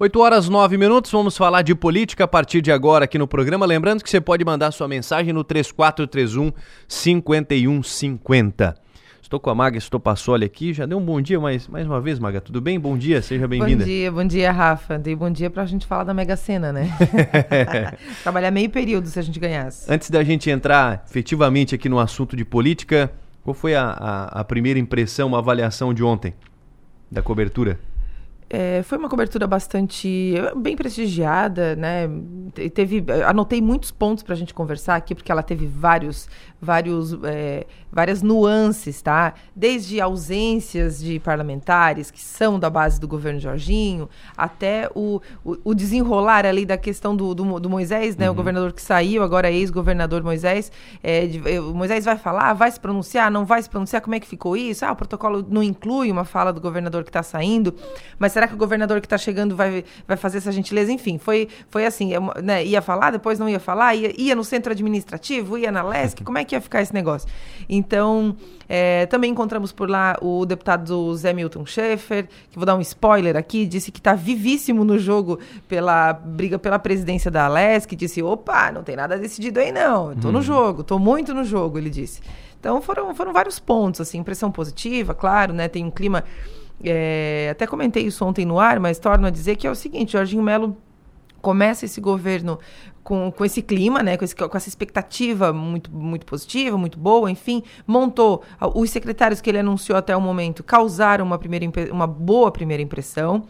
8 0.00 0.20
horas 0.20 0.48
9 0.48 0.78
minutos, 0.78 1.10
vamos 1.10 1.36
falar 1.36 1.62
de 1.62 1.74
política 1.74 2.22
a 2.22 2.28
partir 2.28 2.60
de 2.60 2.70
agora 2.70 3.04
aqui 3.04 3.18
no 3.18 3.26
programa. 3.26 3.66
Lembrando 3.66 4.04
que 4.04 4.08
você 4.08 4.20
pode 4.20 4.44
mandar 4.44 4.70
sua 4.70 4.86
mensagem 4.86 5.32
no 5.32 5.42
3431 5.42 6.52
5150. 6.86 8.76
Estou 9.20 9.40
com 9.40 9.50
a 9.50 9.54
Maga 9.56 9.76
Estopassoli 9.76 10.44
aqui, 10.44 10.72
já 10.72 10.86
deu 10.86 10.98
um 10.98 11.04
bom 11.04 11.20
dia 11.20 11.40
mais, 11.40 11.66
mais 11.66 11.84
uma 11.84 12.00
vez, 12.00 12.20
Maga, 12.20 12.40
tudo 12.40 12.60
bem? 12.60 12.78
Bom 12.78 12.96
dia, 12.96 13.20
seja 13.20 13.48
bem-vinda. 13.48 13.82
Bom 13.82 13.90
dia, 13.90 14.12
bom 14.12 14.24
dia, 14.24 14.52
Rafa. 14.52 14.96
Dei 15.00 15.16
bom 15.16 15.32
dia 15.32 15.50
para 15.50 15.64
a 15.64 15.66
gente 15.66 15.84
falar 15.84 16.04
da 16.04 16.14
Mega 16.14 16.36
Sena, 16.36 16.72
né? 16.72 16.96
Trabalhar 18.22 18.52
meio 18.52 18.70
período 18.70 19.08
se 19.08 19.18
a 19.18 19.22
gente 19.22 19.40
ganhasse. 19.40 19.92
Antes 19.92 20.10
da 20.10 20.22
gente 20.22 20.48
entrar 20.48 21.04
efetivamente 21.10 21.74
aqui 21.74 21.88
no 21.88 21.98
assunto 21.98 22.36
de 22.36 22.44
política, 22.44 23.10
qual 23.42 23.52
foi 23.52 23.74
a, 23.74 23.82
a, 23.82 24.40
a 24.42 24.44
primeira 24.44 24.78
impressão, 24.78 25.34
a 25.34 25.40
avaliação 25.40 25.92
de 25.92 26.04
ontem 26.04 26.34
da 27.10 27.20
cobertura? 27.20 27.80
É, 28.50 28.82
foi 28.82 28.96
uma 28.96 29.10
cobertura 29.10 29.46
bastante 29.46 30.34
bem 30.56 30.74
prestigiada, 30.74 31.76
né? 31.76 32.08
Teve, 32.72 33.04
anotei 33.26 33.60
muitos 33.60 33.90
pontos 33.90 34.24
para 34.24 34.34
a 34.34 34.36
gente 34.36 34.54
conversar 34.54 34.96
aqui, 34.96 35.14
porque 35.14 35.30
ela 35.30 35.42
teve 35.42 35.66
vários, 35.66 36.28
vários, 36.60 37.16
é, 37.24 37.66
várias 37.90 38.22
nuances, 38.22 39.00
tá? 39.00 39.34
Desde 39.54 40.00
ausências 40.00 40.98
de 40.98 41.18
parlamentares 41.20 42.10
que 42.10 42.20
são 42.20 42.58
da 42.58 42.68
base 42.68 43.00
do 43.00 43.06
governo 43.06 43.40
Jorginho, 43.40 44.08
até 44.36 44.90
o, 44.94 45.20
o, 45.44 45.56
o 45.64 45.74
desenrolar 45.74 46.44
ali 46.44 46.66
da 46.66 46.76
questão 46.76 47.14
do, 47.14 47.34
do, 47.34 47.60
do 47.60 47.70
Moisés, 47.70 48.16
né? 48.16 48.26
Uhum. 48.26 48.32
O 48.32 48.36
governador 48.36 48.72
que 48.72 48.82
saiu, 48.82 49.22
agora 49.22 49.50
ex-governador 49.50 50.22
Moisés. 50.22 50.70
É, 51.02 51.26
de, 51.26 51.58
o 51.58 51.74
Moisés 51.74 52.04
vai 52.04 52.16
falar, 52.16 52.52
vai 52.54 52.70
se 52.70 52.80
pronunciar, 52.80 53.30
não 53.30 53.44
vai 53.44 53.62
se 53.62 53.70
pronunciar, 53.70 54.02
como 54.02 54.14
é 54.14 54.20
que 54.20 54.26
ficou 54.26 54.56
isso? 54.56 54.84
Ah, 54.84 54.92
o 54.92 54.96
protocolo 54.96 55.46
não 55.48 55.62
inclui 55.62 56.10
uma 56.10 56.24
fala 56.24 56.52
do 56.52 56.60
governador 56.60 57.04
que 57.04 57.10
está 57.10 57.22
saindo, 57.22 57.74
mas 58.18 58.32
será 58.32 58.48
que 58.48 58.54
o 58.54 58.56
governador 58.56 59.00
que 59.00 59.06
está 59.06 59.18
chegando 59.18 59.54
vai, 59.54 59.84
vai 60.06 60.16
fazer 60.16 60.38
essa 60.38 60.52
gentileza? 60.52 60.92
Enfim, 60.92 61.18
foi, 61.18 61.48
foi 61.70 61.86
assim, 61.86 62.12
né, 62.42 62.64
ia 62.64 62.82
falar, 62.82 63.10
depois 63.10 63.38
não 63.38 63.48
ia 63.48 63.60
falar, 63.60 63.94
ia, 63.94 64.12
ia 64.20 64.34
no 64.34 64.44
centro 64.44 64.72
administrativo, 64.72 65.56
ia 65.56 65.70
na 65.70 65.82
LESC, 65.82 66.22
como 66.24 66.38
é 66.38 66.44
que 66.44 66.47
ia 66.54 66.60
ficar 66.60 66.82
esse 66.82 66.92
negócio? 66.94 67.28
Então, 67.68 68.36
é, 68.68 69.06
também 69.06 69.30
encontramos 69.30 69.72
por 69.72 69.88
lá 69.88 70.16
o 70.20 70.44
deputado 70.46 71.14
Zé 71.16 71.32
Milton 71.32 71.66
Schaefer, 71.66 72.28
que 72.50 72.56
vou 72.56 72.64
dar 72.64 72.76
um 72.76 72.80
spoiler 72.80 73.36
aqui, 73.36 73.66
disse 73.66 73.90
que 73.90 73.98
está 73.98 74.14
vivíssimo 74.14 74.84
no 74.84 74.98
jogo 74.98 75.38
pela 75.68 76.12
briga 76.12 76.58
pela 76.58 76.78
presidência 76.78 77.30
da 77.30 77.48
LESC, 77.48 77.94
disse, 77.96 78.22
opa, 78.22 78.72
não 78.72 78.82
tem 78.82 78.96
nada 78.96 79.16
decidido 79.18 79.60
aí 79.60 79.72
não, 79.72 80.12
estou 80.12 80.30
hum. 80.30 80.34
no 80.34 80.42
jogo, 80.42 80.82
estou 80.82 80.98
muito 80.98 81.34
no 81.34 81.44
jogo, 81.44 81.78
ele 81.78 81.90
disse. 81.90 82.20
Então 82.58 82.82
foram, 82.82 83.14
foram 83.14 83.32
vários 83.32 83.58
pontos, 83.58 84.00
assim, 84.00 84.18
impressão 84.18 84.50
positiva, 84.50 85.14
claro, 85.14 85.52
né? 85.52 85.68
Tem 85.68 85.84
um 85.84 85.90
clima 85.90 86.24
é, 86.82 87.48
até 87.50 87.66
comentei 87.66 88.04
isso 88.04 88.24
ontem 88.24 88.44
no 88.44 88.58
ar, 88.58 88.78
mas 88.78 88.98
torno 88.98 89.26
a 89.26 89.30
dizer 89.30 89.56
que 89.56 89.66
é 89.66 89.70
o 89.70 89.74
seguinte: 89.74 90.12
Jorginho 90.12 90.42
Melo 90.42 90.76
começa 91.40 91.84
esse 91.84 92.00
governo 92.00 92.58
com, 93.02 93.32
com 93.32 93.44
esse 93.44 93.62
clima, 93.62 94.02
né, 94.02 94.16
com, 94.18 94.24
esse, 94.24 94.34
com, 94.34 94.54
essa 94.54 94.68
expectativa 94.68 95.52
muito, 95.52 95.90
muito 95.90 96.26
positiva, 96.26 96.76
muito 96.76 96.98
boa, 96.98 97.30
enfim, 97.30 97.62
montou 97.86 98.42
os 98.74 98.90
secretários 98.90 99.40
que 99.40 99.48
ele 99.48 99.58
anunciou 99.58 99.96
até 99.96 100.14
o 100.14 100.20
momento 100.20 100.62
causaram 100.62 101.24
uma, 101.24 101.38
primeira, 101.38 101.64
uma 101.90 102.06
boa 102.06 102.50
primeira 102.50 102.82
impressão. 102.82 103.44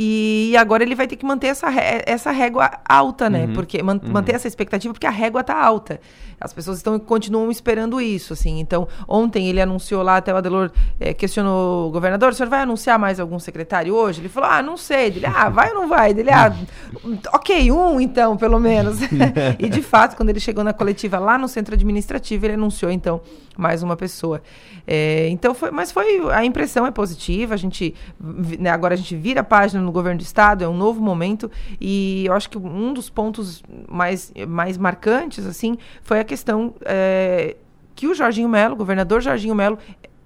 E 0.00 0.56
agora 0.56 0.84
ele 0.84 0.94
vai 0.94 1.08
ter 1.08 1.16
que 1.16 1.26
manter 1.26 1.48
essa, 1.48 1.66
essa 2.06 2.30
régua 2.30 2.70
alta, 2.88 3.28
né? 3.28 3.46
Uhum, 3.46 3.52
porque 3.52 3.82
man, 3.82 4.00
uhum. 4.00 4.12
manter 4.12 4.36
essa 4.36 4.46
expectativa, 4.46 4.94
porque 4.94 5.08
a 5.08 5.10
régua 5.10 5.42
tá 5.42 5.60
alta. 5.60 6.00
As 6.40 6.52
pessoas 6.52 6.76
estão 6.76 6.96
continuam 7.00 7.50
esperando 7.50 8.00
isso, 8.00 8.32
assim. 8.32 8.60
Então, 8.60 8.86
ontem 9.08 9.48
ele 9.48 9.60
anunciou 9.60 10.04
lá, 10.04 10.18
até 10.18 10.32
o 10.32 10.36
Adelor 10.36 10.70
é, 11.00 11.12
questionou 11.12 11.88
o 11.88 11.90
governador, 11.90 12.30
o 12.30 12.32
senhor 12.32 12.48
vai 12.48 12.60
anunciar 12.60 12.96
mais 12.96 13.18
algum 13.18 13.40
secretário 13.40 13.92
hoje? 13.92 14.20
Ele 14.20 14.28
falou, 14.28 14.48
ah, 14.48 14.62
não 14.62 14.76
sei. 14.76 15.06
Ele, 15.06 15.26
ah, 15.26 15.48
vai 15.48 15.70
ou 15.70 15.74
não 15.74 15.88
vai? 15.88 16.10
Ele, 16.10 16.30
ah, 16.30 16.54
ok, 17.34 17.72
um 17.72 18.00
então, 18.00 18.36
pelo 18.36 18.60
menos. 18.60 18.98
e 19.58 19.68
de 19.68 19.82
fato, 19.82 20.16
quando 20.16 20.28
ele 20.28 20.38
chegou 20.38 20.62
na 20.62 20.72
coletiva 20.72 21.18
lá 21.18 21.36
no 21.36 21.48
centro 21.48 21.74
administrativo, 21.74 22.46
ele 22.46 22.54
anunciou, 22.54 22.92
então, 22.92 23.20
mais 23.56 23.82
uma 23.82 23.96
pessoa. 23.96 24.40
É, 24.86 25.28
então, 25.28 25.52
foi, 25.54 25.72
mas 25.72 25.90
foi, 25.90 26.30
a 26.32 26.44
impressão 26.44 26.86
é 26.86 26.90
positiva, 26.92 27.54
a 27.54 27.56
gente, 27.56 27.94
né, 28.20 28.70
agora 28.70 28.94
a 28.94 28.96
gente 28.96 29.16
vira 29.16 29.40
a 29.40 29.44
página 29.44 29.82
no 29.88 29.92
governo 29.92 30.18
do 30.18 30.22
estado, 30.22 30.62
é 30.62 30.68
um 30.68 30.76
novo 30.76 31.00
momento, 31.00 31.50
e 31.80 32.24
eu 32.26 32.34
acho 32.34 32.48
que 32.48 32.58
um 32.58 32.92
dos 32.92 33.08
pontos 33.08 33.62
mais, 33.88 34.32
mais 34.46 34.76
marcantes, 34.76 35.46
assim, 35.46 35.76
foi 36.02 36.20
a 36.20 36.24
questão 36.24 36.74
é, 36.84 37.56
que 37.94 38.06
o 38.06 38.14
Jorginho 38.14 38.48
Melo, 38.48 38.76
governador 38.76 39.20
Jorginho 39.20 39.54
Melo, 39.54 39.78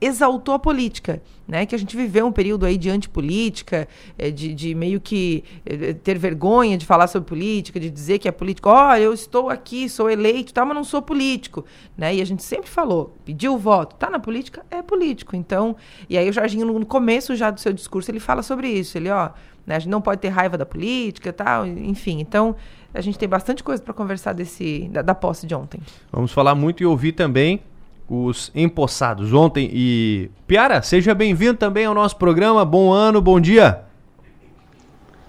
exaltou 0.02 0.54
a 0.54 0.58
política, 0.58 1.22
né? 1.46 1.64
Que 1.64 1.76
a 1.76 1.78
gente 1.78 1.96
viveu 1.96 2.26
um 2.26 2.32
período 2.32 2.66
aí 2.66 2.76
de 2.76 2.90
antipolítica, 2.90 3.86
é, 4.18 4.32
de, 4.32 4.52
de 4.52 4.74
meio 4.74 5.00
que 5.00 5.44
é, 5.64 5.92
ter 5.92 6.18
vergonha 6.18 6.76
de 6.76 6.84
falar 6.84 7.06
sobre 7.06 7.28
política, 7.28 7.78
de 7.78 7.88
dizer 7.88 8.18
que 8.18 8.26
é 8.26 8.32
político, 8.32 8.68
olha, 8.68 9.00
eu 9.00 9.14
estou 9.14 9.48
aqui, 9.48 9.88
sou 9.88 10.10
eleito, 10.10 10.52
tá, 10.52 10.64
mas 10.64 10.74
não 10.74 10.82
sou 10.82 11.00
político, 11.00 11.64
né? 11.96 12.16
E 12.16 12.20
a 12.20 12.24
gente 12.24 12.42
sempre 12.42 12.68
falou, 12.68 13.16
pediu 13.24 13.54
o 13.54 13.58
voto, 13.58 13.94
tá 13.94 14.10
na 14.10 14.18
política, 14.18 14.66
é 14.70 14.82
político. 14.82 15.36
Então, 15.36 15.76
e 16.10 16.18
aí 16.18 16.28
o 16.28 16.32
Jorginho 16.32 16.66
no 16.66 16.84
começo 16.84 17.36
já 17.36 17.50
do 17.50 17.60
seu 17.60 17.72
discurso 17.72 18.10
ele 18.10 18.20
fala 18.20 18.42
sobre 18.42 18.68
isso, 18.68 18.98
ele, 18.98 19.08
ó, 19.08 19.30
né, 19.66 19.76
a 19.76 19.78
gente 19.78 19.90
não 19.90 20.00
pode 20.00 20.20
ter 20.20 20.28
raiva 20.28 20.58
da 20.58 20.66
política, 20.66 21.32
tal, 21.32 21.66
enfim. 21.66 22.20
Então, 22.20 22.54
a 22.92 23.00
gente 23.00 23.18
tem 23.18 23.28
bastante 23.28 23.62
coisa 23.62 23.82
para 23.82 23.94
conversar 23.94 24.32
desse 24.32 24.88
da, 24.92 25.02
da 25.02 25.14
posse 25.14 25.46
de 25.46 25.54
ontem. 25.54 25.80
Vamos 26.10 26.32
falar 26.32 26.54
muito 26.54 26.82
e 26.82 26.86
ouvir 26.86 27.12
também 27.12 27.62
os 28.08 28.50
empossados 28.54 29.32
ontem. 29.32 29.70
E 29.72 30.30
Piara, 30.46 30.82
seja 30.82 31.14
bem-vindo 31.14 31.54
também 31.54 31.86
ao 31.86 31.94
nosso 31.94 32.16
programa. 32.16 32.64
Bom 32.64 32.92
ano, 32.92 33.20
bom 33.20 33.40
dia. 33.40 33.84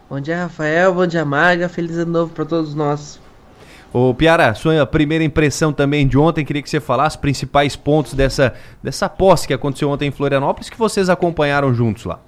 Bom 0.10 0.20
dia, 0.20 0.44
Rafael. 0.44 0.94
Bom 0.94 1.08
dia, 1.08 1.24
Maga. 1.24 1.70
Feliz 1.70 1.98
ano 1.98 2.12
novo 2.12 2.34
para 2.34 2.46
todos 2.46 2.76
nós. 2.76 3.22
Ô, 3.94 4.14
Piara, 4.14 4.54
sua 4.56 4.86
primeira 4.88 5.24
impressão 5.24 5.72
também 5.72 6.08
de 6.08 6.18
ontem, 6.18 6.44
queria 6.44 6.64
que 6.64 6.70
você 6.70 6.80
falasse 6.80 7.16
os 7.16 7.22
principais 7.22 7.76
pontos 7.76 8.16
dessa, 8.16 8.54
dessa 8.82 9.08
posse 9.08 9.48
que 9.48 9.54
aconteceu 9.54 9.88
ontem 9.90 10.08
em 10.08 10.12
Florianópolis, 10.12 10.70
que 10.70 10.78
vocês 10.78 11.10
acompanharam 11.10 11.74
juntos 11.74 12.06
lá. 12.06 12.20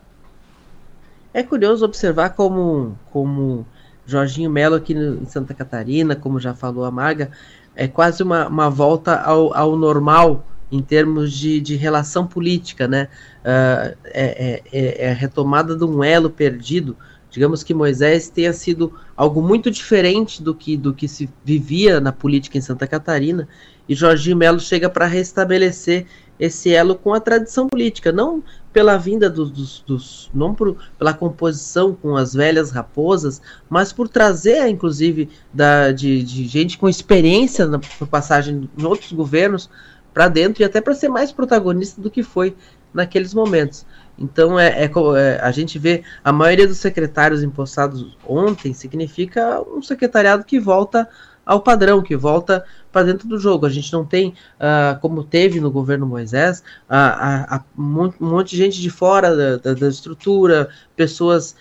É 1.35 1.43
curioso 1.43 1.83
observar 1.83 2.29
como, 2.29 2.97
como 3.11 3.67
Jorginho 4.05 4.49
Melo 4.49 4.73
aqui 4.73 4.93
no, 4.93 5.21
em 5.21 5.25
Santa 5.25 5.53
Catarina, 5.53 6.15
como 6.15 6.39
já 6.39 6.53
falou 6.53 6.85
a 6.85 6.89
Maga, 6.89 7.29
é 7.75 7.89
quase 7.89 8.23
uma, 8.23 8.47
uma 8.47 8.69
volta 8.69 9.17
ao, 9.17 9.53
ao 9.53 9.75
normal 9.75 10.47
em 10.71 10.81
termos 10.81 11.33
de, 11.33 11.59
de 11.59 11.75
relação 11.75 12.25
política, 12.25 12.87
né? 12.87 13.09
Uh, 13.41 13.97
é, 14.05 14.61
é, 14.71 15.05
é, 15.07 15.11
a 15.11 15.13
retomada 15.13 15.75
de 15.75 15.83
um 15.83 16.01
elo 16.01 16.29
perdido. 16.29 16.95
Digamos 17.29 17.63
que 17.63 17.73
Moisés 17.73 18.29
tenha 18.29 18.53
sido 18.53 18.93
algo 19.13 19.41
muito 19.41 19.69
diferente 19.69 20.41
do 20.41 20.55
que, 20.55 20.77
do 20.77 20.93
que 20.93 21.05
se 21.05 21.29
vivia 21.43 21.99
na 21.99 22.13
política 22.13 22.57
em 22.57 22.61
Santa 22.61 22.87
Catarina, 22.87 23.45
e 23.89 23.93
Jorginho 23.93 24.37
Melo 24.37 24.61
chega 24.61 24.89
para 24.89 25.05
restabelecer 25.05 26.05
esse 26.39 26.73
elo 26.73 26.95
com 26.95 27.13
a 27.13 27.19
tradição 27.19 27.67
política, 27.67 28.13
não 28.13 28.41
pela 28.75 28.97
vinda 28.97 29.29
dos, 29.29 29.49
dos, 29.49 29.83
dos 29.87 30.29
não 30.33 30.53
por, 30.53 30.75
pela 30.99 31.13
composição 31.13 31.95
com 31.95 32.17
as 32.17 32.33
velhas 32.33 32.71
raposas, 32.71 33.41
mas 33.69 33.93
por 33.93 34.09
trazer, 34.09 34.67
inclusive, 34.67 35.29
da, 35.53 35.93
de, 35.93 36.21
de 36.21 36.45
gente 36.45 36.77
com 36.77 36.89
experiência 36.89 37.65
na 37.67 37.79
passagem 38.11 38.69
em 38.77 38.83
outros 38.83 39.13
governos 39.13 39.69
para 40.13 40.27
dentro 40.27 40.61
e 40.61 40.65
até 40.65 40.81
para 40.81 40.93
ser 40.93 41.07
mais 41.07 41.31
protagonista 41.31 42.01
do 42.01 42.11
que 42.11 42.21
foi 42.21 42.53
naqueles 42.93 43.33
momentos. 43.33 43.85
Então 44.19 44.59
é, 44.59 44.83
é, 44.83 44.91
é, 44.91 45.39
a 45.41 45.51
gente 45.51 45.79
vê 45.79 46.03
a 46.21 46.33
maioria 46.33 46.67
dos 46.67 46.79
secretários 46.79 47.41
impostados 47.43 48.17
ontem 48.27 48.73
significa 48.73 49.61
um 49.61 49.81
secretariado 49.81 50.43
que 50.43 50.59
volta 50.59 51.07
ao 51.45 51.61
padrão, 51.61 52.01
que 52.01 52.17
volta 52.17 52.65
para 52.95 53.07
dentro 53.07 53.27
do 53.27 53.37
jogo. 53.37 53.65
A 53.65 53.69
gente 53.69 53.91
não 53.91 54.05
tem, 54.05 54.29
uh, 54.29 54.97
como 55.01 55.21
teve 55.21 55.59
no 55.59 55.69
governo 55.69 56.07
Moisés, 56.07 56.63
uh, 56.89 57.57
uh, 57.57 57.63
um 57.77 58.13
monte 58.21 58.51
de 58.51 58.57
gente 58.57 58.81
de 58.81 58.89
fora 58.89 59.35
da, 59.35 59.57
da, 59.57 59.73
da 59.73 59.89
estrutura, 59.89 60.69
pessoas 60.95 61.57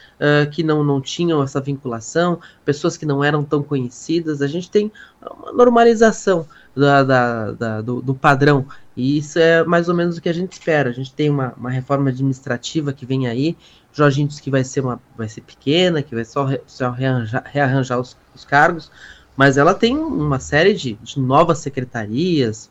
que 0.52 0.62
não, 0.62 0.84
não 0.84 1.00
tinham 1.00 1.42
essa 1.42 1.60
vinculação, 1.60 2.38
pessoas 2.64 2.96
que 2.96 3.04
não 3.04 3.22
eram 3.22 3.42
tão 3.42 3.64
conhecidas. 3.64 4.40
A 4.40 4.46
gente 4.46 4.70
tem 4.70 4.92
uma 5.20 5.52
normalização 5.52 6.46
da, 6.74 7.02
da, 7.02 7.50
da 7.50 7.80
do, 7.80 8.00
do, 8.00 8.14
padrão. 8.14 8.64
E 8.96 9.18
isso 9.18 9.38
é 9.40 9.64
mais 9.64 9.88
ou 9.88 9.94
menos 9.94 10.16
o 10.16 10.22
que 10.22 10.28
a 10.28 10.32
gente 10.32 10.52
espera. 10.52 10.88
A 10.88 10.92
gente 10.92 11.12
tem 11.12 11.28
uma, 11.28 11.52
uma 11.56 11.68
reforma 11.68 12.10
administrativa 12.10 12.92
que 12.92 13.04
vem 13.04 13.26
aí. 13.26 13.56
Jorginho 13.92 14.28
disse 14.28 14.40
que 14.40 14.50
vai 14.50 14.62
ser, 14.62 14.80
uma, 14.80 15.00
vai 15.16 15.28
ser 15.28 15.40
pequena, 15.40 16.00
que 16.00 16.14
vai 16.14 16.24
só, 16.24 16.44
re, 16.44 16.60
só 16.64 16.90
rearranjar, 16.90 17.44
rearranjar 17.44 17.98
os, 17.98 18.16
os 18.34 18.44
cargos 18.44 18.90
mas 19.36 19.56
ela 19.56 19.74
tem 19.74 19.96
uma 19.96 20.38
série 20.38 20.74
de, 20.74 20.94
de 20.94 21.18
novas 21.18 21.58
secretarias, 21.58 22.70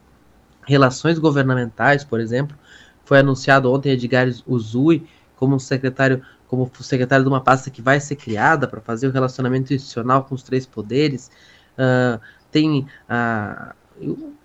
relações 0.66 1.20
governamentais, 1.20 2.04
por 2.04 2.20
exemplo. 2.20 2.58
Foi 3.06 3.20
anunciado 3.20 3.72
ontem 3.72 3.92
Edgar 3.92 4.28
Uzui 4.48 5.06
como 5.36 5.60
secretário 5.60 6.22
como 6.48 6.70
secretário 6.82 7.26
de 7.26 7.30
uma 7.30 7.42
pasta 7.42 7.72
que 7.72 7.82
vai 7.82 8.00
ser 8.00 8.16
criada 8.16 8.68
para 8.68 8.80
fazer 8.80 9.08
o 9.08 9.12
relacionamento 9.12 9.74
institucional 9.74 10.24
com 10.24 10.36
os 10.36 10.44
três 10.44 10.68
poderes. 10.68 11.32
Uh, 11.76 12.22
tem 12.52 12.86
uh, 13.10 13.74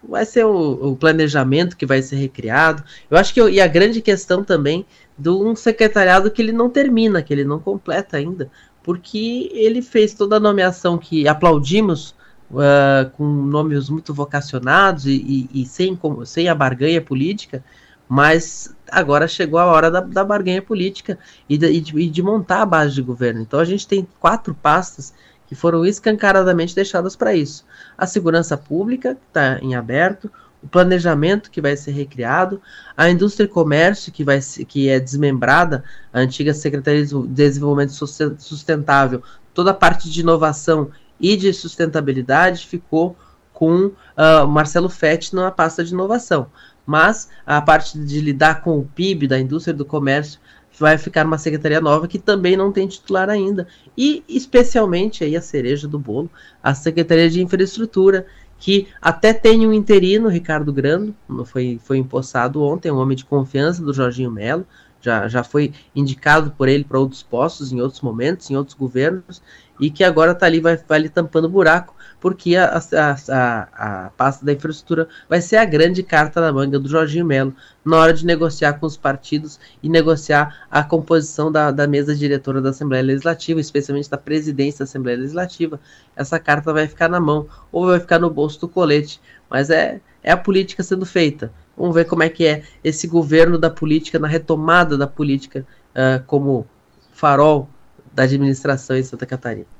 vai 0.02 0.24
ser 0.24 0.44
o, 0.44 0.92
o, 0.92 0.96
planejamento 0.96 1.76
que 1.76 1.86
vai 1.86 2.00
ser 2.02 2.16
recriado. 2.16 2.82
Eu 3.10 3.18
acho 3.18 3.32
que 3.32 3.40
e 3.40 3.60
a 3.60 3.66
grande 3.66 4.00
questão 4.00 4.42
também 4.44 4.86
de 5.18 5.28
um 5.28 5.54
secretariado 5.54 6.30
que 6.30 6.40
ele 6.40 6.52
não 6.52 6.70
termina, 6.70 7.22
que 7.22 7.32
ele 7.32 7.44
não 7.44 7.58
completa 7.58 8.16
ainda, 8.16 8.50
porque 8.88 9.50
ele 9.52 9.82
fez 9.82 10.14
toda 10.14 10.36
a 10.36 10.40
nomeação 10.40 10.96
que 10.96 11.28
aplaudimos, 11.28 12.14
uh, 12.50 13.10
com 13.18 13.22
nomes 13.22 13.90
muito 13.90 14.14
vocacionados 14.14 15.04
e, 15.04 15.12
e, 15.52 15.60
e, 15.60 15.66
sem, 15.66 16.00
sem 16.24 16.48
a 16.48 16.54
barganha 16.54 17.02
política, 17.02 17.62
mas 18.08 18.74
agora 18.90 19.28
chegou 19.28 19.60
a 19.60 19.66
hora 19.66 19.90
da, 19.90 20.00
da 20.00 20.24
barganha 20.24 20.62
política 20.62 21.18
e 21.46 21.58
de, 21.58 21.66
e 21.66 22.08
de 22.08 22.22
montar 22.22 22.62
a 22.62 22.64
base 22.64 22.94
de 22.94 23.02
governo. 23.02 23.42
Então 23.42 23.60
a 23.60 23.64
gente 23.66 23.86
tem 23.86 24.08
quatro 24.18 24.54
pastas 24.54 25.12
que 25.46 25.54
foram 25.54 25.84
escancaradamente 25.84 26.74
deixadas 26.74 27.14
para 27.14 27.34
isso. 27.34 27.66
A 27.98 28.06
segurança 28.06 28.56
pública, 28.56 29.16
que 29.16 29.20
está 29.28 29.58
em 29.60 29.74
aberto, 29.74 30.32
o 30.62 30.68
planejamento 30.68 31.50
que 31.50 31.60
vai 31.60 31.76
ser 31.76 31.92
recriado, 31.92 32.60
a 32.96 33.08
indústria 33.08 33.44
e 33.44 33.48
comércio 33.48 34.12
que, 34.12 34.24
vai 34.24 34.40
que 34.66 34.88
é 34.88 34.98
desmembrada, 34.98 35.84
a 36.12 36.20
antiga 36.20 36.52
Secretaria 36.52 37.04
de 37.06 37.26
Desenvolvimento 37.28 37.92
Sustentável, 37.92 39.22
toda 39.54 39.70
a 39.70 39.74
parte 39.74 40.10
de 40.10 40.20
inovação 40.20 40.90
e 41.20 41.36
de 41.36 41.52
sustentabilidade 41.52 42.66
ficou 42.66 43.16
com 43.52 43.86
uh, 43.86 44.46
Marcelo 44.46 44.88
Fetti 44.88 45.34
na 45.34 45.50
pasta 45.50 45.84
de 45.84 45.92
inovação. 45.92 46.46
Mas 46.86 47.28
a 47.44 47.60
parte 47.60 47.98
de 47.98 48.20
lidar 48.20 48.62
com 48.62 48.78
o 48.78 48.84
PIB 48.84 49.26
da 49.26 49.38
indústria 49.38 49.72
e 49.72 49.76
do 49.76 49.84
comércio 49.84 50.40
vai 50.78 50.96
ficar 50.96 51.26
uma 51.26 51.38
secretaria 51.38 51.80
nova 51.80 52.06
que 52.06 52.18
também 52.18 52.56
não 52.56 52.70
tem 52.70 52.86
titular 52.86 53.28
ainda. 53.28 53.66
E 53.96 54.22
especialmente 54.28 55.24
aí 55.24 55.36
a 55.36 55.42
cereja 55.42 55.88
do 55.88 55.98
bolo, 55.98 56.30
a 56.62 56.72
Secretaria 56.74 57.28
de 57.28 57.42
Infraestrutura, 57.42 58.26
que 58.58 58.88
até 59.00 59.32
tem 59.32 59.66
um 59.66 59.72
interino, 59.72 60.28
Ricardo 60.28 60.72
Grando, 60.72 61.14
foi, 61.44 61.80
foi 61.82 61.98
empossado 61.98 62.62
ontem, 62.62 62.90
um 62.90 62.98
homem 62.98 63.16
de 63.16 63.24
confiança 63.24 63.82
do 63.82 63.92
Jorginho 63.92 64.30
Melo, 64.30 64.66
já, 65.00 65.28
já 65.28 65.44
foi 65.44 65.72
indicado 65.94 66.50
por 66.50 66.68
ele 66.68 66.84
para 66.84 66.98
outros 66.98 67.22
postos 67.22 67.72
em 67.72 67.80
outros 67.80 68.00
momentos, 68.00 68.50
em 68.50 68.56
outros 68.56 68.76
governos, 68.76 69.40
e 69.78 69.90
que 69.90 70.02
agora 70.02 70.32
está 70.32 70.46
ali, 70.46 70.60
vai, 70.60 70.76
vai 70.76 70.98
ali 70.98 71.08
tampando 71.08 71.48
buraco, 71.48 71.94
porque 72.20 72.56
a, 72.56 72.76
a, 72.76 73.16
a, 73.28 74.06
a 74.06 74.10
pasta 74.10 74.44
da 74.44 74.52
infraestrutura 74.52 75.08
vai 75.28 75.40
ser 75.40 75.56
a 75.56 75.64
grande 75.64 76.02
carta 76.02 76.40
na 76.40 76.52
manga 76.52 76.78
do 76.78 76.88
Jorginho 76.88 77.24
Melo 77.24 77.54
na 77.84 77.96
hora 77.96 78.12
de 78.12 78.26
negociar 78.26 78.74
com 78.74 78.86
os 78.86 78.96
partidos 78.96 79.58
e 79.82 79.88
negociar 79.88 80.66
a 80.70 80.82
composição 80.82 81.50
da, 81.50 81.70
da 81.70 81.86
mesa 81.86 82.14
diretora 82.14 82.60
da 82.60 82.70
Assembleia 82.70 83.04
Legislativa, 83.04 83.60
especialmente 83.60 84.10
da 84.10 84.18
presidência 84.18 84.80
da 84.80 84.84
Assembleia 84.84 85.18
Legislativa. 85.18 85.80
Essa 86.16 86.38
carta 86.38 86.72
vai 86.72 86.86
ficar 86.86 87.08
na 87.08 87.20
mão 87.20 87.46
ou 87.70 87.86
vai 87.86 88.00
ficar 88.00 88.18
no 88.18 88.30
bolso 88.30 88.60
do 88.60 88.68
colete, 88.68 89.20
mas 89.48 89.70
é, 89.70 90.00
é 90.22 90.32
a 90.32 90.36
política 90.36 90.82
sendo 90.82 91.06
feita. 91.06 91.52
Vamos 91.76 91.94
ver 91.94 92.06
como 92.06 92.24
é 92.24 92.28
que 92.28 92.44
é 92.44 92.62
esse 92.82 93.06
governo 93.06 93.56
da 93.56 93.70
política, 93.70 94.18
na 94.18 94.26
retomada 94.26 94.98
da 94.98 95.06
política 95.06 95.64
uh, 95.90 96.22
como 96.26 96.66
farol 97.12 97.68
da 98.12 98.24
administração 98.24 98.96
em 98.96 99.02
Santa 99.02 99.24
Catarina. 99.24 99.77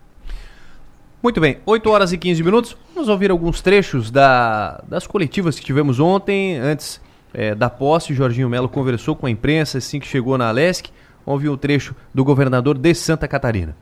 Muito 1.20 1.41
bem, 1.41 1.59
8 1.67 1.91
horas 1.91 2.12
e 2.12 2.17
15 2.17 2.44
minutos. 2.44 2.76
Vamos 2.94 3.09
ouvir 3.09 3.32
alguns 3.32 3.61
trechos 3.61 4.09
da, 4.09 4.81
das 4.87 5.05
coletivas 5.05 5.59
que 5.59 5.67
tivemos 5.67 5.99
ontem. 5.99 6.56
Antes 6.59 7.00
é, 7.35 7.56
da 7.56 7.69
posse, 7.69 8.15
Jorginho 8.15 8.49
Melo 8.49 8.69
conversou 8.69 9.17
com 9.17 9.26
a 9.26 9.31
imprensa 9.31 9.79
assim 9.79 9.99
que 9.99 10.06
chegou 10.06 10.38
na 10.38 10.49
Alesc. 10.49 10.91
Vamos 11.26 11.41
ouvir 11.41 11.49
um 11.49 11.56
trecho 11.56 11.93
do 12.15 12.25
governador 12.25 12.79
de 12.79 12.94
Santa 12.94 13.26
Catarina. 13.26 13.76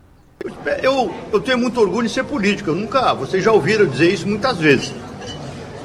Eu, 0.83 1.15
eu 1.31 1.39
tenho 1.41 1.59
muito 1.59 1.79
orgulho 1.79 2.07
em 2.07 2.09
ser 2.09 2.25
político. 2.25 2.71
Eu 2.71 2.75
nunca, 2.75 3.13
vocês 3.13 3.45
já 3.45 3.53
ouviram 3.53 3.85
dizer 3.85 4.11
isso 4.11 4.27
muitas 4.27 4.57
vezes. 4.57 4.95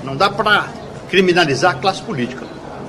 Não 0.06 0.16
dá 0.16 0.30
para 0.30 0.70
criminalizar 1.10 1.76
a 1.76 1.80
classe 1.80 2.02
política. 2.02 2.46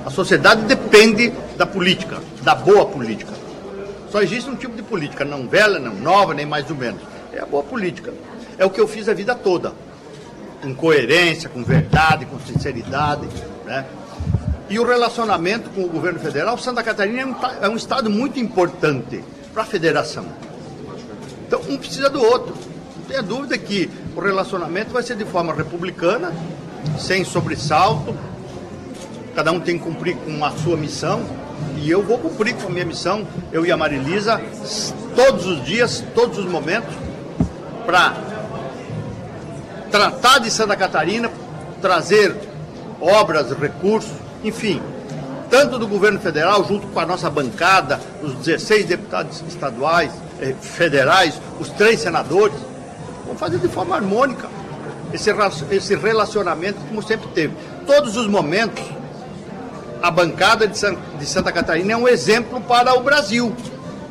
A 0.07 0.11
sociedade 0.11 0.63
depende 0.67 1.33
da 1.57 1.67
política, 1.67 2.21
da 2.43 2.55
boa 2.55 2.87
política. 2.87 3.33
Só 4.09 4.23
existe 4.23 4.49
um 4.49 4.55
tipo 4.55 4.77
de 4.77 4.83
política, 4.83 5.25
não 5.25 5.49
velha, 5.49 5.81
não 5.81 5.97
nova, 5.97 6.33
nem 6.33 6.47
mais 6.47 6.71
ou 6.71 6.77
menos. 6.77 7.03
É 7.33 7.41
a 7.41 7.47
boa 7.47 7.65
política 7.65 8.13
é 8.63 8.65
o 8.65 8.71
que 8.71 8.81
eu 8.81 8.87
fiz 8.87 9.09
a 9.09 9.15
vida 9.15 9.35
toda. 9.35 9.73
Com 10.63 10.73
coerência, 10.73 11.49
com 11.49 11.65
verdade, 11.65 12.25
com 12.27 12.39
sinceridade. 12.39 13.27
Né? 13.65 13.85
E 14.71 14.79
o 14.79 14.87
relacionamento 14.87 15.69
com 15.71 15.83
o 15.83 15.89
governo 15.89 16.21
federal, 16.21 16.57
Santa 16.57 16.81
Catarina 16.81 17.21
é 17.21 17.27
um, 17.27 17.35
é 17.63 17.69
um 17.69 17.75
estado 17.75 18.09
muito 18.09 18.39
importante 18.39 19.23
para 19.53 19.65
a 19.65 19.67
federação. 19.67 20.25
Então, 21.45 21.61
um 21.69 21.77
precisa 21.77 22.09
do 22.09 22.23
outro. 22.23 22.55
Não 22.97 23.05
tenha 23.05 23.23
dúvida 23.23 23.59
que 23.59 23.91
o 24.15 24.21
relacionamento 24.21 24.93
vai 24.93 25.03
ser 25.03 25.17
de 25.17 25.25
forma 25.25 25.53
republicana, 25.53 26.33
sem 26.99 27.25
sobressalto. 27.25 28.15
Cada 29.35 29.51
um 29.51 29.59
tem 29.59 29.77
que 29.77 29.85
cumprir 29.85 30.17
com 30.19 30.45
a 30.45 30.53
sua 30.53 30.77
missão. 30.77 31.25
E 31.79 31.91
eu 31.91 32.01
vou 32.01 32.17
cumprir 32.17 32.55
com 32.55 32.69
a 32.69 32.71
minha 32.71 32.85
missão, 32.85 33.27
eu 33.53 33.67
e 33.67 33.73
a 33.73 33.77
Marilisa, 33.77 34.41
todos 35.17 35.47
os 35.47 35.65
dias, 35.65 36.05
todos 36.15 36.39
os 36.39 36.47
momentos, 36.47 36.95
para 37.85 38.33
tratar 39.93 40.39
de 40.39 40.51
Santa 40.51 40.75
Catarina, 40.75 41.31
trazer 41.83 42.35
obras, 42.99 43.53
recursos, 43.53 44.11
enfim, 44.43 44.81
tanto 45.51 45.79
do 45.79 45.87
governo 45.87 46.19
federal, 46.19 46.65
junto 46.65 46.87
com 46.87 46.99
a 46.99 47.05
nossa 47.05 47.29
bancada, 47.29 48.01
os 48.23 48.35
16 48.37 48.87
deputados 48.87 49.45
estaduais, 49.47 50.11
eh, 50.41 50.55
federais, 50.59 51.39
os 51.61 51.69
três 51.69 52.01
senadores, 52.01 52.57
vamos 53.27 53.39
fazer 53.39 53.59
de 53.59 53.69
forma 53.69 53.95
harmônica 53.95 54.49
esse, 55.13 55.31
esse 55.71 55.95
relacionamento 55.95 56.81
como 56.89 57.03
sempre 57.03 57.29
teve. 57.29 57.55
Todos 57.87 58.17
os 58.17 58.27
momentos, 58.27 58.83
a 60.03 60.11
bancada 60.11 60.67
de, 60.67 60.79
San, 60.79 60.97
de 61.19 61.27
Santa 61.27 61.53
Catarina 61.53 61.93
é 61.93 61.97
um 61.97 62.09
exemplo 62.09 62.63
para 62.63 62.95
o 62.95 63.03
Brasil. 63.03 63.55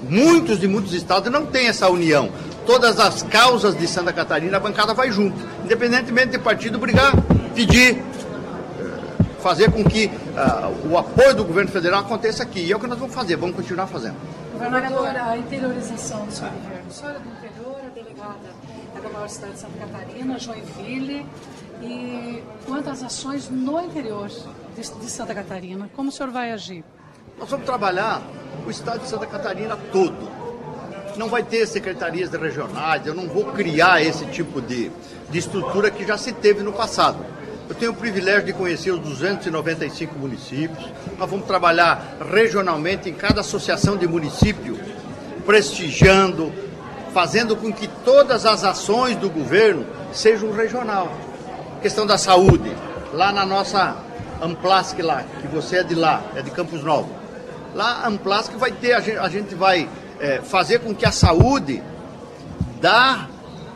Muitos 0.07 0.63
e 0.63 0.67
muitos 0.67 0.93
estados 0.93 1.31
não 1.31 1.45
têm 1.45 1.67
essa 1.67 1.89
união 1.89 2.29
todas 2.71 2.97
as 3.01 3.21
causas 3.23 3.77
de 3.77 3.85
Santa 3.85 4.13
Catarina, 4.13 4.55
a 4.55 4.59
bancada 4.59 4.93
vai 4.93 5.11
junto. 5.11 5.37
Independentemente 5.65 6.29
de 6.29 6.39
partido 6.39 6.79
brigar, 6.79 7.11
pedir, 7.53 7.97
eh, 7.97 9.23
fazer 9.41 9.69
com 9.69 9.83
que 9.83 10.05
uh, 10.05 10.89
o 10.89 10.97
apoio 10.97 11.35
do 11.35 11.43
governo 11.43 11.69
federal 11.69 11.99
aconteça 11.99 12.43
aqui. 12.43 12.61
E 12.61 12.71
é 12.71 12.75
o 12.75 12.79
que 12.79 12.87
nós 12.87 12.97
vamos 12.97 13.13
fazer, 13.13 13.35
vamos 13.35 13.57
continuar 13.57 13.87
fazendo. 13.87 14.15
Governadora, 14.53 15.25
a 15.25 15.37
interiorização 15.37 16.25
do 16.25 16.31
seu 16.31 16.47
governo. 16.47 16.87
A 16.89 16.93
senhora 16.93 17.17
é 17.17 17.19
do 17.19 17.29
interior, 17.29 17.77
a 17.85 17.89
delegada 17.89 18.49
é 18.95 19.01
da 19.01 19.09
maior 19.09 19.27
cidade 19.27 19.53
de 19.53 19.59
Santa 19.59 19.77
Catarina, 19.77 20.39
Joinville. 20.39 21.25
E 21.81 22.41
quantas 22.65 23.03
ações 23.03 23.49
no 23.49 23.81
interior 23.81 24.29
de, 24.29 24.81
de 24.81 25.11
Santa 25.11 25.35
Catarina? 25.35 25.89
Como 25.93 26.07
o 26.07 26.11
senhor 26.11 26.31
vai 26.31 26.53
agir? 26.53 26.85
Nós 27.37 27.49
vamos 27.49 27.65
trabalhar 27.65 28.21
o 28.65 28.71
estado 28.71 29.01
de 29.01 29.09
Santa 29.09 29.25
Catarina 29.25 29.75
todo 29.91 30.40
não 31.17 31.29
vai 31.29 31.43
ter 31.43 31.65
secretarias 31.67 32.29
regionais, 32.31 33.05
eu 33.05 33.13
não 33.13 33.27
vou 33.27 33.45
criar 33.45 34.01
esse 34.01 34.25
tipo 34.27 34.61
de, 34.61 34.91
de 35.29 35.37
estrutura 35.37 35.91
que 35.91 36.05
já 36.05 36.17
se 36.17 36.31
teve 36.31 36.63
no 36.63 36.73
passado. 36.73 37.25
Eu 37.69 37.75
tenho 37.75 37.91
o 37.91 37.95
privilégio 37.95 38.47
de 38.47 38.53
conhecer 38.53 38.91
os 38.91 38.99
295 38.99 40.19
municípios. 40.19 40.83
Nós 41.17 41.29
vamos 41.29 41.45
trabalhar 41.45 42.17
regionalmente 42.29 43.09
em 43.09 43.13
cada 43.13 43.39
associação 43.39 43.95
de 43.95 44.05
município, 44.05 44.77
prestigiando, 45.45 46.51
fazendo 47.13 47.55
com 47.55 47.71
que 47.71 47.87
todas 48.03 48.45
as 48.45 48.65
ações 48.65 49.15
do 49.15 49.29
governo 49.29 49.85
sejam 50.11 50.51
regional. 50.51 51.11
Questão 51.81 52.05
da 52.05 52.17
saúde, 52.17 52.75
lá 53.13 53.31
na 53.31 53.45
nossa 53.45 53.95
Amplasc 54.41 54.99
lá, 54.99 55.23
que 55.39 55.47
você 55.47 55.77
é 55.77 55.83
de 55.83 55.95
lá, 55.95 56.21
é 56.35 56.41
de 56.41 56.51
Campos 56.51 56.83
Novos. 56.83 57.15
Lá 57.73 58.01
a 58.03 58.07
Amplasc 58.07 58.51
vai 58.57 58.71
ter, 58.71 58.93
a 58.93 58.99
gente, 58.99 59.17
a 59.17 59.29
gente 59.29 59.55
vai 59.55 59.87
é, 60.21 60.39
fazer 60.39 60.79
com 60.79 60.93
que 60.93 61.05
a 61.05 61.11
saúde 61.11 61.81
da 62.79 63.27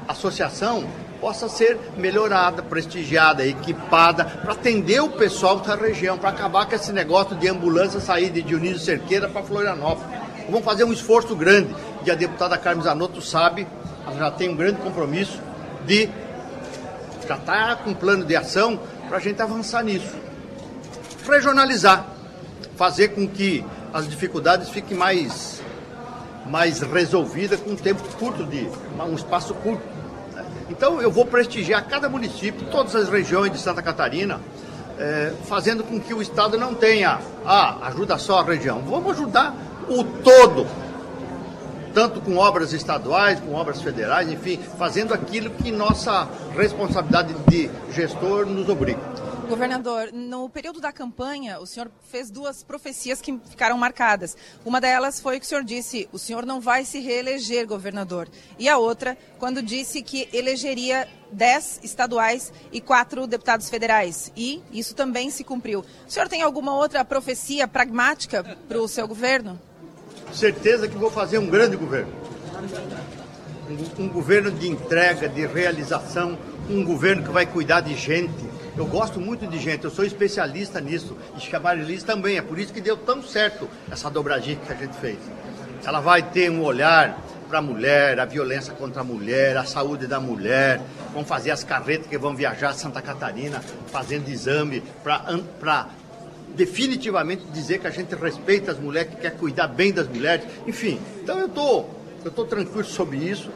associação 0.07 0.85
possa 1.19 1.49
ser 1.49 1.79
melhorada, 1.97 2.61
prestigiada, 2.61 3.45
equipada, 3.45 4.23
para 4.23 4.53
atender 4.53 5.01
o 5.01 5.09
pessoal 5.09 5.59
da 5.59 5.75
região, 5.75 6.19
para 6.19 6.29
acabar 6.29 6.67
com 6.67 6.75
esse 6.75 6.93
negócio 6.93 7.35
de 7.35 7.47
ambulância 7.47 7.99
sair 7.99 8.29
de 8.29 8.43
Dionísio 8.43 8.79
Cerqueira 8.79 9.27
para 9.27 9.41
Florianópolis. 9.41 10.07
Vamos 10.47 10.63
fazer 10.63 10.83
um 10.83 10.93
esforço 10.93 11.35
grande, 11.35 11.75
e 12.05 12.11
a 12.11 12.15
deputada 12.15 12.55
Carmen 12.59 12.83
Zanotto 12.83 13.23
sabe, 13.23 13.67
ela 14.05 14.15
já 14.15 14.29
tem 14.29 14.49
um 14.49 14.55
grande 14.55 14.79
compromisso 14.81 15.41
de 15.87 16.07
já 17.27 17.37
está 17.37 17.75
com 17.77 17.89
um 17.89 17.95
plano 17.95 18.23
de 18.23 18.35
ação 18.35 18.79
para 19.07 19.17
a 19.17 19.19
gente 19.19 19.41
avançar 19.41 19.83
nisso. 19.83 20.13
Regionalizar, 21.27 22.05
fazer 22.75 23.07
com 23.09 23.27
que 23.27 23.65
as 23.91 24.07
dificuldades 24.07 24.69
fiquem 24.69 24.95
mais 24.95 25.54
mais 26.45 26.81
resolvida 26.81 27.57
com 27.57 27.71
um 27.71 27.75
tempo 27.75 28.03
curto 28.17 28.45
de 28.45 28.67
um 28.99 29.15
espaço 29.15 29.53
curto. 29.55 29.83
Então 30.69 31.01
eu 31.01 31.11
vou 31.11 31.25
prestigiar 31.25 31.85
cada 31.87 32.09
município, 32.09 32.67
todas 32.69 32.95
as 32.95 33.09
regiões 33.09 33.51
de 33.51 33.59
Santa 33.59 33.81
Catarina, 33.81 34.39
é, 34.97 35.33
fazendo 35.45 35.83
com 35.83 35.99
que 35.99 36.13
o 36.13 36.21
Estado 36.21 36.57
não 36.57 36.73
tenha, 36.73 37.19
ah, 37.45 37.87
ajuda 37.87 38.17
só 38.17 38.39
a 38.39 38.43
região. 38.43 38.81
Vamos 38.81 39.11
ajudar 39.13 39.55
o 39.87 40.03
todo, 40.03 40.65
tanto 41.93 42.19
com 42.21 42.37
obras 42.37 42.73
estaduais, 42.73 43.39
com 43.39 43.53
obras 43.53 43.81
federais, 43.81 44.29
enfim, 44.29 44.59
fazendo 44.77 45.13
aquilo 45.13 45.49
que 45.49 45.71
nossa 45.71 46.27
responsabilidade 46.57 47.33
de 47.47 47.69
gestor 47.91 48.45
nos 48.45 48.67
obriga. 48.69 48.99
Governador, 49.47 50.11
no 50.11 50.49
período 50.49 50.81
da 50.81 50.91
campanha, 50.91 51.59
o 51.59 51.67
senhor 51.67 51.91
fez 52.09 52.31
duas 52.31 52.63
profecias 52.63 53.21
que 53.21 53.39
ficaram 53.49 53.77
marcadas. 53.77 54.35
Uma 54.65 54.81
delas 54.81 55.19
foi 55.19 55.39
que 55.39 55.45
o 55.45 55.47
senhor 55.47 55.63
disse: 55.63 56.09
o 56.11 56.17
senhor 56.17 56.45
não 56.45 56.59
vai 56.59 56.83
se 56.83 56.99
reeleger, 56.99 57.67
governador. 57.67 58.27
E 58.57 58.67
a 58.67 58.77
outra, 58.77 59.17
quando 59.37 59.61
disse 59.61 60.01
que 60.01 60.27
elegeria 60.33 61.07
dez 61.31 61.79
estaduais 61.83 62.51
e 62.71 62.81
quatro 62.81 63.27
deputados 63.27 63.69
federais. 63.69 64.31
E 64.35 64.63
isso 64.71 64.95
também 64.95 65.29
se 65.29 65.43
cumpriu. 65.43 65.85
O 66.07 66.11
senhor 66.11 66.27
tem 66.27 66.41
alguma 66.41 66.75
outra 66.75 67.05
profecia 67.05 67.67
pragmática 67.67 68.57
para 68.67 68.79
o 68.79 68.87
seu 68.87 69.07
governo? 69.07 69.59
Certeza 70.33 70.87
que 70.87 70.97
vou 70.97 71.11
fazer 71.11 71.37
um 71.37 71.47
grande 71.47 71.75
governo. 71.75 72.11
Um, 73.69 74.03
um 74.03 74.09
governo 74.09 74.51
de 74.51 74.67
entrega, 74.67 75.27
de 75.27 75.45
realização, 75.45 76.37
um 76.69 76.83
governo 76.83 77.23
que 77.23 77.29
vai 77.29 77.45
cuidar 77.45 77.81
de 77.81 77.95
gente 77.95 78.54
eu 78.77 78.85
gosto 78.85 79.19
muito 79.19 79.47
de 79.47 79.57
gente, 79.57 79.85
eu 79.85 79.91
sou 79.91 80.05
especialista 80.05 80.81
nisso. 80.81 81.15
E 81.37 81.39
Chamarilis 81.39 82.03
também, 82.03 82.37
é 82.37 82.41
por 82.41 82.59
isso 82.59 82.73
que 82.73 82.81
deu 82.81 82.97
tão 82.97 83.23
certo 83.23 83.69
essa 83.89 84.09
dobradinha 84.09 84.57
que 84.57 84.71
a 84.71 84.75
gente 84.75 84.95
fez. 84.97 85.17
Ela 85.85 85.99
vai 85.99 86.21
ter 86.23 86.49
um 86.49 86.63
olhar 86.63 87.17
para 87.47 87.59
a 87.59 87.61
mulher, 87.61 88.19
a 88.19 88.25
violência 88.25 88.73
contra 88.73 89.01
a 89.01 89.03
mulher, 89.03 89.55
a 89.55 89.63
saúde 89.63 90.07
da 90.07 90.19
mulher. 90.19 90.81
Vão 91.13 91.23
fazer 91.23 91.51
as 91.51 91.63
carretas 91.63 92.07
que 92.07 92.17
vão 92.17 92.35
viajar 92.35 92.69
a 92.69 92.73
Santa 92.73 93.01
Catarina 93.01 93.61
fazendo 93.87 94.27
exame 94.29 94.83
para 95.03 95.87
definitivamente 96.55 97.45
dizer 97.53 97.79
que 97.79 97.87
a 97.87 97.91
gente 97.91 98.15
respeita 98.15 98.71
as 98.71 98.79
mulheres, 98.79 99.13
que 99.13 99.21
quer 99.21 99.37
cuidar 99.37 99.67
bem 99.67 99.93
das 99.93 100.07
mulheres. 100.07 100.45
Enfim, 100.65 100.99
então 101.21 101.39
eu 101.39 101.49
tô, 101.49 101.85
eu 102.23 102.31
tô 102.31 102.45
tranquilo 102.45 102.85
sobre 102.85 103.17
isso. 103.17 103.49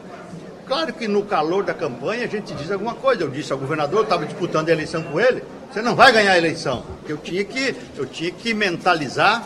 Claro 0.70 0.92
que 0.92 1.08
no 1.08 1.24
calor 1.24 1.64
da 1.64 1.74
campanha 1.74 2.26
a 2.26 2.28
gente 2.28 2.54
diz 2.54 2.70
alguma 2.70 2.94
coisa. 2.94 3.24
Eu 3.24 3.28
disse 3.28 3.52
ao 3.52 3.58
governador, 3.58 3.98
eu 3.98 4.04
estava 4.04 4.24
disputando 4.24 4.68
a 4.68 4.72
eleição 4.72 5.02
com 5.02 5.18
ele, 5.18 5.42
você 5.68 5.82
não 5.82 5.96
vai 5.96 6.12
ganhar 6.12 6.30
a 6.30 6.38
eleição. 6.38 6.84
Eu 7.08 7.16
tinha 7.16 7.42
que, 7.42 7.74
eu 7.96 8.06
tinha 8.06 8.30
que 8.30 8.54
mentalizar 8.54 9.44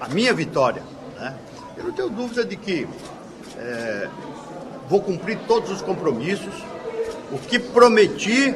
a 0.00 0.08
minha 0.08 0.32
vitória. 0.32 0.82
Né? 1.18 1.34
Eu 1.76 1.84
não 1.84 1.92
tenho 1.92 2.08
dúvida 2.08 2.42
de 2.42 2.56
que 2.56 2.88
é, 3.58 4.08
vou 4.88 5.02
cumprir 5.02 5.38
todos 5.46 5.70
os 5.70 5.82
compromissos. 5.82 6.54
O 7.30 7.38
que 7.38 7.58
prometi, 7.58 8.54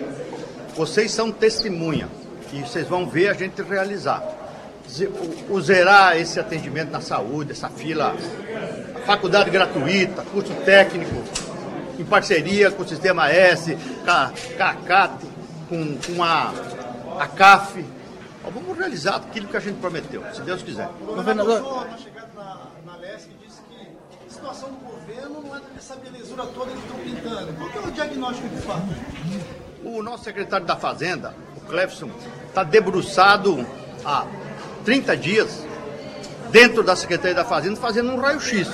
vocês 0.75 1.13
são 1.13 1.31
testemunha. 1.31 2.09
E 2.51 2.61
vocês 2.63 2.89
vão 2.89 3.07
ver 3.07 3.29
a 3.29 3.35
gente 3.35 3.61
realizar. 3.61 4.27
O 5.51 5.61
zerar 5.61 6.17
esse 6.17 6.41
atendimento 6.41 6.91
na 6.91 7.03
saúde, 7.03 7.53
essa 7.53 7.69
fila, 7.69 8.17
faculdade 9.05 9.51
gratuita, 9.51 10.23
curso 10.23 10.55
técnico, 10.65 11.44
em 11.99 12.05
parceria 12.05 12.71
com 12.71 12.83
o 12.83 12.89
Sistema 12.89 13.31
S, 13.31 13.77
com 14.05 14.11
a, 14.11 14.33
CAT, 14.75 15.27
com, 15.69 15.97
com 15.99 16.23
a, 16.23 16.53
a 17.19 17.27
CAF. 17.27 17.85
vamos 18.53 18.77
realizar 18.77 19.17
aquilo 19.17 19.49
que 19.49 19.57
a 19.57 19.61
gente 19.61 19.79
prometeu, 19.79 20.23
se 20.33 20.43
Deus 20.43 20.63
quiser. 20.63 20.89
Governador, 21.01 21.87
na 21.91 21.97
chegada 21.97 22.29
na, 22.35 22.93
na 22.93 22.97
LESC, 22.99 23.29
disse 23.45 23.61
que 23.69 23.89
a 24.27 24.31
situação 24.31 24.71
do 24.71 24.77
governo 24.77 25.41
não 25.43 25.57
é 25.57 25.61
essa 25.77 25.97
belezura 25.97 26.47
toda 26.47 26.73
que 26.73 26.79
estão 26.79 26.97
pintando. 26.99 27.53
Qual 27.55 27.85
é 27.85 27.89
o 27.89 27.91
diagnóstico 27.91 28.49
de 28.49 28.63
fato? 28.63 28.83
O 29.85 30.03
nosso 30.03 30.25
secretário 30.25 30.67
da 30.67 30.77
Fazenda, 30.77 31.35
o 31.57 31.61
Clefson, 31.61 32.11
está 32.49 32.65
debruçado 32.65 33.67
há 34.05 34.27
30 34.85 35.17
dias 35.17 35.65
dentro 36.51 36.83
da 36.83 36.95
Secretaria 36.95 37.35
da 37.35 37.45
Fazenda 37.45 37.77
fazendo 37.77 38.13
um 38.13 38.17
raio-x 38.17 38.69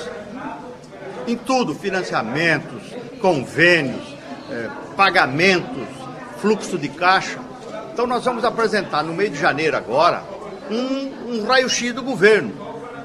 em 1.26 1.36
tudo, 1.36 1.74
financiamentos, 1.74 2.79
convênios, 3.20 4.02
é, 4.50 4.68
pagamentos, 4.96 5.86
fluxo 6.40 6.78
de 6.78 6.88
caixa. 6.88 7.38
Então 7.92 8.06
nós 8.06 8.24
vamos 8.24 8.44
apresentar 8.44 9.02
no 9.02 9.12
meio 9.12 9.30
de 9.30 9.38
janeiro 9.38 9.76
agora 9.76 10.22
um, 10.70 11.34
um 11.34 11.46
raio-x 11.46 11.92
do 11.92 12.02
governo, 12.02 12.52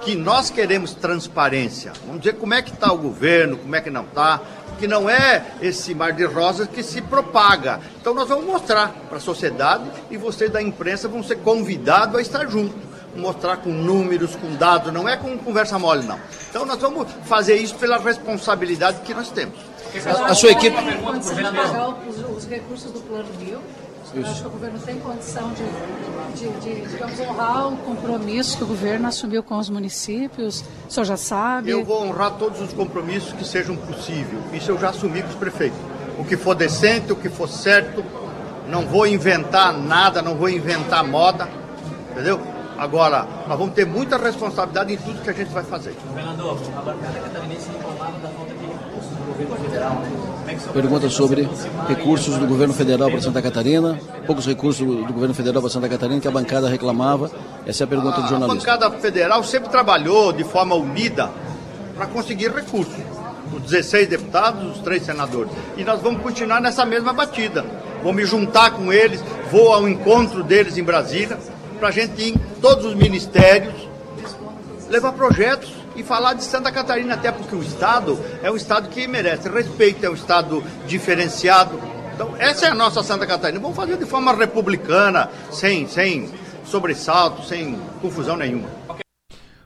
que 0.02 0.16
nós 0.16 0.50
queremos 0.50 0.94
transparência. 0.94 1.94
Vamos 2.06 2.22
dizer 2.22 2.34
como 2.34 2.54
é 2.54 2.62
que 2.62 2.72
está 2.72 2.92
o 2.92 2.98
governo, 2.98 3.58
como 3.58 3.76
é 3.76 3.82
que 3.82 3.90
não 3.90 4.04
está, 4.04 4.40
que 4.78 4.88
não 4.88 5.10
é 5.10 5.44
esse 5.62 5.96
mar 5.96 6.14
de 6.14 6.26
rosas 6.26 6.68
que 6.68 6.84
se 6.84 7.02
propaga. 7.02 7.80
Então 8.00 8.14
nós 8.14 8.30
vamos 8.30 8.46
mostrar 8.46 8.90
para 9.10 9.18
a 9.18 9.22
sociedade 9.22 9.84
e 10.12 10.18
vocês 10.18 10.52
da 10.52 10.62
imprensa 10.62 11.08
vão 11.08 11.24
ser 11.24 11.38
convidados 11.38 12.16
a 12.16 12.22
estar 12.22 12.48
junto 12.48 12.96
mostrar 13.16 13.58
com 13.58 13.70
números, 13.70 14.36
com 14.36 14.54
dados, 14.56 14.92
não 14.92 15.08
é 15.08 15.16
com 15.18 15.38
conversa 15.38 15.80
mole, 15.80 16.06
não. 16.06 16.20
Então 16.50 16.66
nós 16.66 16.80
vamos 16.80 17.08
fazer 17.24 17.56
isso 17.56 17.76
pela 17.76 17.98
responsabilidade 17.98 19.00
que 19.02 19.14
nós 19.14 19.30
temos. 19.32 19.56
A, 20.06 20.26
a 20.28 20.36
sua 20.36 20.52
equipe. 20.52 20.76
Os, 22.08 22.38
os 22.38 22.50
recursos 22.50 22.92
do 22.92 23.00
Plano 23.02 23.30
Rio. 23.40 23.60
Eu 24.14 24.26
acho 24.26 24.42
que 24.42 24.48
o 24.48 24.52
governo 24.52 24.80
tem 24.80 25.00
condição 25.00 25.52
de, 25.54 26.40
de, 26.40 26.50
de, 26.60 26.88
digamos, 26.90 27.20
honrar 27.20 27.68
o 27.68 27.78
compromisso 27.78 28.58
que 28.58 28.64
o 28.64 28.68
governo 28.68 29.08
assumiu 29.08 29.44
com 29.44 29.58
os 29.58 29.70
municípios. 29.70 30.64
O 30.88 30.92
senhor 30.92 31.06
já 31.06 31.18
sabe? 31.18 31.72
Eu 31.72 31.84
vou 31.84 32.06
honrar 32.06 32.32
todos 32.38 32.62
os 32.62 32.72
compromissos 32.72 33.34
que 33.34 33.46
sejam 33.46 33.76
possíveis. 33.76 34.42
Isso 34.54 34.72
eu 34.72 34.80
já 34.80 34.90
assumi 34.90 35.22
com 35.22 35.30
os 35.30 35.36
prefeitos. 35.36 35.78
O 36.18 36.24
que 36.24 36.38
for 36.38 36.56
decente, 36.56 37.12
o 37.12 37.16
que 37.16 37.28
for 37.28 37.50
certo, 37.50 38.06
não 38.70 38.86
vou 38.86 39.06
inventar 39.06 39.74
nada, 39.74 40.22
não 40.22 40.36
vou 40.36 40.50
inventar 40.50 41.04
moda, 41.04 41.50
entendeu? 42.12 42.40
Agora, 42.78 43.26
nós 43.48 43.58
vamos 43.58 43.74
ter 43.74 43.86
muita 43.86 44.18
responsabilidade 44.18 44.94
em 44.94 44.98
tudo 44.98 45.22
que 45.22 45.30
a 45.30 45.34
gente 45.34 45.52
vai 45.52 45.64
fazer. 45.64 45.96
Governador, 46.08 46.58
a 46.78 46.82
bancada 46.82 47.20
catarinense 47.20 47.70
reclamava 47.70 48.20
da 48.20 48.30
falta 48.30 48.54
de 48.54 48.65
Pergunta 50.74 51.10
sobre 51.10 51.50
recursos 51.88 52.38
do 52.38 52.48
governo 52.48 52.74
federal 52.74 53.10
para 53.10 53.20
Santa 53.20 53.42
Catarina, 53.42 54.00
poucos 54.26 54.46
recursos 54.46 54.86
do 54.86 55.12
governo 55.12 55.34
federal 55.34 55.62
para 55.62 55.70
Santa 55.70 55.90
Catarina 55.90 56.22
que 56.22 56.28
a 56.28 56.32
bancada 56.32 56.70
reclamava. 56.70 57.30
Essa 57.66 57.84
é 57.84 57.86
a 57.86 57.88
pergunta 57.88 58.22
do 58.22 58.28
jornalista. 58.30 58.72
A 58.72 58.78
bancada 58.78 59.00
federal 59.00 59.44
sempre 59.44 59.70
trabalhou 59.70 60.32
de 60.32 60.44
forma 60.44 60.76
unida 60.76 61.30
para 61.96 62.06
conseguir 62.06 62.52
recursos. 62.52 62.96
Os 63.54 63.62
16 63.64 64.08
deputados, 64.08 64.78
os 64.78 64.84
três 64.84 65.04
senadores. 65.04 65.52
E 65.76 65.84
nós 65.84 66.02
vamos 66.02 66.22
continuar 66.22 66.62
nessa 66.62 66.86
mesma 66.86 67.12
batida. 67.12 67.66
Vou 68.04 68.14
me 68.14 68.26
juntar 68.26 68.72
com 68.72 68.94
eles, 68.94 69.22
vou 69.52 69.74
ao 69.74 69.88
encontro 69.88 70.44
deles 70.44 70.78
em 70.78 70.84
Brasília 70.84 71.38
para 71.80 71.90
a 71.90 71.92
gente 71.92 72.22
ir 72.22 72.36
em 72.36 72.38
todos 72.62 72.86
os 72.86 72.96
ministérios, 72.96 73.74
levar 74.90 75.12
projetos 75.14 75.85
e 75.96 76.04
falar 76.04 76.34
de 76.34 76.44
Santa 76.44 76.72
Catarina, 76.72 77.14
até 77.14 77.32
porque 77.32 77.56
o 77.56 77.62
Estado 77.62 78.20
é 78.44 78.52
um 78.52 78.56
Estado 78.56 78.90
que 78.90 79.08
merece 79.08 79.50
respeito, 79.50 80.06
é 80.06 80.10
um 80.10 80.14
Estado 80.14 80.64
diferenciado. 80.88 81.80
Então, 82.14 82.34
essa 82.40 82.66
é 82.66 82.70
a 82.70 82.76
nossa 82.76 83.04
Santa 83.04 83.26
Catarina. 83.28 83.60
Vamos 83.60 83.76
fazer 83.76 83.98
de 83.98 84.06
forma 84.06 84.34
republicana, 84.34 85.30
sem, 85.52 85.88
sem 85.88 86.30
sobressalto, 86.66 87.44
sem 87.44 87.78
confusão 88.02 88.38
nenhuma. 88.38 88.70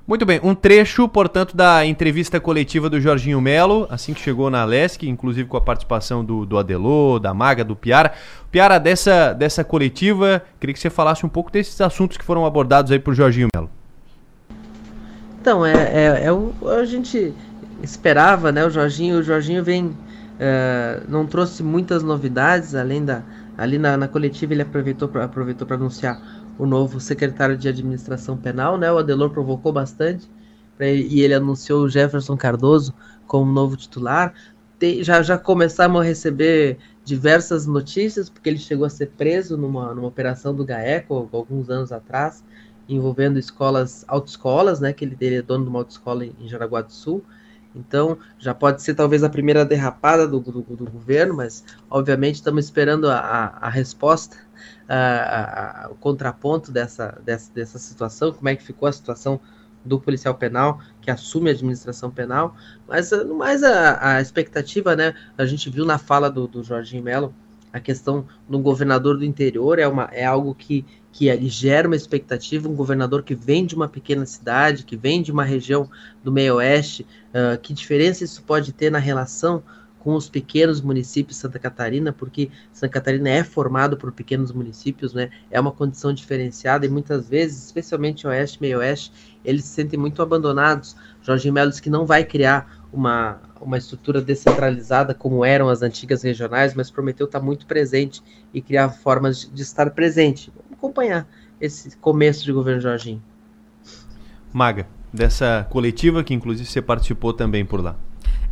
Muito 0.09 0.25
bem, 0.25 0.39
um 0.41 0.55
trecho, 0.55 1.07
portanto, 1.07 1.55
da 1.55 1.85
entrevista 1.85 2.39
coletiva 2.39 2.89
do 2.89 2.99
Jorginho 2.99 3.39
Melo, 3.39 3.85
assim 3.91 4.11
que 4.11 4.19
chegou 4.19 4.49
na 4.49 4.65
Lesc, 4.65 5.07
inclusive 5.07 5.47
com 5.47 5.55
a 5.55 5.61
participação 5.61 6.25
do, 6.25 6.47
do 6.47 6.57
Adelô, 6.57 7.19
da 7.19 7.31
Maga, 7.31 7.63
do 7.63 7.75
Piara. 7.75 8.13
Piara, 8.51 8.79
dessa, 8.79 9.33
dessa 9.33 9.63
coletiva, 9.63 10.41
queria 10.59 10.73
que 10.73 10.79
você 10.79 10.89
falasse 10.89 11.23
um 11.23 11.29
pouco 11.29 11.51
desses 11.51 11.79
assuntos 11.79 12.17
que 12.17 12.25
foram 12.25 12.43
abordados 12.43 12.91
aí 12.91 12.97
por 12.97 13.13
Jorginho 13.13 13.49
Melo. 13.53 13.69
Então, 15.41 15.65
é, 15.65 15.73
é, 15.73 16.25
é 16.25 16.31
o, 16.31 16.53
a 16.67 16.85
gente 16.85 17.33
esperava, 17.81 18.51
né? 18.51 18.65
O 18.65 18.69
Jorginho, 18.69 19.19
o 19.19 19.23
Jorginho 19.23 19.63
vem. 19.63 19.95
É, 20.41 21.01
não 21.07 21.25
trouxe 21.25 21.63
muitas 21.63 22.03
novidades, 22.03 22.75
além 22.75 23.03
da. 23.03 23.23
Ali 23.57 23.77
na, 23.77 23.97
na 23.97 24.07
coletiva 24.07 24.53
ele 24.53 24.61
aproveitou 24.61 25.09
para 25.09 25.25
aproveitou 25.25 25.67
anunciar 25.69 26.21
o 26.57 26.65
novo 26.65 26.99
secretário 26.99 27.57
de 27.57 27.67
administração 27.67 28.37
penal, 28.37 28.77
né? 28.77 28.91
O 28.91 28.97
Adelor 28.97 29.29
provocou 29.29 29.71
bastante 29.71 30.29
e 30.79 31.21
ele 31.21 31.33
anunciou 31.33 31.83
o 31.83 31.89
Jefferson 31.89 32.37
Cardoso 32.37 32.93
como 33.27 33.51
novo 33.51 33.75
titular. 33.75 34.33
Tem, 34.77 35.03
já, 35.03 35.21
já 35.21 35.37
começamos 35.37 35.99
a 35.99 36.03
receber 36.03 36.77
diversas 37.03 37.65
notícias, 37.65 38.29
porque 38.29 38.49
ele 38.49 38.57
chegou 38.57 38.85
a 38.85 38.89
ser 38.89 39.07
preso 39.17 39.57
numa, 39.57 39.93
numa 39.93 40.07
operação 40.07 40.53
do 40.55 40.63
GAECO 40.63 41.29
alguns 41.33 41.69
anos 41.69 41.91
atrás, 41.91 42.43
envolvendo 42.89 43.37
escolas, 43.39 44.03
autoescolas, 44.07 44.79
né? 44.79 44.91
Que 44.91 45.05
ele, 45.05 45.17
ele 45.21 45.35
é 45.35 45.41
dono 45.41 45.63
de 45.63 45.69
uma 45.69 45.79
autoescola 45.79 46.25
em, 46.25 46.35
em 46.39 46.47
Jaraguá 46.47 46.81
do 46.81 46.91
Sul. 46.91 47.23
Então, 47.75 48.17
já 48.39 48.53
pode 48.53 48.81
ser 48.81 48.95
talvez 48.95 49.23
a 49.23 49.29
primeira 49.29 49.63
derrapada 49.63 50.27
do, 50.27 50.39
do, 50.39 50.61
do 50.61 50.89
governo, 50.89 51.35
mas 51.35 51.63
obviamente 51.89 52.35
estamos 52.35 52.65
esperando 52.65 53.09
a, 53.09 53.19
a, 53.19 53.67
a 53.67 53.69
resposta 53.69 54.37
a, 54.87 55.87
o 55.91 55.95
contraponto 55.95 56.71
dessa, 56.71 57.19
dessa, 57.23 57.51
dessa 57.53 57.77
situação, 57.77 58.33
como 58.33 58.49
é 58.49 58.55
que 58.55 58.63
ficou 58.63 58.87
a 58.87 58.91
situação 58.91 59.39
do 59.85 59.99
policial 59.99 60.35
penal 60.35 60.81
que 60.99 61.09
assume 61.09 61.49
a 61.49 61.53
administração 61.53 62.11
penal, 62.11 62.55
mas 62.87 63.11
no 63.11 63.35
mais 63.35 63.63
a, 63.63 64.15
a 64.15 64.21
expectativa, 64.21 64.95
né? 64.95 65.13
A 65.37 65.45
gente 65.45 65.69
viu 65.69 65.85
na 65.85 65.97
fala 65.97 66.29
do, 66.29 66.47
do 66.47 66.63
Jorginho 66.63 67.03
Melo 67.03 67.33
a 67.71 67.79
questão 67.79 68.25
do 68.47 68.59
governador 68.59 69.17
do 69.17 69.25
interior 69.25 69.79
é, 69.79 69.87
uma, 69.87 70.09
é 70.11 70.25
algo 70.25 70.55
que, 70.55 70.85
que 71.11 71.49
gera 71.49 71.87
uma 71.87 71.95
expectativa, 71.95 72.67
um 72.67 72.75
governador 72.75 73.23
que 73.23 73.35
vem 73.35 73.65
de 73.65 73.75
uma 73.75 73.87
pequena 73.87 74.25
cidade, 74.25 74.85
que 74.85 74.97
vem 74.97 75.21
de 75.21 75.31
uma 75.31 75.43
região 75.43 75.89
do 76.23 76.31
meio 76.31 76.55
oeste, 76.55 77.05
uh, 77.29 77.59
que 77.59 77.73
diferença 77.73 78.23
isso 78.23 78.43
pode 78.43 78.73
ter 78.73 78.91
na 78.91 78.99
relação 78.99 79.63
com 79.99 80.15
os 80.15 80.29
pequenos 80.29 80.81
municípios 80.81 81.35
de 81.35 81.41
Santa 81.41 81.59
Catarina, 81.59 82.11
porque 82.11 82.49
Santa 82.71 82.93
Catarina 82.93 83.29
é 83.29 83.43
formado 83.43 83.97
por 83.97 84.11
pequenos 84.11 84.51
municípios, 84.51 85.13
né? 85.13 85.29
É 85.51 85.59
uma 85.59 85.71
condição 85.71 86.13
diferenciada 86.13 86.85
e 86.85 86.89
muitas 86.89 87.27
vezes, 87.27 87.65
especialmente 87.65 88.25
oeste, 88.25 88.61
meio 88.61 88.79
oeste, 88.79 89.11
eles 89.43 89.65
se 89.65 89.71
sentem 89.71 89.99
muito 89.99 90.21
abandonados. 90.21 90.95
Jorge 91.21 91.51
Melo 91.51 91.69
disse 91.69 91.81
que 91.81 91.89
não 91.89 92.05
vai 92.05 92.23
criar 92.23 92.78
uma, 92.91 93.39
uma 93.61 93.77
estrutura 93.77 94.21
descentralizada 94.21 95.13
como 95.13 95.45
eram 95.45 95.69
as 95.69 95.81
antigas 95.81 96.23
regionais, 96.23 96.73
mas 96.73 96.89
prometeu 96.89 97.25
estar 97.25 97.39
muito 97.39 97.65
presente 97.65 98.21
e 98.53 98.61
criar 98.61 98.89
formas 98.89 99.41
de, 99.41 99.49
de 99.51 99.61
estar 99.61 99.89
presente. 99.91 100.51
Vamos 100.55 100.77
acompanhar 100.77 101.27
esse 101.61 101.95
começo 101.97 102.43
de 102.43 102.51
governo 102.51 102.81
Jorginho. 102.81 103.21
Maga, 104.51 104.87
dessa 105.13 105.67
coletiva 105.69 106.23
que 106.23 106.33
inclusive 106.33 106.69
você 106.69 106.81
participou 106.81 107.33
também 107.33 107.65
por 107.65 107.81
lá. 107.81 107.95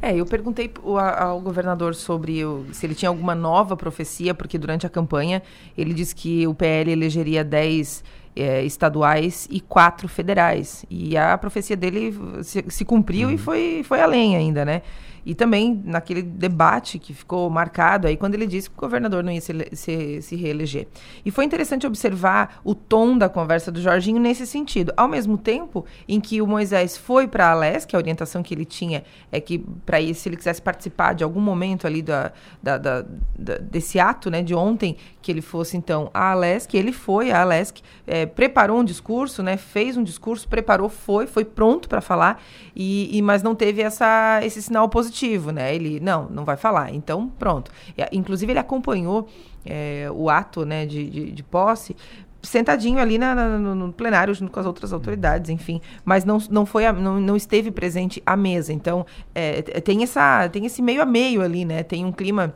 É, 0.01 0.15
eu 0.15 0.25
perguntei 0.25 0.71
ao 1.17 1.41
governador 1.41 1.95
sobre 1.95 2.41
se 2.71 2.85
ele 2.85 2.93
tinha 2.93 3.09
alguma 3.09 3.33
nova 3.33 3.75
profecia, 3.75 4.33
porque 4.33 4.57
durante 4.57 4.85
a 4.85 4.89
campanha 4.89 5.41
ele 5.77 5.93
disse 5.93 6.13
que 6.13 6.45
o 6.45 6.53
PL 6.53 6.91
elegeria 6.91 7.43
10 7.43 8.03
é, 8.35 8.63
estaduais 8.63 9.47
e 9.49 9.59
quatro 9.59 10.07
federais. 10.07 10.85
E 10.89 11.17
a 11.17 11.37
profecia 11.37 11.75
dele 11.75 12.13
se, 12.43 12.63
se 12.67 12.85
cumpriu 12.85 13.27
uhum. 13.27 13.33
e 13.33 13.37
foi, 13.37 13.81
foi 13.83 13.99
além 13.99 14.35
ainda, 14.35 14.63
né? 14.63 14.83
E 15.27 15.35
também 15.35 15.83
naquele 15.83 16.21
debate 16.21 16.97
que 16.97 17.13
ficou 17.13 17.49
marcado 17.49 18.07
aí 18.07 18.15
quando 18.15 18.35
ele 18.35 18.47
disse 18.47 18.69
que 18.69 18.77
o 18.77 18.79
governador 18.79 19.21
não 19.21 19.29
ia 19.29 19.41
se, 19.41 19.51
se, 19.73 20.21
se 20.21 20.35
reeleger. 20.37 20.87
E 21.25 21.29
foi 21.29 21.43
interessante 21.43 21.85
observar 21.85 22.61
o 22.63 22.73
tom 22.73 23.17
da 23.17 23.27
conversa 23.27 23.69
do 23.69 23.81
Jorginho 23.81 24.21
nesse 24.21 24.47
sentido. 24.47 24.93
Ao 24.95 25.05
mesmo 25.05 25.37
tempo 25.37 25.85
em 26.07 26.21
que 26.21 26.41
o 26.41 26.47
Moisés 26.47 26.95
foi 26.95 27.27
para 27.27 27.47
a 27.47 27.51
Alesc, 27.51 27.93
a 27.93 27.97
orientação 27.97 28.41
que 28.41 28.53
ele 28.53 28.63
tinha 28.63 29.03
é 29.29 29.41
que 29.41 29.59
para 29.85 29.97
se 30.13 30.29
ele 30.29 30.37
quisesse 30.37 30.61
participar 30.61 31.13
de 31.13 31.25
algum 31.25 31.41
momento 31.41 31.85
ali 31.85 32.01
da, 32.01 32.31
da, 32.63 32.77
da, 32.77 33.05
da, 33.37 33.57
desse 33.57 33.99
ato 33.99 34.29
né, 34.29 34.41
de 34.41 34.55
ontem, 34.55 34.95
que 35.21 35.29
ele 35.29 35.41
fosse 35.41 35.75
então 35.75 36.09
a 36.13 36.31
Alesc, 36.31 36.73
ele 36.73 36.93
foi 36.93 37.31
a 37.31 37.41
Alesc, 37.41 37.81
é, 38.05 38.25
preparou 38.25 38.79
um 38.79 38.83
discurso, 38.85 39.43
né, 39.43 39.57
fez 39.57 39.97
um 39.97 40.03
discurso, 40.03 40.47
preparou, 40.47 40.87
foi, 40.87 41.27
foi 41.27 41.43
pronto 41.43 41.89
para 41.89 41.99
falar, 41.99 42.41
e, 42.73 43.09
e, 43.11 43.21
mas 43.21 43.43
não 43.43 43.53
teve 43.53 43.81
essa, 43.81 44.39
esse 44.41 44.61
sinal 44.61 44.87
positivo 44.87 45.16
positivo, 45.17 45.51
né? 45.51 45.73
Ele, 45.73 45.99
não, 45.99 46.29
não 46.29 46.45
vai 46.45 46.55
falar. 46.55 46.93
Então, 46.93 47.27
pronto. 47.27 47.71
Inclusive, 48.11 48.51
ele 48.51 48.59
acompanhou 48.59 49.27
é, 49.65 50.07
o 50.13 50.29
ato 50.29 50.65
né, 50.65 50.85
de, 50.85 51.09
de, 51.09 51.31
de 51.31 51.43
posse 51.43 51.95
sentadinho 52.39 52.99
ali 52.99 53.17
na, 53.17 53.35
na, 53.35 53.57
no 53.57 53.91
plenário 53.91 54.33
junto 54.33 54.51
com 54.51 54.59
as 54.59 54.65
outras 54.65 54.93
autoridades, 54.93 55.49
enfim, 55.49 55.81
mas 56.05 56.23
não, 56.23 56.37
não 56.49 56.65
foi 56.65 56.85
a, 56.85 56.93
não, 56.93 57.19
não 57.19 57.35
esteve 57.35 57.71
presente 57.71 58.21
à 58.25 58.37
mesa. 58.37 58.71
Então 58.71 59.05
é, 59.35 59.61
tem 59.61 60.03
essa 60.03 60.47
tem 60.47 60.65
esse 60.65 60.81
meio 60.81 61.01
a 61.01 61.05
meio 61.05 61.41
ali, 61.41 61.65
né? 61.65 61.83
Tem 61.83 62.05
um 62.05 62.11
clima 62.11 62.53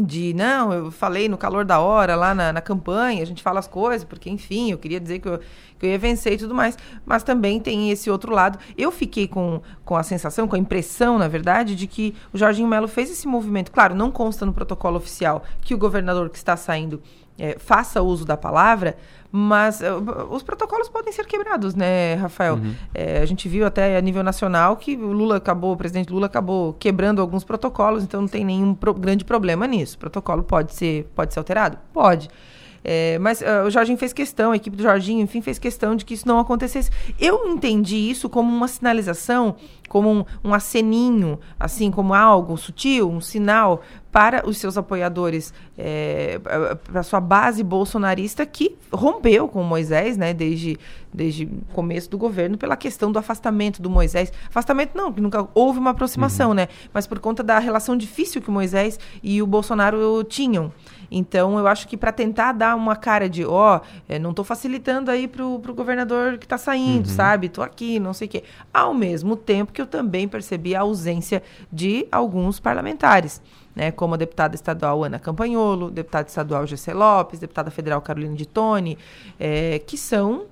de 0.00 0.34
não, 0.34 0.72
eu 0.72 0.90
falei 0.90 1.26
no 1.26 1.38
calor 1.38 1.64
da 1.64 1.80
hora 1.80 2.14
lá 2.14 2.34
na, 2.34 2.52
na, 2.52 2.60
campanha, 2.60 3.22
a 3.22 3.26
gente 3.26 3.42
fala 3.42 3.58
as 3.58 3.66
coisas, 3.66 4.04
porque 4.04 4.28
enfim, 4.28 4.70
eu 4.70 4.76
queria 4.76 5.00
dizer 5.00 5.20
que 5.20 5.28
eu, 5.28 5.40
que 5.78 5.86
eu 5.86 5.90
ia 5.90 5.98
vencer 5.98 6.34
e 6.34 6.36
tudo 6.36 6.54
mais, 6.54 6.76
mas 7.06 7.22
também 7.22 7.58
tem 7.58 7.90
esse 7.90 8.10
outro 8.10 8.32
lado. 8.32 8.58
Eu 8.76 8.92
fiquei 8.92 9.26
com, 9.26 9.62
com 9.86 9.96
a 9.96 10.02
sensação, 10.02 10.46
com 10.46 10.54
a 10.54 10.58
impressão, 10.58 11.18
na 11.18 11.28
verdade, 11.28 11.74
de 11.74 11.86
que 11.86 12.14
o 12.30 12.36
Jorginho 12.36 12.68
Melo 12.68 12.86
fez 12.86 13.10
esse 13.10 13.26
movimento. 13.26 13.72
Claro, 13.72 13.94
não 13.94 14.10
consta 14.10 14.44
no 14.44 14.52
protocolo 14.52 14.98
oficial 14.98 15.42
que 15.62 15.74
o 15.74 15.78
governador 15.78 16.28
que 16.28 16.36
está 16.36 16.58
saindo 16.58 17.02
é, 17.38 17.58
faça 17.58 18.02
uso 18.02 18.24
da 18.24 18.36
palavra, 18.36 18.98
mas 19.38 19.82
uh, 19.82 20.26
os 20.30 20.42
protocolos 20.42 20.88
podem 20.88 21.12
ser 21.12 21.26
quebrados, 21.26 21.74
né, 21.74 22.14
Rafael? 22.14 22.54
Uhum. 22.54 22.74
É, 22.94 23.20
a 23.20 23.26
gente 23.26 23.46
viu 23.50 23.66
até 23.66 23.98
a 23.98 24.00
nível 24.00 24.22
nacional 24.22 24.78
que 24.78 24.96
o 24.96 25.12
Lula 25.12 25.36
acabou, 25.36 25.74
o 25.74 25.76
presidente 25.76 26.10
Lula 26.10 26.24
acabou 26.24 26.72
quebrando 26.72 27.20
alguns 27.20 27.44
protocolos, 27.44 28.02
então 28.02 28.22
não 28.22 28.28
tem 28.28 28.46
nenhum 28.46 28.74
pro 28.74 28.94
grande 28.94 29.26
problema 29.26 29.66
nisso. 29.66 29.96
O 29.96 29.98
protocolo 29.98 30.42
pode 30.42 30.72
ser, 30.74 31.06
pode 31.14 31.34
ser 31.34 31.40
alterado? 31.40 31.76
Pode. 31.92 32.30
É, 32.82 33.18
mas 33.18 33.42
uh, 33.42 33.66
o 33.66 33.70
Jorginho 33.70 33.98
fez 33.98 34.14
questão, 34.14 34.52
a 34.52 34.56
equipe 34.56 34.74
do 34.74 34.82
Jorginho, 34.82 35.20
enfim, 35.20 35.42
fez 35.42 35.58
questão 35.58 35.94
de 35.96 36.04
que 36.04 36.14
isso 36.14 36.26
não 36.26 36.38
acontecesse. 36.38 36.90
Eu 37.20 37.46
entendi 37.48 37.96
isso 37.96 38.30
como 38.30 38.50
uma 38.50 38.68
sinalização, 38.68 39.56
como 39.88 40.10
um, 40.10 40.24
um 40.44 40.54
aceninho, 40.54 41.38
assim, 41.58 41.90
como 41.90 42.14
algo 42.14 42.56
sutil, 42.56 43.10
um 43.10 43.20
sinal 43.20 43.82
para 44.16 44.48
os 44.48 44.56
seus 44.56 44.78
apoiadores, 44.78 45.52
é, 45.76 46.38
para 46.38 47.00
a 47.00 47.02
sua 47.02 47.20
base 47.20 47.62
bolsonarista 47.62 48.46
que 48.46 48.74
rompeu 48.90 49.46
com 49.46 49.60
o 49.60 49.64
Moisés, 49.64 50.16
né, 50.16 50.32
desde, 50.32 50.78
desde 51.12 51.44
o 51.44 51.74
começo 51.74 52.08
do 52.08 52.16
governo, 52.16 52.56
pela 52.56 52.78
questão 52.78 53.12
do 53.12 53.18
afastamento 53.18 53.82
do 53.82 53.90
Moisés. 53.90 54.32
Afastamento 54.48 54.96
não, 54.96 55.12
que 55.12 55.20
nunca 55.20 55.46
houve 55.52 55.78
uma 55.78 55.90
aproximação, 55.90 56.48
uhum. 56.48 56.54
né, 56.54 56.68
mas 56.94 57.06
por 57.06 57.18
conta 57.18 57.42
da 57.42 57.58
relação 57.58 57.94
difícil 57.94 58.40
que 58.40 58.48
o 58.48 58.52
Moisés 58.52 58.98
e 59.22 59.42
o 59.42 59.46
Bolsonaro 59.46 60.24
tinham. 60.24 60.72
Então, 61.10 61.58
eu 61.58 61.66
acho 61.66 61.86
que 61.86 61.96
para 61.96 62.10
tentar 62.10 62.52
dar 62.52 62.74
uma 62.74 62.96
cara 62.96 63.28
de, 63.28 63.44
ó, 63.44 63.80
oh, 63.80 64.18
não 64.18 64.30
estou 64.30 64.44
facilitando 64.44 65.10
aí 65.10 65.28
pro, 65.28 65.58
pro 65.60 65.74
governador 65.74 66.38
que 66.38 66.46
está 66.46 66.58
saindo, 66.58 67.06
uhum. 67.06 67.14
sabe? 67.14 67.46
Estou 67.48 67.62
aqui, 67.62 68.00
não 68.00 68.12
sei 68.12 68.26
o 68.26 68.30
quê. 68.30 68.44
Ao 68.72 68.94
mesmo 68.94 69.36
tempo 69.36 69.72
que 69.76 69.82
eu 69.82 69.86
também 69.86 70.26
percebi 70.26 70.74
a 70.74 70.80
ausência 70.80 71.42
de 71.70 72.08
alguns 72.10 72.58
parlamentares. 72.58 73.42
Né, 73.74 73.90
como 73.90 74.14
a 74.14 74.16
deputada 74.16 74.54
estadual 74.54 75.04
Ana 75.04 75.18
Campanholo, 75.18 75.90
deputado 75.90 76.28
estadual 76.28 76.66
Gessé 76.66 76.94
Lopes, 76.94 77.38
deputada 77.38 77.70
federal 77.70 78.00
Carolina 78.00 78.34
de 78.34 78.46
Tone, 78.46 78.96
é, 79.38 79.78
que 79.80 79.98
são 79.98 80.46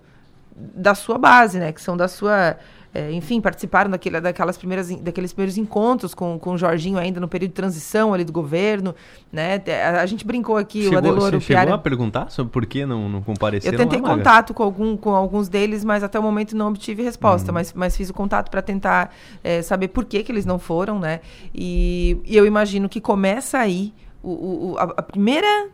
da 0.55 0.95
sua 0.95 1.17
base, 1.17 1.59
né, 1.59 1.73
que 1.73 1.81
são 1.81 1.97
da 1.97 2.07
sua 2.07 2.59
é, 2.95 3.11
enfim, 3.11 3.41
participaram 3.41 3.91
daquele, 3.91 4.21
daquelas 4.21 4.57
primeiras, 4.57 4.89
daqueles 5.01 5.33
primeiros 5.33 5.59
encontros 5.59 6.15
com, 6.15 6.39
com 6.39 6.53
o 6.53 6.59
Jorginho 6.59 6.97
ainda 6.97 7.19
no 7.19 7.27
período 7.27 7.51
de 7.51 7.57
transição 7.57 8.15
ali 8.15 8.23
do 8.23 8.33
governo, 8.33 8.95
né? 9.33 9.61
A, 9.85 10.03
a 10.03 10.07
gente 10.07 10.25
brincou 10.25 10.57
aqui, 10.57 10.85
chegou, 10.85 10.95
o 10.95 10.99
Adeloro... 10.99 11.41
Você 11.41 11.55
chegou 11.55 11.75
a 11.75 11.79
perguntar 11.79 12.31
sobre 12.31 12.53
por 12.53 12.65
que 12.65 12.87
não, 12.87 13.09
não 13.09 13.21
compareceram 13.21 13.75
Eu 13.75 13.79
tentei 13.79 14.01
lá, 14.01 14.09
contato 14.09 14.55
com, 14.55 14.63
algum, 14.63 14.97
com 14.97 15.11
alguns 15.11 15.49
deles, 15.49 15.85
mas 15.85 16.05
até 16.05 16.21
o 16.21 16.23
momento 16.23 16.57
não 16.57 16.69
obtive 16.69 17.03
resposta, 17.03 17.51
uhum. 17.51 17.55
mas, 17.55 17.73
mas 17.73 17.97
fiz 17.97 18.11
o 18.11 18.15
contato 18.15 18.49
para 18.49 18.63
tentar 18.63 19.13
é, 19.43 19.61
saber 19.61 19.89
por 19.89 20.05
que, 20.05 20.23
que 20.23 20.31
eles 20.31 20.47
não 20.47 20.61
foram, 20.61 21.01
né? 21.01 21.21
E, 21.53 22.17
e 22.25 22.37
eu 22.37 22.47
imagino 22.47 22.89
que 22.89 23.01
começa 23.01 23.59
aí 23.59 23.93
o, 24.23 24.31
o, 24.31 24.79
a, 24.79 24.83
a 24.83 25.03
primeira 25.03 25.69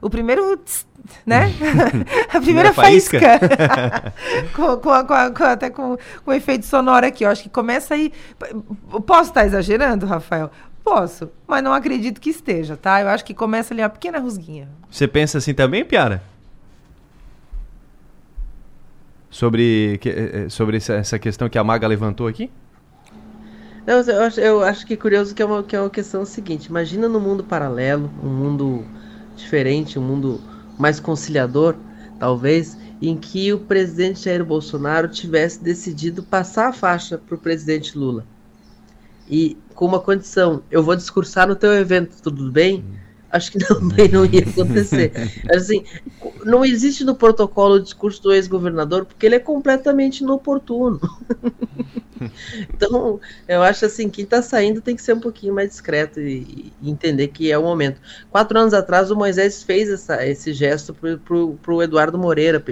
o 0.00 0.08
primeiro, 0.08 0.58
né? 1.26 1.52
a 2.32 2.40
primeira 2.40 2.72
faísca. 2.72 3.18
com, 4.54 4.76
com, 4.78 5.06
com, 5.06 5.34
com, 5.34 5.44
até 5.44 5.70
com, 5.70 5.96
com 6.24 6.32
efeito 6.32 6.66
sonoro 6.66 7.06
aqui. 7.06 7.24
Eu 7.24 7.30
acho 7.30 7.42
que 7.42 7.48
começa 7.48 7.94
aí. 7.94 8.12
Posso 9.06 9.30
estar 9.30 9.46
exagerando, 9.46 10.06
Rafael? 10.06 10.50
Posso, 10.82 11.30
mas 11.46 11.62
não 11.62 11.72
acredito 11.72 12.20
que 12.20 12.30
esteja, 12.30 12.76
tá? 12.76 13.00
Eu 13.00 13.08
acho 13.08 13.24
que 13.24 13.34
começa 13.34 13.74
ali 13.74 13.82
uma 13.82 13.90
pequena 13.90 14.18
rusguinha. 14.18 14.68
Você 14.90 15.06
pensa 15.06 15.38
assim 15.38 15.52
também, 15.52 15.84
Piara? 15.84 16.22
Sobre, 19.28 20.00
eh, 20.04 20.44
eh, 20.44 20.48
sobre 20.48 20.78
essa 20.78 21.18
questão 21.18 21.48
que 21.48 21.58
a 21.58 21.62
Maga 21.62 21.86
levantou 21.86 22.26
aqui? 22.26 22.50
Não, 23.86 24.00
eu 24.00 24.22
acho, 24.22 24.40
eu 24.40 24.62
acho 24.64 24.86
que 24.86 24.96
curioso 24.96 25.34
que 25.34 25.42
é, 25.42 25.44
uma, 25.44 25.62
que 25.62 25.76
é 25.76 25.80
uma 25.80 25.90
questão 25.90 26.24
seguinte. 26.24 26.66
Imagina 26.66 27.08
no 27.08 27.20
mundo 27.20 27.44
paralelo, 27.44 28.10
um 28.22 28.28
mundo 28.28 28.84
diferente, 29.40 29.98
um 29.98 30.02
mundo 30.02 30.40
mais 30.78 31.00
conciliador, 31.00 31.74
talvez, 32.18 32.76
em 33.02 33.16
que 33.16 33.52
o 33.52 33.58
presidente 33.58 34.24
Jair 34.24 34.44
Bolsonaro 34.44 35.08
tivesse 35.08 35.62
decidido 35.62 36.22
passar 36.22 36.68
a 36.68 36.72
faixa 36.72 37.18
para 37.18 37.34
o 37.34 37.38
presidente 37.38 37.96
Lula. 37.96 38.24
E 39.28 39.56
com 39.74 39.86
uma 39.86 40.00
condição, 40.00 40.62
eu 40.70 40.82
vou 40.82 40.96
discursar 40.96 41.48
no 41.48 41.56
teu 41.56 41.72
evento, 41.72 42.20
tudo 42.22 42.50
bem? 42.50 42.84
Acho 43.30 43.52
que 43.52 43.58
também 43.64 44.08
não 44.08 44.26
ia 44.26 44.40
acontecer. 44.40 45.12
Assim, 45.54 45.84
não 46.44 46.64
existe 46.64 47.04
no 47.04 47.14
protocolo 47.14 47.76
o 47.76 47.80
discurso 47.80 48.22
do 48.22 48.32
ex-governador 48.32 49.04
porque 49.04 49.24
ele 49.24 49.36
é 49.36 49.38
completamente 49.38 50.20
inoportuno. 50.20 51.00
então, 52.72 53.20
eu 53.48 53.62
acho 53.62 53.86
assim, 53.86 54.08
quem 54.08 54.24
está 54.24 54.42
saindo 54.42 54.80
tem 54.80 54.94
que 54.94 55.02
ser 55.02 55.14
um 55.14 55.20
pouquinho 55.20 55.54
mais 55.54 55.70
discreto 55.70 56.20
e, 56.20 56.72
e, 56.80 56.90
entender 56.90 57.28
que 57.28 57.50
é 57.50 57.58
o 57.58 57.62
momento. 57.62 58.00
Quatro 58.30 58.58
anos 58.58 58.74
atrás, 58.74 59.10
o 59.10 59.16
Moisés 59.16 59.62
fez 59.62 59.88
essa, 59.88 60.26
esse 60.26 60.52
gesto 60.52 60.94
para 60.94 61.74
o 61.74 61.82
Eduardo 61.82 62.18
Moreira 62.18 62.62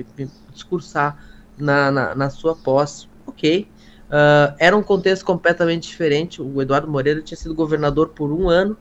discursar 0.52 1.18
na, 1.56 1.90
na, 1.90 2.14
na, 2.14 2.30
sua 2.30 2.54
posse. 2.54 3.08
Ok. 3.26 3.68
Uh, 4.08 4.54
era 4.58 4.76
um 4.76 4.82
contexto 4.82 5.24
completamente 5.24 5.88
diferente. 5.88 6.40
O 6.40 6.60
Eduardo 6.62 6.88
Moreira 6.88 7.22
tinha 7.22 7.36
sido 7.36 7.54
governador 7.54 8.08
por 8.10 8.32
um 8.32 8.48
ano, 8.48 8.76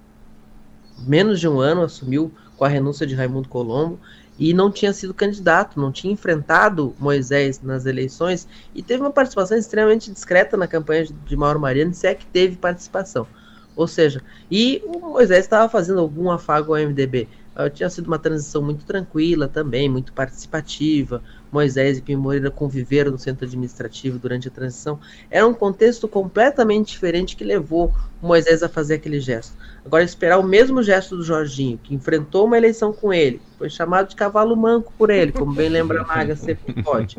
menos 1.00 1.40
de 1.40 1.48
um 1.48 1.60
ano, 1.60 1.84
assumiu 1.84 2.32
com 2.56 2.66
a 2.66 2.68
renúncia 2.68 3.06
de 3.06 3.14
Raimundo 3.14 3.48
Colombo 3.48 4.00
e 4.40 4.54
não 4.54 4.72
tinha 4.72 4.94
sido 4.94 5.14
candidato, 5.14 5.80
não 5.80 5.92
tinha 5.92 6.14
enfrentado 6.14 6.96
Moisés 7.00 7.62
nas 7.62 7.86
eleições 7.86 8.48
e 8.74 8.84
teve 8.84 9.02
uma 9.02 9.12
participação 9.12 9.58
extremamente 9.58 10.12
discreta 10.12 10.56
na 10.56 10.68
campanha 10.68 11.06
de 11.06 11.36
Mauro 11.36 11.60
Mariano, 11.60 11.94
se 11.94 12.08
é 12.08 12.14
que 12.14 12.26
teve 12.26 12.56
participação. 12.56 13.28
Ou 13.76 13.88
seja, 13.88 14.22
e 14.50 14.82
o 14.86 15.00
Moisés 15.00 15.46
estava 15.46 15.70
fazendo 15.70 16.00
algum 16.00 16.32
afago 16.32 16.74
ao 16.74 16.82
MDB. 16.82 17.28
Uh, 17.56 17.70
tinha 17.70 17.90
sido 17.90 18.08
uma 18.08 18.20
transição 18.20 18.62
muito 18.62 18.86
tranquila 18.86 19.48
também, 19.48 19.90
muito 19.90 20.14
participativa. 20.14 21.22
Moisés 21.52 21.98
e 21.98 22.02
Pim 22.02 22.16
Moreira 22.16 22.52
conviveram 22.52 23.12
no 23.12 23.20
centro 23.20 23.46
administrativo 23.46 24.18
durante 24.20 24.48
a 24.48 24.52
transição, 24.52 25.00
era 25.30 25.48
um 25.48 25.54
contexto 25.54 26.08
completamente 26.08 26.92
diferente 26.92 27.36
que 27.36 27.44
levou 27.44 27.94
Moisés 28.22 28.64
a 28.64 28.70
fazer 28.70 28.96
aquele 28.96 29.20
gesto. 29.20 29.56
Agora, 29.86 30.04
esperar 30.04 30.38
o 30.38 30.44
mesmo 30.44 30.84
gesto 30.84 31.16
do 31.16 31.24
Jorginho, 31.24 31.78
que 31.78 31.96
enfrentou 31.96 32.46
uma 32.46 32.58
eleição 32.58 32.92
com 32.92 33.14
ele, 33.14 33.42
foi 33.58 33.70
chamado 33.70 34.10
de 34.10 34.16
cavalo 34.16 34.56
manco 34.56 34.92
por 34.98 35.10
ele, 35.10 35.32
como 35.32 35.54
bem 35.54 35.70
lembra 35.70 36.02
a 36.02 36.06
Maga, 36.06 36.36
sempre 36.36 36.82
pode. 36.84 37.18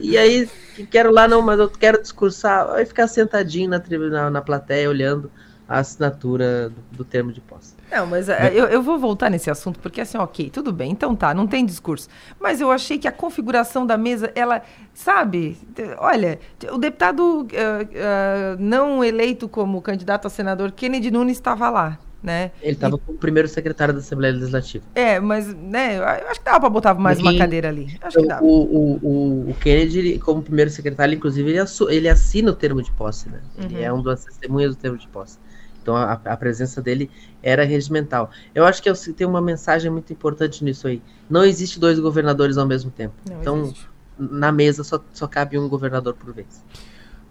E 0.00 0.16
aí, 0.16 0.48
quero 0.90 1.12
lá, 1.12 1.28
não, 1.28 1.42
mas 1.42 1.58
eu 1.58 1.68
quero 1.68 2.00
discursar, 2.00 2.66
vai 2.68 2.84
ficar 2.84 3.06
sentadinho 3.06 3.70
na, 3.70 3.82
na, 4.10 4.30
na 4.30 4.42
plateia, 4.42 4.88
olhando 4.88 5.30
a 5.68 5.78
assinatura 5.78 6.70
do, 6.70 6.98
do 6.98 7.04
termo 7.04 7.32
de 7.32 7.40
posse. 7.40 7.77
Não, 7.90 8.06
mas 8.06 8.28
é, 8.28 8.50
eu, 8.54 8.66
eu, 8.66 8.82
vou 8.82 8.98
voltar 8.98 9.30
nesse 9.30 9.50
assunto, 9.50 9.80
porque 9.80 10.00
assim, 10.00 10.18
ok, 10.18 10.50
tudo 10.50 10.72
bem, 10.72 10.92
então 10.92 11.16
tá, 11.16 11.32
não 11.32 11.46
tem 11.46 11.64
discurso. 11.64 12.08
Mas 12.38 12.60
eu 12.60 12.70
achei 12.70 12.98
que 12.98 13.08
a 13.08 13.12
configuração 13.12 13.86
da 13.86 13.96
mesa, 13.96 14.30
ela, 14.34 14.62
sabe, 14.92 15.56
olha, 15.98 16.38
o 16.70 16.78
deputado 16.78 17.20
uh, 17.20 17.44
uh, 17.44 18.56
não 18.58 19.02
eleito 19.02 19.48
como 19.48 19.80
candidato 19.80 20.26
a 20.26 20.30
senador, 20.30 20.72
Kennedy 20.72 21.10
Nunes, 21.10 21.38
estava 21.38 21.70
lá. 21.70 21.98
Né? 22.20 22.50
Ele 22.60 22.72
estava 22.72 22.98
como 22.98 23.16
primeiro 23.16 23.46
secretário 23.46 23.94
da 23.94 24.00
Assembleia 24.00 24.34
Legislativa. 24.34 24.84
É, 24.92 25.20
mas 25.20 25.54
né, 25.54 25.98
eu 25.98 26.04
acho 26.04 26.40
que 26.40 26.44
dava 26.44 26.58
para 26.58 26.68
botar 26.68 26.94
mais 26.94 27.20
uma 27.20 27.36
cadeira 27.38 27.68
ali. 27.68 27.96
Acho 28.00 28.18
que 28.18 28.26
dava. 28.26 28.44
O, 28.44 28.48
o, 28.48 28.98
o, 29.00 29.50
o 29.50 29.54
Kennedy, 29.54 30.18
como 30.18 30.42
primeiro 30.42 30.68
secretário, 30.68 31.14
inclusive, 31.14 31.48
ele, 31.48 31.60
ele 31.90 32.08
assina 32.08 32.50
o 32.50 32.56
termo 32.56 32.82
de 32.82 32.90
posse, 32.90 33.28
né? 33.28 33.40
Ele 33.56 33.76
uhum. 33.76 33.84
é 33.84 33.92
um 33.92 34.02
dos 34.02 34.24
testemunhas 34.24 34.74
do 34.74 34.80
termo 34.80 34.98
de 34.98 35.06
posse. 35.06 35.38
Então 35.82 35.96
a, 35.96 36.12
a, 36.12 36.36
presença 36.36 36.82
dele 36.82 37.10
era 37.42 37.64
regimental. 37.64 38.30
Eu 38.54 38.64
acho 38.64 38.82
que 38.82 38.90
eu, 38.90 38.94
tem 39.16 39.26
uma 39.26 39.40
mensagem 39.40 39.90
muito 39.90 40.12
importante 40.12 40.62
nisso 40.64 40.86
aí. 40.86 41.02
Não 41.28 41.44
existe 41.44 41.78
dois 41.78 41.98
governadores 41.98 42.58
ao 42.58 42.66
mesmo 42.66 42.90
tempo. 42.90 43.14
Não 43.28 43.40
então, 43.40 43.62
existe. 43.62 43.86
na 44.18 44.52
mesa 44.52 44.84
só, 44.84 45.00
só 45.12 45.26
cabe 45.26 45.58
um 45.58 45.68
governador 45.68 46.14
por 46.14 46.32
vez. 46.34 46.62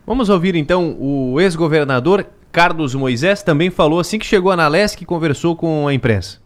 Vamos 0.05 0.29
ouvir 0.29 0.55
então 0.55 0.95
o 0.99 1.39
ex-governador 1.39 2.25
Carlos 2.51 2.95
Moisés 2.95 3.43
também 3.43 3.69
falou 3.69 3.99
assim 3.99 4.17
que 4.17 4.25
chegou 4.25 4.55
na 4.55 4.67
Leste 4.67 5.03
e 5.03 5.05
conversou 5.05 5.55
com 5.55 5.87
a 5.87 5.93
imprensa. 5.93 6.39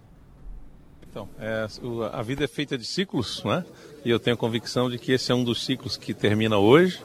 Então, 1.10 1.28
é, 1.40 1.68
a 2.14 2.22
vida 2.22 2.46
é 2.46 2.48
feita 2.48 2.78
de 2.78 2.86
ciclos, 2.86 3.44
né? 3.44 3.66
E 4.04 4.10
eu 4.10 4.20
tenho 4.20 4.34
a 4.34 4.38
convicção 4.38 4.90
de 4.90 4.98
que 4.98 5.12
esse 5.12 5.32
é 5.32 5.36
um 5.36 5.44
dos 5.44 5.66
ciclos 5.66 5.98
que 5.98 6.14
termina 6.14 6.58
hoje, 6.58 7.02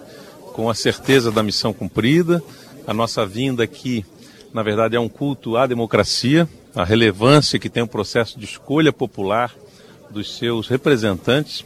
com 0.55 0.71
a 0.71 0.75
certeza 0.75 1.31
da 1.31 1.43
missão 1.43 1.73
cumprida. 1.73 2.43
A 2.87 2.95
nossa 2.95 3.27
vinda 3.27 3.65
aqui 3.65 4.07
na 4.57 4.62
verdade, 4.62 4.97
é 4.97 4.99
um 4.99 5.07
culto 5.07 5.55
à 5.59 5.66
democracia, 5.66 6.49
à 6.75 6.83
relevância 6.83 7.59
que 7.59 7.69
tem 7.69 7.83
o 7.83 7.87
processo 7.87 8.38
de 8.38 8.47
escolha 8.47 8.90
popular 8.90 9.55
dos 10.09 10.38
seus 10.38 10.66
representantes 10.66 11.62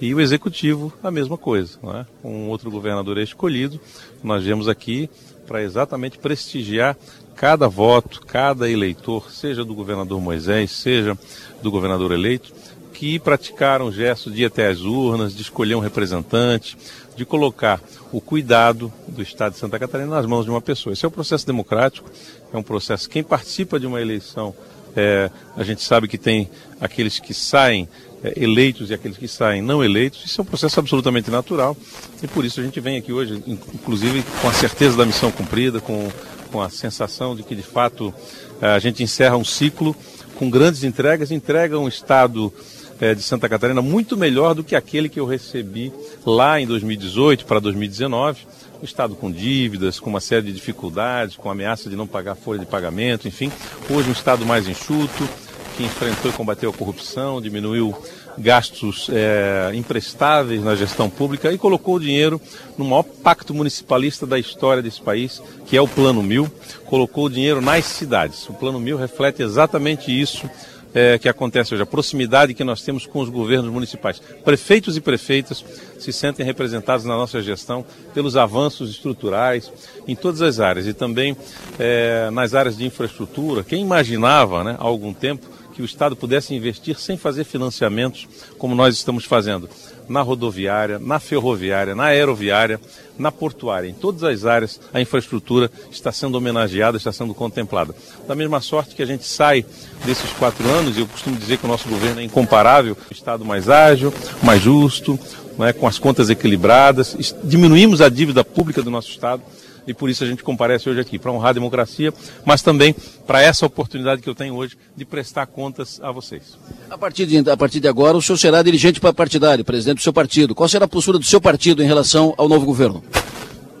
e 0.00 0.14
o 0.14 0.20
executivo 0.20 0.92
a 1.02 1.10
mesma 1.10 1.36
coisa. 1.36 1.80
É? 1.96 2.06
Um 2.22 2.48
outro 2.48 2.70
governador 2.70 3.18
é 3.18 3.24
escolhido, 3.24 3.80
nós 4.22 4.44
viemos 4.44 4.68
aqui 4.68 5.10
para 5.48 5.64
exatamente 5.64 6.16
prestigiar 6.16 6.96
cada 7.34 7.66
voto, 7.66 8.20
cada 8.24 8.70
eleitor, 8.70 9.32
seja 9.32 9.64
do 9.64 9.74
governador 9.74 10.20
Moisés, 10.20 10.70
seja 10.70 11.18
do 11.60 11.72
governador 11.72 12.12
eleito, 12.12 12.54
que 12.98 13.16
praticaram 13.16 13.86
o 13.86 13.92
gesto 13.92 14.28
de 14.28 14.42
ir 14.42 14.46
até 14.46 14.66
as 14.66 14.80
urnas, 14.80 15.32
de 15.32 15.40
escolher 15.40 15.76
um 15.76 15.78
representante, 15.78 16.76
de 17.16 17.24
colocar 17.24 17.80
o 18.10 18.20
cuidado 18.20 18.92
do 19.06 19.22
Estado 19.22 19.52
de 19.52 19.58
Santa 19.60 19.78
Catarina 19.78 20.10
nas 20.10 20.26
mãos 20.26 20.44
de 20.44 20.50
uma 20.50 20.60
pessoa. 20.60 20.92
Esse 20.92 21.04
é 21.04 21.08
um 21.08 21.12
processo 21.12 21.46
democrático, 21.46 22.10
é 22.52 22.56
um 22.56 22.62
processo. 22.62 23.08
Quem 23.08 23.22
participa 23.22 23.78
de 23.78 23.86
uma 23.86 24.00
eleição, 24.00 24.52
é, 24.96 25.30
a 25.56 25.62
gente 25.62 25.80
sabe 25.80 26.08
que 26.08 26.18
tem 26.18 26.50
aqueles 26.80 27.20
que 27.20 27.32
saem 27.32 27.88
é, 28.24 28.32
eleitos 28.36 28.90
e 28.90 28.94
aqueles 28.94 29.16
que 29.16 29.28
saem 29.28 29.62
não 29.62 29.84
eleitos. 29.84 30.24
Isso 30.24 30.40
é 30.40 30.42
um 30.42 30.46
processo 30.46 30.80
absolutamente 30.80 31.30
natural 31.30 31.76
e 32.20 32.26
por 32.26 32.44
isso 32.44 32.58
a 32.58 32.64
gente 32.64 32.80
vem 32.80 32.96
aqui 32.96 33.12
hoje, 33.12 33.40
inclusive 33.46 34.24
com 34.42 34.48
a 34.48 34.52
certeza 34.52 34.96
da 34.96 35.06
missão 35.06 35.30
cumprida, 35.30 35.80
com, 35.80 36.10
com 36.50 36.60
a 36.60 36.68
sensação 36.68 37.36
de 37.36 37.44
que 37.44 37.54
de 37.54 37.62
fato 37.62 38.12
a 38.60 38.80
gente 38.80 39.04
encerra 39.04 39.36
um 39.36 39.44
ciclo 39.44 39.94
com 40.34 40.50
grandes 40.50 40.82
entregas, 40.82 41.30
entrega 41.30 41.78
um 41.78 41.86
Estado 41.86 42.52
é, 43.00 43.14
de 43.14 43.22
Santa 43.22 43.48
Catarina 43.48 43.80
muito 43.80 44.16
melhor 44.16 44.54
do 44.54 44.64
que 44.64 44.74
aquele 44.74 45.08
que 45.08 45.20
eu 45.20 45.26
recebi 45.26 45.92
lá 46.24 46.60
em 46.60 46.66
2018 46.66 47.46
para 47.46 47.60
2019. 47.60 48.46
O 48.80 48.84
Estado 48.84 49.14
com 49.14 49.30
dívidas, 49.30 49.98
com 49.98 50.10
uma 50.10 50.20
série 50.20 50.46
de 50.46 50.52
dificuldades, 50.52 51.36
com 51.36 51.50
ameaça 51.50 51.90
de 51.90 51.96
não 51.96 52.06
pagar 52.06 52.36
folha 52.36 52.60
de 52.60 52.66
pagamento, 52.66 53.26
enfim. 53.26 53.50
Hoje 53.90 54.08
um 54.08 54.12
Estado 54.12 54.46
mais 54.46 54.68
enxuto, 54.68 55.28
que 55.76 55.82
enfrentou 55.82 56.30
e 56.30 56.34
combateu 56.34 56.70
a 56.70 56.72
corrupção, 56.72 57.40
diminuiu 57.40 57.96
gastos 58.36 59.08
é, 59.12 59.72
imprestáveis 59.74 60.62
na 60.62 60.76
gestão 60.76 61.10
pública 61.10 61.52
e 61.52 61.58
colocou 61.58 61.96
o 61.96 62.00
dinheiro 62.00 62.40
no 62.76 62.84
maior 62.84 63.02
pacto 63.02 63.52
municipalista 63.52 64.24
da 64.24 64.38
história 64.38 64.82
desse 64.82 65.00
país, 65.00 65.42
que 65.66 65.76
é 65.76 65.80
o 65.80 65.88
Plano 65.88 66.22
Mil, 66.22 66.48
colocou 66.86 67.26
o 67.26 67.30
dinheiro 67.30 67.60
nas 67.60 67.84
cidades. 67.84 68.48
O 68.48 68.54
Plano 68.54 68.78
Mil 68.78 68.96
reflete 68.96 69.42
exatamente 69.42 70.10
isso 70.10 70.48
é, 70.94 71.18
que 71.18 71.28
acontece 71.28 71.74
hoje, 71.74 71.82
a 71.82 71.86
proximidade 71.86 72.54
que 72.54 72.64
nós 72.64 72.82
temos 72.82 73.06
com 73.06 73.20
os 73.20 73.28
governos 73.28 73.70
municipais. 73.70 74.20
Prefeitos 74.44 74.96
e 74.96 75.00
prefeitas 75.00 75.64
se 75.98 76.12
sentem 76.12 76.44
representados 76.44 77.04
na 77.04 77.16
nossa 77.16 77.42
gestão 77.42 77.84
pelos 78.14 78.36
avanços 78.36 78.90
estruturais 78.90 79.70
em 80.06 80.14
todas 80.14 80.42
as 80.42 80.60
áreas 80.60 80.86
e 80.86 80.94
também 80.94 81.36
é, 81.78 82.30
nas 82.30 82.54
áreas 82.54 82.76
de 82.76 82.86
infraestrutura. 82.86 83.64
Quem 83.64 83.82
imaginava, 83.82 84.64
né, 84.64 84.76
há 84.78 84.84
algum 84.84 85.12
tempo, 85.12 85.46
que 85.74 85.82
o 85.82 85.84
Estado 85.84 86.16
pudesse 86.16 86.54
investir 86.54 86.98
sem 86.98 87.16
fazer 87.16 87.44
financiamentos 87.44 88.26
como 88.58 88.74
nós 88.74 88.96
estamos 88.96 89.24
fazendo? 89.24 89.68
Na 90.08 90.22
rodoviária, 90.22 90.98
na 90.98 91.20
ferroviária, 91.20 91.94
na 91.94 92.04
aeroviária, 92.04 92.80
na 93.18 93.30
portuária. 93.30 93.88
Em 93.88 93.94
todas 93.94 94.22
as 94.22 94.44
áreas, 94.44 94.80
a 94.92 95.00
infraestrutura 95.00 95.70
está 95.90 96.12
sendo 96.12 96.36
homenageada, 96.36 96.96
está 96.96 97.12
sendo 97.12 97.34
contemplada. 97.34 97.94
Da 98.26 98.34
mesma 98.34 98.60
sorte 98.60 98.94
que 98.94 99.02
a 99.02 99.06
gente 99.06 99.26
sai 99.26 99.64
desses 100.04 100.30
quatro 100.32 100.68
anos, 100.68 100.96
eu 100.96 101.06
costumo 101.06 101.36
dizer 101.36 101.58
que 101.58 101.64
o 101.64 101.68
nosso 101.68 101.88
governo 101.88 102.20
é 102.20 102.24
incomparável, 102.24 102.96
um 103.10 103.14
Estado 103.14 103.44
mais 103.44 103.68
ágil, 103.68 104.12
mais 104.42 104.62
justo, 104.62 105.18
é, 105.60 105.72
com 105.72 105.86
as 105.86 105.98
contas 105.98 106.30
equilibradas, 106.30 107.34
diminuímos 107.42 108.00
a 108.00 108.08
dívida 108.08 108.44
pública 108.44 108.82
do 108.82 108.90
nosso 108.90 109.10
Estado 109.10 109.42
e 109.88 109.94
por 109.94 110.10
isso 110.10 110.22
a 110.22 110.26
gente 110.26 110.44
comparece 110.44 110.88
hoje 110.88 111.00
aqui, 111.00 111.18
para 111.18 111.32
honrar 111.32 111.50
a 111.50 111.54
democracia, 111.54 112.12
mas 112.44 112.60
também 112.60 112.94
para 113.26 113.40
essa 113.40 113.64
oportunidade 113.64 114.20
que 114.20 114.28
eu 114.28 114.34
tenho 114.34 114.54
hoje 114.54 114.76
de 114.94 115.04
prestar 115.04 115.46
contas 115.46 115.98
a 116.02 116.12
vocês. 116.12 116.58
A 116.90 116.98
partir 116.98 117.24
de, 117.24 117.50
a 117.50 117.56
partir 117.56 117.80
de 117.80 117.88
agora, 117.88 118.16
o 118.16 118.22
senhor 118.22 118.36
será 118.36 118.62
dirigente 118.62 119.00
partidário, 119.00 119.64
presidente 119.64 119.96
do 119.96 120.02
seu 120.02 120.12
partido. 120.12 120.54
Qual 120.54 120.68
será 120.68 120.84
a 120.84 120.88
postura 120.88 121.18
do 121.18 121.24
seu 121.24 121.40
partido 121.40 121.82
em 121.82 121.86
relação 121.86 122.34
ao 122.36 122.48
novo 122.48 122.66
governo? 122.66 123.02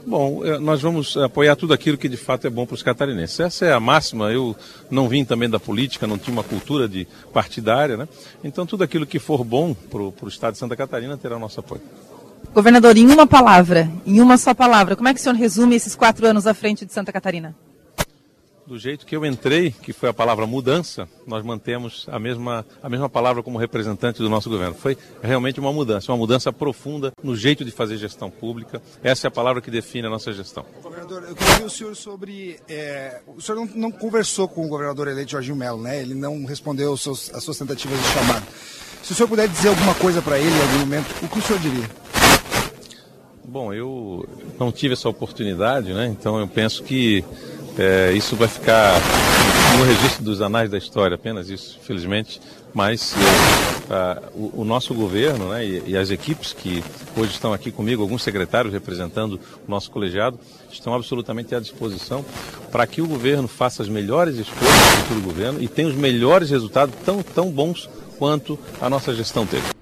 Bom, 0.06 0.42
eh, 0.42 0.58
nós 0.58 0.80
vamos 0.80 1.18
apoiar 1.18 1.54
tudo 1.54 1.74
aquilo 1.74 1.98
que 1.98 2.08
de 2.08 2.16
fato 2.16 2.46
é 2.46 2.50
bom 2.50 2.64
para 2.64 2.76
os 2.76 2.82
catarinenses. 2.82 3.40
Essa 3.40 3.66
é 3.66 3.72
a 3.74 3.78
máxima. 3.78 4.32
Eu 4.32 4.56
não 4.90 5.06
vim 5.06 5.22
também 5.22 5.50
da 5.50 5.60
política, 5.60 6.06
não 6.06 6.16
tinha 6.16 6.32
uma 6.32 6.42
cultura 6.42 6.88
de 6.88 7.06
partidária, 7.30 7.94
né? 7.94 8.08
Então 8.42 8.64
tudo 8.64 8.82
aquilo 8.82 9.04
que 9.04 9.18
for 9.18 9.44
bom 9.44 9.74
para 9.74 10.00
o 10.00 10.28
Estado 10.28 10.54
de 10.54 10.58
Santa 10.58 10.74
Catarina 10.74 11.18
terá 11.18 11.36
o 11.36 11.38
nosso 11.38 11.60
apoio. 11.60 11.82
Governador, 12.52 12.96
em 12.96 13.06
uma 13.06 13.26
palavra, 13.26 13.90
em 14.06 14.20
uma 14.20 14.36
só 14.36 14.54
palavra, 14.54 14.96
como 14.96 15.08
é 15.08 15.14
que 15.14 15.20
o 15.20 15.22
senhor 15.22 15.36
resume 15.36 15.76
esses 15.76 15.94
quatro 15.94 16.26
anos 16.26 16.46
à 16.46 16.54
frente 16.54 16.84
de 16.84 16.92
Santa 16.92 17.12
Catarina? 17.12 17.54
Do 18.68 18.78
jeito 18.78 19.06
que 19.06 19.16
eu 19.16 19.24
entrei, 19.24 19.70
que 19.70 19.94
foi 19.94 20.10
a 20.10 20.12
palavra 20.12 20.46
mudança, 20.46 21.08
nós 21.26 21.42
mantemos 21.42 22.06
a 22.10 22.18
mesma, 22.18 22.66
a 22.82 22.88
mesma 22.90 23.08
palavra 23.08 23.42
como 23.42 23.56
representante 23.56 24.18
do 24.18 24.28
nosso 24.28 24.50
governo. 24.50 24.74
Foi 24.74 24.94
realmente 25.22 25.58
uma 25.58 25.72
mudança, 25.72 26.12
uma 26.12 26.18
mudança 26.18 26.52
profunda 26.52 27.10
no 27.22 27.34
jeito 27.34 27.64
de 27.64 27.70
fazer 27.70 27.96
gestão 27.96 28.30
pública. 28.30 28.82
Essa 29.02 29.26
é 29.26 29.28
a 29.28 29.30
palavra 29.30 29.62
que 29.62 29.70
define 29.70 30.06
a 30.06 30.10
nossa 30.10 30.34
gestão. 30.34 30.66
Governador, 30.82 31.24
eu 31.26 31.34
queria 31.34 31.64
o 31.64 31.70
senhor 31.70 31.96
sobre. 31.96 32.60
É, 32.68 33.22
o 33.26 33.40
senhor 33.40 33.56
não, 33.56 33.70
não, 33.74 33.90
conversou 33.90 34.46
com 34.46 34.66
o 34.66 34.68
governador 34.68 35.08
eleito 35.08 35.30
Jorginho 35.30 35.56
Melo, 35.56 35.80
né? 35.80 36.02
Ele 36.02 36.14
não 36.14 36.44
respondeu 36.44 36.92
as 36.92 37.00
suas, 37.00 37.32
as 37.32 37.42
suas 37.42 37.56
tentativas 37.56 37.98
de 37.98 38.06
chamar. 38.08 38.42
Se 39.02 39.12
o 39.12 39.14
senhor 39.14 39.28
puder 39.28 39.48
dizer 39.48 39.68
alguma 39.68 39.94
coisa 39.94 40.20
para 40.20 40.38
ele 40.38 40.54
em 40.54 40.60
algum 40.60 40.78
momento, 40.80 41.06
o 41.22 41.28
que 41.28 41.38
o 41.38 41.42
senhor 41.42 41.58
diria? 41.60 41.88
Bom, 43.50 43.72
eu 43.72 44.28
não 44.60 44.70
tive 44.70 44.92
essa 44.92 45.08
oportunidade, 45.08 45.94
né? 45.94 46.06
Então 46.06 46.38
eu 46.38 46.46
penso 46.46 46.82
que 46.82 47.24
é, 47.78 48.12
isso 48.12 48.36
vai 48.36 48.46
ficar 48.46 49.00
no 49.78 49.84
registro 49.84 50.22
dos 50.22 50.42
anais 50.42 50.70
da 50.70 50.76
história, 50.76 51.14
apenas 51.14 51.48
isso, 51.48 51.78
felizmente. 51.80 52.42
Mas 52.74 53.14
é, 53.90 54.22
o, 54.34 54.60
o, 54.60 54.64
nosso 54.66 54.92
governo 54.92 55.48
né, 55.48 55.64
e, 55.64 55.82
e, 55.86 55.96
as 55.96 56.10
equipes 56.10 56.52
que 56.52 56.84
hoje 57.16 57.32
estão 57.32 57.54
aqui 57.54 57.70
comigo, 57.70 58.02
alguns 58.02 58.22
secretários 58.22 58.70
representando 58.70 59.40
o 59.66 59.70
nosso 59.70 59.90
colegiado, 59.90 60.38
estão 60.70 60.92
absolutamente 60.92 61.54
à 61.54 61.60
disposição 61.60 62.22
para 62.70 62.86
que 62.86 63.00
o 63.00 63.08
governo 63.08 63.48
faça 63.48 63.82
as 63.82 63.88
melhores 63.88 64.36
escolhas 64.36 64.74
do 64.74 64.96
futuro 65.04 65.20
governo 65.22 65.62
e 65.62 65.68
tenha 65.68 65.88
os 65.88 65.96
melhores 65.96 66.50
resultados 66.50 66.94
tão, 67.02 67.22
tão 67.22 67.50
bons 67.50 67.88
quanto 68.18 68.58
a 68.78 68.90
nossa 68.90 69.14
gestão 69.14 69.46
teve. 69.46 69.77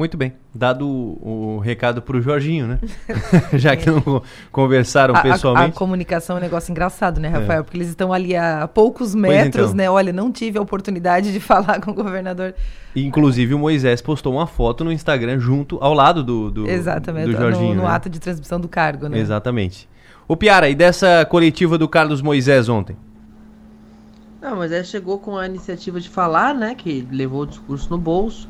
Muito 0.00 0.16
bem. 0.16 0.32
Dado 0.54 0.88
o, 0.88 1.56
o 1.56 1.58
recado 1.58 2.00
para 2.00 2.16
o 2.16 2.22
Jorginho, 2.22 2.66
né? 2.66 2.78
Já 3.52 3.76
que 3.76 3.90
não 3.90 4.22
conversaram 4.50 5.14
a, 5.14 5.20
pessoalmente. 5.20 5.66
A, 5.66 5.68
a, 5.68 5.78
comunicação 5.78 6.36
é 6.36 6.38
um 6.38 6.42
negócio 6.42 6.70
engraçado, 6.70 7.20
né, 7.20 7.28
Rafael? 7.28 7.60
É. 7.60 7.62
Porque 7.62 7.76
eles 7.76 7.88
estão 7.90 8.10
ali 8.10 8.34
a 8.34 8.66
poucos 8.66 9.14
metros, 9.14 9.66
então. 9.66 9.76
né? 9.76 9.90
Olha, 9.90 10.10
não 10.10 10.32
tive 10.32 10.56
a 10.56 10.62
oportunidade 10.62 11.34
de 11.34 11.38
falar 11.38 11.82
com 11.82 11.90
o 11.90 11.94
governador. 11.94 12.54
Inclusive, 12.96 13.52
o 13.52 13.58
Moisés 13.58 14.00
postou 14.00 14.32
uma 14.32 14.46
foto 14.46 14.84
no 14.84 14.90
Instagram 14.90 15.38
junto 15.38 15.76
ao 15.82 15.92
lado 15.92 16.24
do, 16.24 16.50
do, 16.50 16.66
Exatamente, 16.66 17.26
do 17.26 17.32
Jorginho. 17.32 17.74
No, 17.74 17.82
no 17.82 17.82
né? 17.82 17.94
ato 17.94 18.08
de 18.08 18.18
transmissão 18.18 18.58
do 18.58 18.68
cargo, 18.68 19.06
né? 19.06 19.18
Exatamente. 19.18 19.86
Ô, 20.26 20.34
Piara, 20.34 20.70
e 20.70 20.74
dessa 20.74 21.26
coletiva 21.26 21.76
do 21.76 21.86
Carlos 21.86 22.22
Moisés 22.22 22.70
ontem? 22.70 22.96
Não, 24.40 24.56
mas 24.56 24.72
aí 24.72 24.82
chegou 24.82 25.18
com 25.18 25.36
a 25.36 25.44
iniciativa 25.44 26.00
de 26.00 26.08
falar, 26.08 26.54
né? 26.54 26.74
Que 26.74 27.06
levou 27.12 27.42
o 27.42 27.46
discurso 27.46 27.90
no 27.90 27.98
bolso 27.98 28.48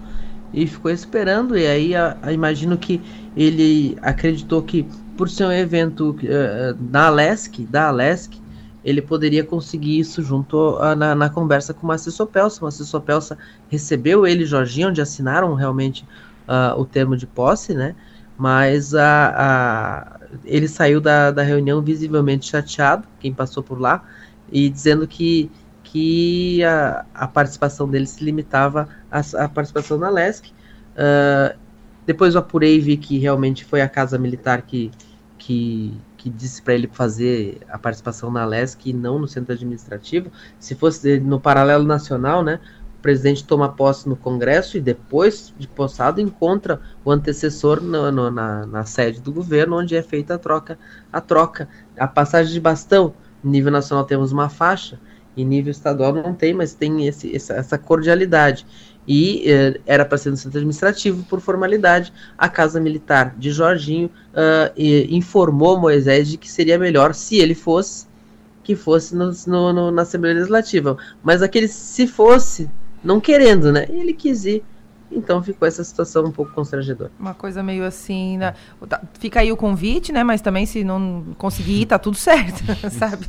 e 0.53 0.67
ficou 0.67 0.91
esperando. 0.91 1.57
E 1.57 1.67
aí 1.67 1.95
a, 1.95 2.17
a, 2.23 2.33
imagino 2.33 2.77
que 2.77 3.01
ele 3.37 3.97
acreditou 4.03 4.63
que 4.63 4.87
por 5.17 5.29
ser 5.29 5.45
um 5.45 5.53
evento 5.53 6.11
uh, 6.11 6.75
da 6.75 7.07
Alesc, 7.07 7.65
da 7.67 7.89
Alesc, 7.89 8.41
ele 8.85 9.03
poderia 9.03 9.45
conseguir 9.45 9.99
isso 9.99 10.23
junto 10.23 10.77
a, 10.79 10.97
na, 10.97 11.15
na, 11.15 11.29
conversa 11.29 11.75
com 11.75 11.85
o 11.85 11.87
Márcio 11.87 12.11
Sopelsa. 12.11 12.61
O 12.61 12.65
Márcio 12.65 12.85
Sopelsa 12.85 13.37
recebeu 13.69 14.27
ele 14.27 14.47
Jorginho, 14.47 14.89
onde 14.89 15.01
assinaram 15.01 15.55
realmente 15.55 16.07
uh, 16.49 16.81
o 16.81 16.85
termo 16.85 17.17
de 17.17 17.27
posse, 17.27 17.75
né? 17.75 17.95
Mas 18.39 18.95
a, 18.95 20.19
ele 20.47 20.67
saiu 20.67 20.99
da, 20.99 21.31
da 21.31 21.43
reunião 21.43 21.83
visivelmente 21.83 22.49
chateado, 22.49 23.07
quem 23.21 23.35
passou 23.35 23.63
por 23.63 23.79
lá, 23.79 24.03
e 24.51 24.71
dizendo 24.71 25.07
que 25.07 25.51
que 25.91 26.63
a, 26.63 27.05
a 27.13 27.27
participação 27.27 27.89
dele 27.89 28.07
se 28.07 28.23
limitava 28.23 28.89
à, 29.11 29.21
à 29.45 29.49
participação 29.49 29.99
na 29.99 30.09
LESC. 30.09 30.53
Uh, 30.95 31.59
depois 32.07 32.35
eu 32.35 32.41
apurei 32.41 32.77
e 32.77 32.81
vi 32.81 32.97
que 32.97 33.19
realmente 33.19 33.65
foi 33.65 33.83
a 33.83 33.89
Casa 33.89 34.17
Militar 34.17 34.63
que, 34.63 34.93
que, 35.37 35.93
que 36.17 36.31
disse 36.31 36.63
para 36.63 36.75
ele 36.75 36.89
fazer 36.93 37.59
a 37.69 37.77
participação 37.77 38.31
na 38.31 38.45
LESC 38.45 38.91
e 38.91 38.93
não 38.93 39.19
no 39.19 39.27
centro 39.27 39.53
administrativo. 39.53 40.31
Se 40.61 40.77
fosse 40.77 41.19
no 41.19 41.41
paralelo 41.41 41.85
nacional, 41.85 42.45
né, 42.45 42.61
o 42.99 43.03
presidente 43.03 43.43
toma 43.45 43.69
posse 43.69 44.09
no 44.09 44.15
Congresso 44.15 44.77
e 44.77 44.81
depois 44.81 45.53
de 45.59 45.67
possado 45.67 46.21
encontra 46.21 46.81
o 47.05 47.11
antecessor 47.11 47.83
no, 47.83 48.13
no, 48.13 48.31
na, 48.31 48.65
na 48.65 48.85
sede 48.85 49.21
do 49.21 49.33
governo, 49.33 49.81
onde 49.81 49.97
é 49.97 50.03
feita 50.03 50.35
a 50.35 50.39
troca. 50.39 50.79
A 51.13 51.21
troca, 51.21 51.69
a 51.99 52.07
passagem 52.07 52.53
de 52.53 52.61
bastão. 52.61 53.13
Nível 53.43 53.73
nacional 53.73 54.05
temos 54.05 54.31
uma 54.31 54.49
faixa, 54.49 55.01
em 55.37 55.45
nível 55.45 55.71
estadual 55.71 56.13
não 56.13 56.35
tem, 56.35 56.53
mas 56.53 56.75
tem 56.75 57.07
esse, 57.07 57.35
essa, 57.35 57.55
essa 57.55 57.79
cordialidade. 57.79 58.67
E 59.07 59.43
eh, 59.51 59.81
era 59.87 60.05
para 60.05 60.19
ser 60.19 60.31
no 60.31 60.37
centro 60.37 60.59
administrativo, 60.59 61.25
por 61.25 61.41
formalidade, 61.41 62.13
a 62.37 62.49
Casa 62.49 62.79
Militar 62.81 63.35
de 63.37 63.51
Jorginho 63.51 64.09
uh, 64.09 64.73
informou 65.09 65.81
Moisés 65.81 66.29
de 66.29 66.37
que 66.37 66.51
seria 66.51 66.79
melhor, 66.79 67.15
se 67.15 67.39
ele 67.39 67.55
fosse, 67.55 68.07
que 68.63 68.77
fosse 68.77 69.17
no, 69.17 69.33
no, 69.47 69.73
no, 69.73 69.91
na 69.91 70.03
Assembleia 70.03 70.37
Legislativa. 70.37 70.97
Mas 71.23 71.43
aquele 71.43 71.67
se 71.67 72.07
fosse, 72.07 72.71
não 73.03 73.21
querendo, 73.21 73.73
né? 73.73 73.87
Ele 73.89 74.13
quis 74.13 74.45
ir. 74.45 74.63
Então 75.11 75.43
ficou 75.43 75.67
essa 75.67 75.83
situação 75.83 76.25
um 76.25 76.31
pouco 76.31 76.53
constrangedora. 76.53 77.11
Uma 77.19 77.35
coisa 77.35 77.63
meio 77.63 77.85
assim, 77.85 78.39
né? 78.39 78.55
Tá, 78.89 79.01
fica 79.19 79.41
aí 79.41 79.51
o 79.51 79.57
convite, 79.57 80.13
né? 80.13 80.23
Mas 80.23 80.41
também 80.41 80.67
se 80.67 80.85
não 80.85 81.25
conseguir 81.37 81.83
ir, 81.83 81.87
tá 81.87 81.99
tudo 81.99 82.17
certo, 82.17 82.63
sabe? 82.91 83.27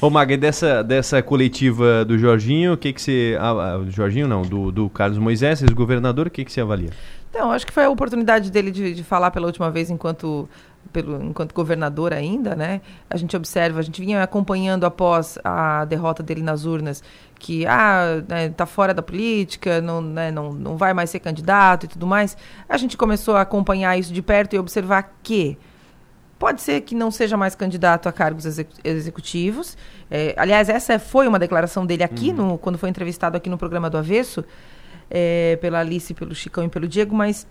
Ô 0.00 0.08
Maga, 0.08 0.36
dessa, 0.36 0.82
dessa 0.82 1.20
coletiva 1.20 2.04
do 2.04 2.16
Jorginho, 2.16 2.74
o 2.74 2.76
que 2.76 2.92
que 2.92 3.02
você... 3.02 3.36
Ah, 3.40 3.50
ah, 3.50 3.90
Jorginho 3.90 4.28
não, 4.28 4.42
do, 4.42 4.70
do 4.70 4.88
Carlos 4.88 5.18
Moisés, 5.18 5.60
ex-governador, 5.60 6.28
o 6.28 6.30
que 6.30 6.44
que 6.44 6.52
você 6.52 6.60
avalia? 6.60 6.90
Então, 7.30 7.50
acho 7.50 7.66
que 7.66 7.72
foi 7.72 7.84
a 7.84 7.90
oportunidade 7.90 8.50
dele 8.50 8.70
de, 8.70 8.94
de 8.94 9.04
falar 9.04 9.30
pela 9.30 9.46
última 9.46 9.70
vez 9.70 9.90
enquanto 9.90 10.48
pelo, 10.92 11.22
enquanto 11.22 11.54
governador 11.54 12.12
ainda, 12.12 12.54
né? 12.56 12.80
A 13.08 13.16
gente 13.16 13.36
observa, 13.36 13.78
a 13.78 13.82
gente 13.82 14.00
vinha 14.00 14.22
acompanhando 14.22 14.84
após 14.84 15.38
a 15.44 15.84
derrota 15.84 16.22
dele 16.22 16.42
nas 16.42 16.64
urnas, 16.64 17.02
que 17.38 17.66
ah, 17.66 18.22
né, 18.28 18.48
tá 18.50 18.66
fora 18.66 18.92
da 18.92 19.02
política, 19.02 19.80
não, 19.80 20.00
né, 20.00 20.30
não, 20.30 20.52
não 20.52 20.76
vai 20.76 20.92
mais 20.92 21.10
ser 21.10 21.20
candidato 21.20 21.84
e 21.84 21.88
tudo 21.88 22.06
mais. 22.06 22.36
A 22.68 22.76
gente 22.76 22.96
começou 22.96 23.36
a 23.36 23.42
acompanhar 23.42 23.98
isso 23.98 24.12
de 24.12 24.22
perto 24.22 24.54
e 24.54 24.58
observar 24.58 25.14
que 25.22 25.58
Pode 26.38 26.62
ser 26.62 26.82
que 26.82 26.94
não 26.94 27.10
seja 27.10 27.36
mais 27.36 27.56
candidato 27.56 28.08
a 28.08 28.12
cargos 28.12 28.46
executivos. 28.84 29.76
É, 30.08 30.34
aliás, 30.36 30.68
essa 30.68 30.96
foi 30.98 31.26
uma 31.26 31.38
declaração 31.38 31.84
dele 31.84 32.04
aqui, 32.04 32.30
uhum. 32.30 32.50
no, 32.50 32.58
quando 32.58 32.78
foi 32.78 32.88
entrevistado 32.88 33.36
aqui 33.36 33.50
no 33.50 33.58
programa 33.58 33.90
do 33.90 33.98
Avesso, 33.98 34.44
é, 35.10 35.58
pela 35.60 35.80
Alice, 35.80 36.14
pelo 36.14 36.34
Chicão 36.36 36.64
e 36.64 36.68
pelo 36.68 36.86
Diego, 36.86 37.14
mas 37.14 37.44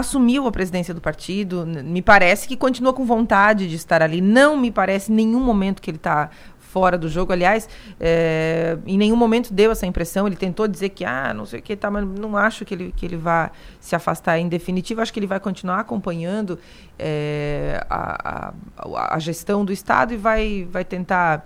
assumiu 0.00 0.46
a 0.46 0.52
presidência 0.52 0.92
do 0.92 1.00
partido. 1.00 1.66
Me 1.66 2.02
parece 2.02 2.48
que 2.48 2.56
continua 2.56 2.92
com 2.92 3.04
vontade 3.04 3.68
de 3.68 3.76
estar 3.76 4.02
ali. 4.02 4.20
Não 4.20 4.56
me 4.56 4.70
parece 4.70 5.12
nenhum 5.12 5.40
momento 5.40 5.80
que 5.80 5.90
ele 5.90 5.96
está 5.96 6.30
fora 6.58 6.96
do 6.96 7.08
jogo. 7.08 7.32
Aliás, 7.32 7.68
é, 7.98 8.78
em 8.86 8.96
nenhum 8.96 9.16
momento 9.16 9.52
deu 9.52 9.70
essa 9.72 9.86
impressão. 9.86 10.26
Ele 10.26 10.36
tentou 10.36 10.66
dizer 10.68 10.90
que, 10.90 11.04
ah, 11.04 11.34
não 11.34 11.44
sei 11.44 11.60
o 11.60 11.62
que, 11.62 11.76
tá, 11.76 11.90
mas 11.90 12.06
não 12.06 12.36
acho 12.36 12.64
que 12.64 12.74
ele, 12.74 12.92
que 12.96 13.04
ele 13.04 13.16
vá 13.16 13.50
se 13.80 13.94
afastar 13.94 14.38
em 14.38 14.48
definitivo. 14.48 15.00
Acho 15.00 15.12
que 15.12 15.18
ele 15.18 15.26
vai 15.26 15.40
continuar 15.40 15.80
acompanhando 15.80 16.58
é, 16.98 17.84
a, 17.90 18.52
a, 18.76 19.14
a, 19.16 19.18
gestão 19.18 19.64
do 19.64 19.72
Estado 19.72 20.14
e 20.14 20.16
vai, 20.16 20.66
vai 20.70 20.84
tentar 20.84 21.44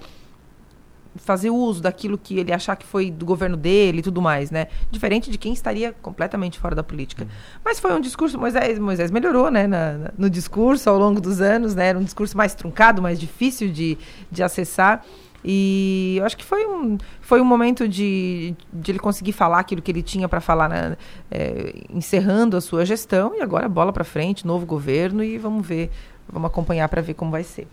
fazer 1.17 1.51
uso 1.51 1.81
daquilo 1.81 2.19
que 2.19 2.39
ele 2.39 2.53
achar 2.53 2.77
que 2.77 2.87
foi 2.87 3.11
do 3.11 3.25
governo 3.25 3.57
dele 3.57 3.99
e 3.99 4.03
tudo 4.03 4.21
mais, 4.21 4.51
né? 4.51 4.67
Diferente 4.91 5.31
de 5.31 5.39
quem 5.39 5.53
estaria 5.53 5.95
completamente 6.03 6.59
fora 6.59 6.75
da 6.75 6.83
política. 6.83 7.25
Uhum. 7.25 7.31
Mas 7.65 7.79
foi 7.79 7.93
um 7.93 8.01
discurso, 8.01 8.39
Moisés, 8.39 8.79
Moisés 8.79 9.11
melhorou, 9.11 9.51
né, 9.51 9.67
na, 9.67 10.11
no 10.19 10.29
discurso 10.29 10.89
ao 10.91 10.99
longo 10.99 11.21
dos 11.21 11.41
anos, 11.41 11.75
né? 11.75 11.89
Era 11.89 11.99
um 11.99 12.05
discurso 12.05 12.37
mais 12.37 12.55
truncado, 12.55 13.01
mais 13.01 13.19
difícil 13.19 13.71
de, 13.71 13.97
de 14.31 14.43
acessar. 14.43 15.05
E 15.45 16.17
eu 16.19 16.25
acho 16.25 16.37
que 16.39 16.45
foi 16.45 16.67
um, 16.67 16.97
foi 17.21 17.41
um 17.41 17.45
momento 17.45 17.87
de, 17.87 18.55
de 18.73 18.93
ele 18.93 18.99
conseguir 18.99 19.33
falar 19.33 19.59
aquilo 19.59 19.83
que 19.83 19.91
ele 19.91 20.03
tinha 20.03 20.27
para 20.27 20.41
falar, 20.41 20.97
é, 21.31 21.83
encerrando 21.91 22.57
a 22.57 22.61
sua 22.63 22.87
gestão. 22.87 23.35
E 23.35 23.43
agora 23.43 23.69
bola 23.69 23.93
para 23.93 24.05
frente, 24.05 24.47
novo 24.47 24.65
governo 24.65 25.23
e 25.23 25.37
vamos 25.37 25.67
ver, 25.67 25.91
vamos 26.27 26.47
acompanhar 26.47 26.89
para 26.89 27.03
ver 27.03 27.13
como 27.13 27.31
vai 27.31 27.45
ser. 27.45 27.69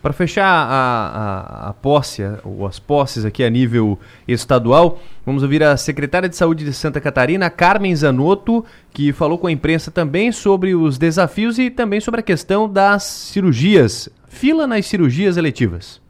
Para 0.00 0.12
fechar 0.12 0.46
a, 0.46 1.66
a, 1.66 1.68
a 1.70 1.72
posse, 1.72 2.22
ou 2.44 2.66
as 2.66 2.78
posses 2.78 3.24
aqui 3.24 3.42
a 3.42 3.50
nível 3.50 3.98
estadual, 4.28 5.00
vamos 5.26 5.42
ouvir 5.42 5.62
a 5.64 5.76
secretária 5.76 6.28
de 6.28 6.36
Saúde 6.36 6.64
de 6.64 6.72
Santa 6.72 7.00
Catarina, 7.00 7.50
Carmen 7.50 7.94
Zanotto, 7.96 8.64
que 8.92 9.12
falou 9.12 9.38
com 9.38 9.48
a 9.48 9.52
imprensa 9.52 9.90
também 9.90 10.30
sobre 10.30 10.74
os 10.74 10.98
desafios 10.98 11.58
e 11.58 11.68
também 11.68 12.00
sobre 12.00 12.20
a 12.20 12.22
questão 12.22 12.70
das 12.70 13.02
cirurgias, 13.02 14.08
fila 14.28 14.68
nas 14.68 14.86
cirurgias 14.86 15.36
eletivas. 15.36 16.00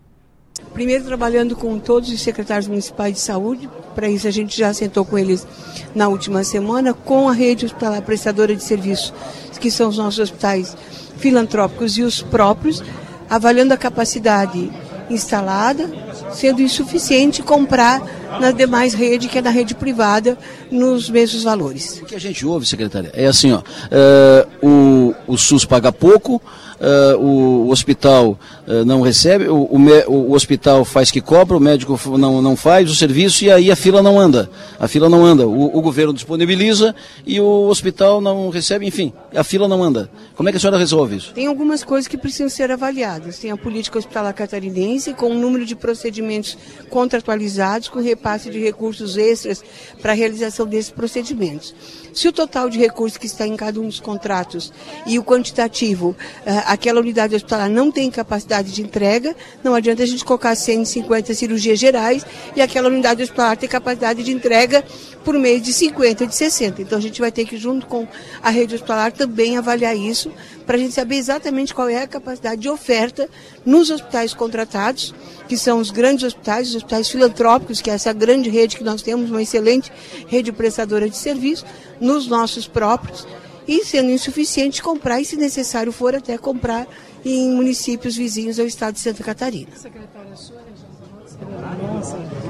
Primeiro 0.75 1.05
trabalhando 1.05 1.57
com 1.57 1.79
todos 1.79 2.11
os 2.11 2.21
secretários 2.21 2.69
municipais 2.69 3.15
de 3.15 3.21
saúde, 3.21 3.71
para 3.95 4.09
isso 4.09 4.29
a 4.29 4.31
gente 4.31 4.57
já 4.57 4.73
sentou 4.75 5.05
com 5.05 5.17
eles 5.17 5.47
na 5.95 6.09
última 6.09 6.45
semana, 6.45 6.93
com 6.93 7.29
a 7.29 7.33
rede 7.33 7.65
hospitalar 7.65 8.03
prestadora 8.03 8.55
de 8.55 8.63
serviço, 8.63 9.15
que 9.59 9.71
são 9.71 9.89
os 9.89 9.97
nossos 9.97 10.19
hospitais 10.19 10.77
filantrópicos 11.17 11.97
e 11.97 12.03
os 12.03 12.23
próprios, 12.23 12.83
avaliando 13.29 13.75
a 13.75 13.77
capacidade 13.77 14.71
instalada, 15.11 15.91
sendo 16.33 16.61
insuficiente 16.61 17.43
comprar 17.43 18.03
na 18.41 18.51
demais 18.51 18.95
rede, 18.95 19.29
que 19.29 19.39
é 19.39 19.43
na 19.43 19.51
rede 19.51 19.75
privada, 19.75 20.37
nos 20.71 21.09
mesmos 21.09 21.45
valores. 21.45 22.01
O 22.03 22.07
que 22.07 22.15
a 22.15 22.21
gente 22.21 22.45
ouve, 22.45 22.67
secretária, 22.67 23.11
é 23.15 23.27
assim, 23.27 23.53
ó, 23.53 23.63
é, 23.91 24.47
o, 24.63 25.08
o 25.29 25.37
SUS 25.37 25.65
paga 25.65 25.93
pouco, 25.93 26.37
uh, 26.81 27.19
o, 27.19 27.67
o, 27.67 27.71
hospital 27.71 28.39
uh, 28.67 28.85
não 28.85 29.03
recebe, 29.03 29.47
o, 29.49 29.57
o, 29.57 29.79
o, 30.09 30.33
hospital 30.33 30.85
faz 30.85 31.11
que 31.11 31.21
cobra, 31.21 31.57
o 31.57 31.61
médico 31.61 32.01
não, 32.19 32.41
não 32.41 32.57
faz 32.57 32.91
o 32.91 32.95
serviço 32.95 33.45
e 33.45 33.51
aí 33.51 33.71
a 33.71 33.77
fila 33.77 34.03
não 34.03 34.19
anda. 34.19 34.51
A 34.81 34.89
fila 34.89 35.09
não 35.09 35.25
anda. 35.25 35.47
O, 35.47 35.81
governo 35.83 36.15
disponibiliza 36.15 36.95
e 37.27 37.41
o 37.41 37.69
hospital 37.69 38.21
não 38.21 38.49
recebe, 38.49 38.87
enfim, 38.87 39.13
a 39.35 39.45
fila 39.45 39.69
não 39.69 39.83
anda. 39.83 40.11
Como 40.35 40.49
é 40.49 40.53
que 40.53 40.57
a 40.57 40.61
senhora 40.61 40.79
resolve 40.79 41.17
isso? 41.17 41.33
Tem 41.35 41.47
algumas 41.47 41.85
coisas 41.85 42.09
que 42.09 42.17
precisam 42.17 42.49
ser 42.49 42.71
avaliadas. 42.71 43.39
Tem 43.39 43.51
a 43.51 43.57
política 43.57 43.99
hospitalar 43.99 44.33
catarinense, 44.33 45.13
com 45.13 45.27
o 45.27 45.33
um 45.33 45.39
número 45.39 45.67
de 45.67 45.77
procedimentos 45.77 46.57
contratualizados, 46.89 47.89
com 47.89 48.01
repasse 48.01 48.51
de 48.51 48.59
recursos 48.59 49.17
extras 49.17 49.63
para 50.01 50.13
a 50.13 50.15
realização 50.15 50.67
desses 50.67 50.91
procedimentos. 50.91 51.75
Se 52.13 52.27
o 52.27 52.33
total 52.33 52.69
de 52.69 52.79
recursos 52.79 53.19
que 53.19 53.27
está 53.27 53.47
em 53.47 53.57
cada 53.57 53.81
um 53.81 53.87
dos 53.87 54.01
contratos 54.01 54.73
e 55.07 55.18
o 55.19 55.25
quantitativo, 55.25 56.11
uh, 56.11 56.63
aquela 56.67 57.01
unidade 57.01 57.35
hospitalar 57.35 57.69
não 57.69 57.91
tem 57.91 58.11
capacidade 58.11 58.73
de 58.73 58.83
entrega, 58.83 59.35
não 59.63 59.75
adianta 59.75 60.03
a 60.03 60.07
gente 60.07 60.25
colocar 60.25 60.55
150 60.55 61.35
cirurgias 61.35 61.79
gerais 61.79 62.25
e 62.55 62.63
aquela 62.63 62.89
unidade 62.89 63.23
hospitalar 63.23 63.57
ter 63.57 63.69
capacidade 63.69 64.23
de 64.23 64.33
entrega 64.33 64.85
por 65.25 65.35
mês 65.39 65.63
de 65.63 65.73
50, 65.73 66.27
de 66.27 66.35
60. 66.35 66.81
Então 66.81 66.97
a 66.97 67.01
gente 67.01 67.21
vai 67.21 67.31
ter 67.31 67.45
que, 67.45 67.57
junto 67.57 67.87
com 67.87 68.07
a 68.43 68.51
rede 68.51 68.75
hospitalar, 68.75 69.13
também 69.13 69.59
avaliar 69.59 69.97
isso, 69.97 70.33
para 70.67 70.77
a 70.77 70.79
gente 70.79 70.95
saber 70.95 71.17
exatamente 71.17 71.75
qual 71.75 71.89
é 71.89 72.03
a 72.03 72.07
capacidade 72.07 72.61
de 72.61 72.69
oferta 72.69 73.29
nos 73.65 73.91
hospitais 73.91 74.35
contratados, 74.35 75.15
que 75.49 75.57
são 75.57 75.81
os 75.81 75.91
grandes 75.91 76.25
hospitais, 76.25 76.69
os 76.69 76.77
hospitais 76.77 77.09
filantrópicos, 77.09 77.81
que 77.81 77.91
é 77.91 77.95
essa 77.95 78.13
grande 78.13 78.49
rede 78.51 78.77
que 78.77 78.85
nós 78.85 79.03
temos, 79.03 79.31
uma 79.31 79.43
excelente 79.43 79.91
rede 80.27 80.53
prestadora 80.53 81.09
de 81.09 81.17
serviço, 81.17 81.65
nos 82.01 82.27
nossos 82.27 82.67
próprios, 82.67 83.27
e 83.69 83.85
sendo 83.85 84.11
insuficiente, 84.11 84.83
comprar, 84.83 85.21
e 85.21 85.25
se 85.27 85.37
necessário 85.37 85.93
for, 85.93 86.17
até 86.17 86.39
comprar 86.39 86.89
em 87.25 87.51
municípios 87.51 88.17
vizinhos 88.17 88.59
ao 88.59 88.67
estado 88.67 88.95
de 88.95 89.01
Santa 89.01 89.23
Catarina. 89.23 89.71
Secretária, 89.77 90.33
a 90.33 90.37
sua 90.37 90.57
região 90.63 90.89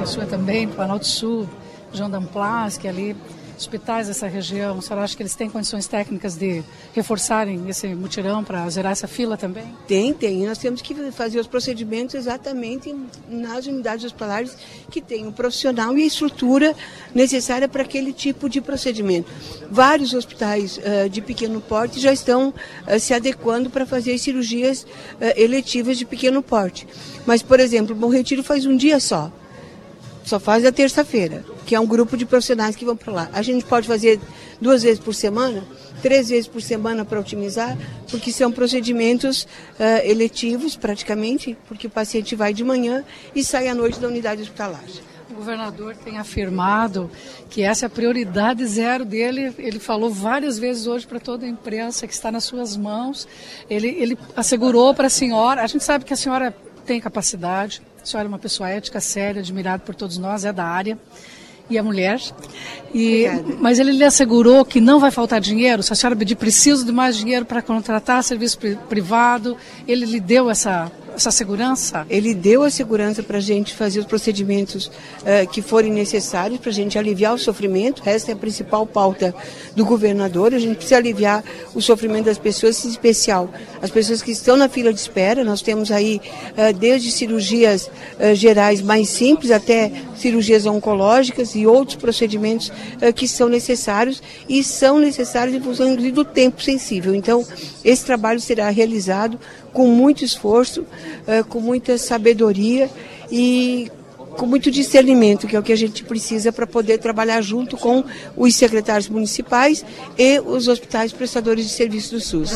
a 0.01 0.07
sua 0.07 0.27
também, 0.27 0.69
Planalto 0.69 1.07
Sul, 1.07 1.49
João 1.93 2.09
Damplas, 2.09 2.79
que 2.79 2.87
é 2.87 2.91
ali 2.91 3.17
hospitais 3.61 4.07
dessa 4.09 4.27
região, 4.27 4.79
a 4.79 4.83
senhora 4.83 5.05
acha 5.05 5.17
que 5.17 5.23
eles 5.23 5.35
têm 5.35 5.51
condições 5.51 5.87
técnicas 5.87 6.37
de 6.37 6.63
reforçarem 6.95 7.69
esse 7.69 7.89
mutirão 7.95 8.45
para 8.45 8.69
zerar 8.71 8.93
essa 8.93 9.09
fila 9.09 9.37
também? 9.37 9.65
Tem, 9.87 10.13
tem. 10.15 10.47
Nós 10.47 10.59
temos 10.59 10.81
que 10.81 10.95
fazer 11.13 11.39
os 11.39 11.47
procedimentos 11.47 12.15
exatamente 12.15 12.95
nas 13.29 13.67
unidades 13.67 14.05
hospitalares 14.05 14.57
que 14.91 15.01
têm 15.01 15.27
o 15.27 15.33
profissional 15.33 15.97
e 15.97 16.03
a 16.03 16.07
estrutura 16.07 16.75
necessária 17.15 17.69
para 17.69 17.83
aquele 17.83 18.13
tipo 18.13 18.49
de 18.49 18.61
procedimento. 18.61 19.31
Vários 19.71 20.15
hospitais 20.15 20.79
uh, 20.79 21.09
de 21.09 21.21
pequeno 21.21 21.61
porte 21.61 22.01
já 22.01 22.13
estão 22.13 22.49
uh, 22.49 23.01
se 23.01 23.13
adequando 23.13 23.71
para 23.71 23.85
fazer 23.87 24.19
cirurgias 24.19 24.83
uh, 24.83 24.87
eletivas 25.37 25.99
de 25.99 26.05
pequeno 26.05 26.43
porte. 26.43 26.87
Mas, 27.27 27.43
por 27.43 27.61
exemplo, 27.61 27.95
o 27.95 27.99
Bom 27.99 28.09
Retiro 28.09 28.43
faz 28.43 28.65
um 28.67 28.77
dia 28.77 29.01
só 29.01 29.33
só 30.29 30.39
faz 30.39 30.65
a 30.67 30.71
terça-feira, 30.71 31.43
que 31.69 31.75
é 31.75 31.81
um 31.81 31.85
grupo 31.85 32.17
de 32.17 32.25
profissionais 32.25 32.75
que 32.75 32.83
vão 32.83 32.97
para 32.97 33.13
lá. 33.13 33.31
A 33.31 33.43
gente 33.43 33.63
pode 33.63 33.87
fazer 33.87 34.19
duas 34.59 34.83
vezes 34.83 34.99
por 34.99 35.15
semana, 35.15 35.63
três 36.01 36.31
vezes 36.31 36.49
por 36.49 36.63
semana 36.63 37.05
para 37.05 37.21
otimizar, 37.21 37.77
porque 38.11 38.33
são 38.33 38.51
procedimentos 38.51 39.43
uh, 39.43 40.01
eletivos 40.03 40.77
praticamente, 40.77 41.59
porque 41.69 41.87
o 41.87 41.91
paciente 41.91 42.35
vai 42.35 42.55
de 42.55 42.65
manhã 42.65 43.05
e 43.35 43.45
sai 43.45 43.69
à 43.69 43.75
noite 43.75 44.01
da 44.01 44.09
unidade 44.09 44.41
hospitalar. 44.41 44.83
O 45.31 45.35
governador 45.35 45.95
tem 45.95 46.17
afirmado 46.17 47.11
que 47.51 47.61
essa 47.61 47.85
é 47.85 47.87
a 47.87 47.91
prioridade 47.91 48.65
zero 48.65 49.05
dele. 49.05 49.55
Ele 49.59 49.79
falou 49.79 50.11
várias 50.11 50.59
vezes 50.59 50.87
hoje 50.87 51.07
para 51.07 51.21
toda 51.21 51.45
a 51.45 51.49
imprensa 51.51 52.07
que 52.07 52.15
está 52.15 52.33
nas 52.33 52.45
suas 52.45 52.79
mãos. 52.79 53.29
Ele, 53.69 53.89
ele 53.89 54.19
assegurou 54.35 54.95
para 54.95 55.09
a 55.09 55.11
senhora, 55.11 55.63
a 55.63 55.67
gente 55.67 55.85
sabe 55.85 56.07
que 56.07 56.15
a 56.15 56.17
senhora 56.17 56.57
tem 56.87 56.99
capacidade, 56.99 57.83
a 58.03 58.07
senhora 58.07 58.27
é 58.27 58.31
uma 58.31 58.39
pessoa 58.39 58.71
ética, 58.71 59.03
séria, 59.03 59.43
admirada 59.43 59.83
por 59.85 59.95
todos 59.95 60.17
nós, 60.17 60.47
é 60.47 60.53
da 60.53 60.65
área 60.65 60.99
e 61.71 61.79
a 61.79 61.83
mulher. 61.83 62.21
E, 62.95 63.27
mas 63.59 63.79
ele 63.79 63.93
lhe 63.93 64.05
assegurou 64.05 64.65
que 64.65 64.81
não 64.81 64.99
vai 64.99 65.11
faltar 65.11 65.41
dinheiro. 65.41 65.83
Se 65.83 65.93
a 65.93 65.97
senhora 65.97 66.17
pedir 66.17 66.37
preciso 66.37 66.85
de 66.85 66.93
mais 66.93 67.17
dinheiro 67.17 67.45
para 67.45 67.61
contratar 67.61 68.23
serviço 68.25 68.59
privado, 68.89 69.57
ele 69.87 70.07
lhe 70.07 70.21
deu 70.21 70.51
essa 70.51 70.91
essa 71.19 71.31
segurança? 71.33 72.07
Ele 72.09 72.33
deu 72.33 72.63
a 72.63 72.71
segurança 72.71 73.23
para 73.23 73.39
a 73.39 73.41
gente 73.41 73.75
fazer 73.75 73.99
os 73.99 74.07
procedimentos 74.07 74.87
uh, 74.87 75.49
que 75.51 75.61
forem 75.61 75.93
necessários 75.93 76.61
para 76.61 76.71
a 76.71 76.73
gente 76.73 76.97
aliviar 76.97 77.35
o 77.35 77.39
sofrimento. 77.39 78.03
Essa 78.07 78.31
é 78.31 78.35
a 78.35 78.37
principal 78.37 78.87
pauta 78.87 79.35
do 79.75 79.85
governador. 79.85 80.55
A 80.55 80.59
gente 80.59 80.77
precisa 80.77 80.97
aliviar 80.97 81.45
o 81.75 81.83
sofrimento 81.83 82.27
das 82.27 82.39
pessoas, 82.39 82.85
em 82.85 82.89
especial 82.89 83.51
as 83.83 83.91
pessoas 83.91 84.23
que 84.23 84.31
estão 84.31 84.57
na 84.57 84.69
fila 84.69 84.93
de 84.93 85.01
espera. 85.01 85.43
Nós 85.45 85.61
temos 85.61 85.91
aí 85.91 86.21
uh, 86.53 86.73
desde 86.73 87.11
cirurgias 87.11 87.91
uh, 88.19 88.35
gerais 88.35 88.81
mais 88.81 89.09
simples 89.09 89.51
até 89.51 89.91
cirurgias 90.17 90.67
oncológicas 90.67 91.55
e 91.55 91.67
outros 91.67 91.97
procedimentos 91.97 92.73
que 93.15 93.29
são 93.29 93.49
necessários 93.49 94.21
e 94.49 94.65
são 94.65 94.99
necessários 94.99 95.55
em 95.55 95.61
função 95.61 95.95
do 95.95 96.25
tempo 96.25 96.61
sensível. 96.61 97.15
Então, 97.15 97.47
esse 97.85 98.05
trabalho 98.05 98.41
será 98.41 98.69
realizado 98.69 99.39
com 99.73 99.87
muito 99.87 100.25
esforço, 100.25 100.85
com 101.49 101.61
muita 101.61 101.99
sabedoria 101.99 102.91
e 103.31 103.91
com 104.37 104.47
muito 104.47 104.71
discernimento, 104.71 105.47
que 105.47 105.57
é 105.57 105.59
o 105.59 105.63
que 105.63 105.73
a 105.73 105.77
gente 105.77 106.05
precisa 106.05 106.53
para 106.53 106.67
poder 106.67 106.99
trabalhar 106.99 107.41
junto 107.43 107.77
com 107.77 108.05
os 108.37 108.55
secretários 108.55 109.09
municipais 109.09 109.85
e 110.17 110.39
os 110.41 110.69
hospitais 110.69 111.13
prestadores 111.13 111.67
de 111.67 111.73
serviço 111.73 112.15
do 112.15 112.21
SUS. 112.21 112.53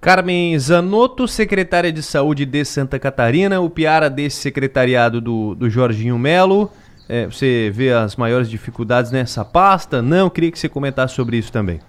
Carmen 0.00 0.58
Zanotto, 0.58 1.28
secretária 1.28 1.92
de 1.92 2.02
Saúde 2.02 2.44
de 2.44 2.64
Santa 2.64 2.98
Catarina, 2.98 3.60
o 3.60 3.70
Piara 3.70 4.08
desse 4.10 4.38
secretariado 4.38 5.20
do, 5.20 5.54
do 5.54 5.68
Jorginho 5.68 6.18
Melo. 6.18 6.70
É, 7.08 7.26
você 7.26 7.70
vê 7.74 7.92
as 7.92 8.16
maiores 8.16 8.48
dificuldades 8.48 9.10
nessa 9.10 9.44
pasta? 9.44 10.00
Não, 10.00 10.30
queria 10.30 10.50
que 10.50 10.58
você 10.58 10.68
comentasse 10.68 11.14
sobre 11.14 11.36
isso 11.36 11.52
também 11.52 11.80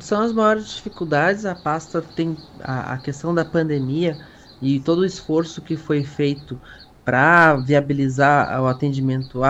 são 0.00 0.22
as 0.22 0.32
maiores 0.32 0.68
dificuldades. 0.68 1.44
A 1.44 1.56
pasta 1.56 2.00
tem 2.00 2.36
a, 2.62 2.92
a 2.94 2.98
questão 2.98 3.34
da 3.34 3.44
pandemia 3.44 4.16
e 4.60 4.80
todo 4.80 5.00
o 5.00 5.04
esforço 5.04 5.62
que 5.62 5.76
foi 5.76 6.02
feito 6.02 6.60
para 7.04 7.56
viabilizar 7.56 8.62
o 8.62 8.66
atendimento 8.66 9.40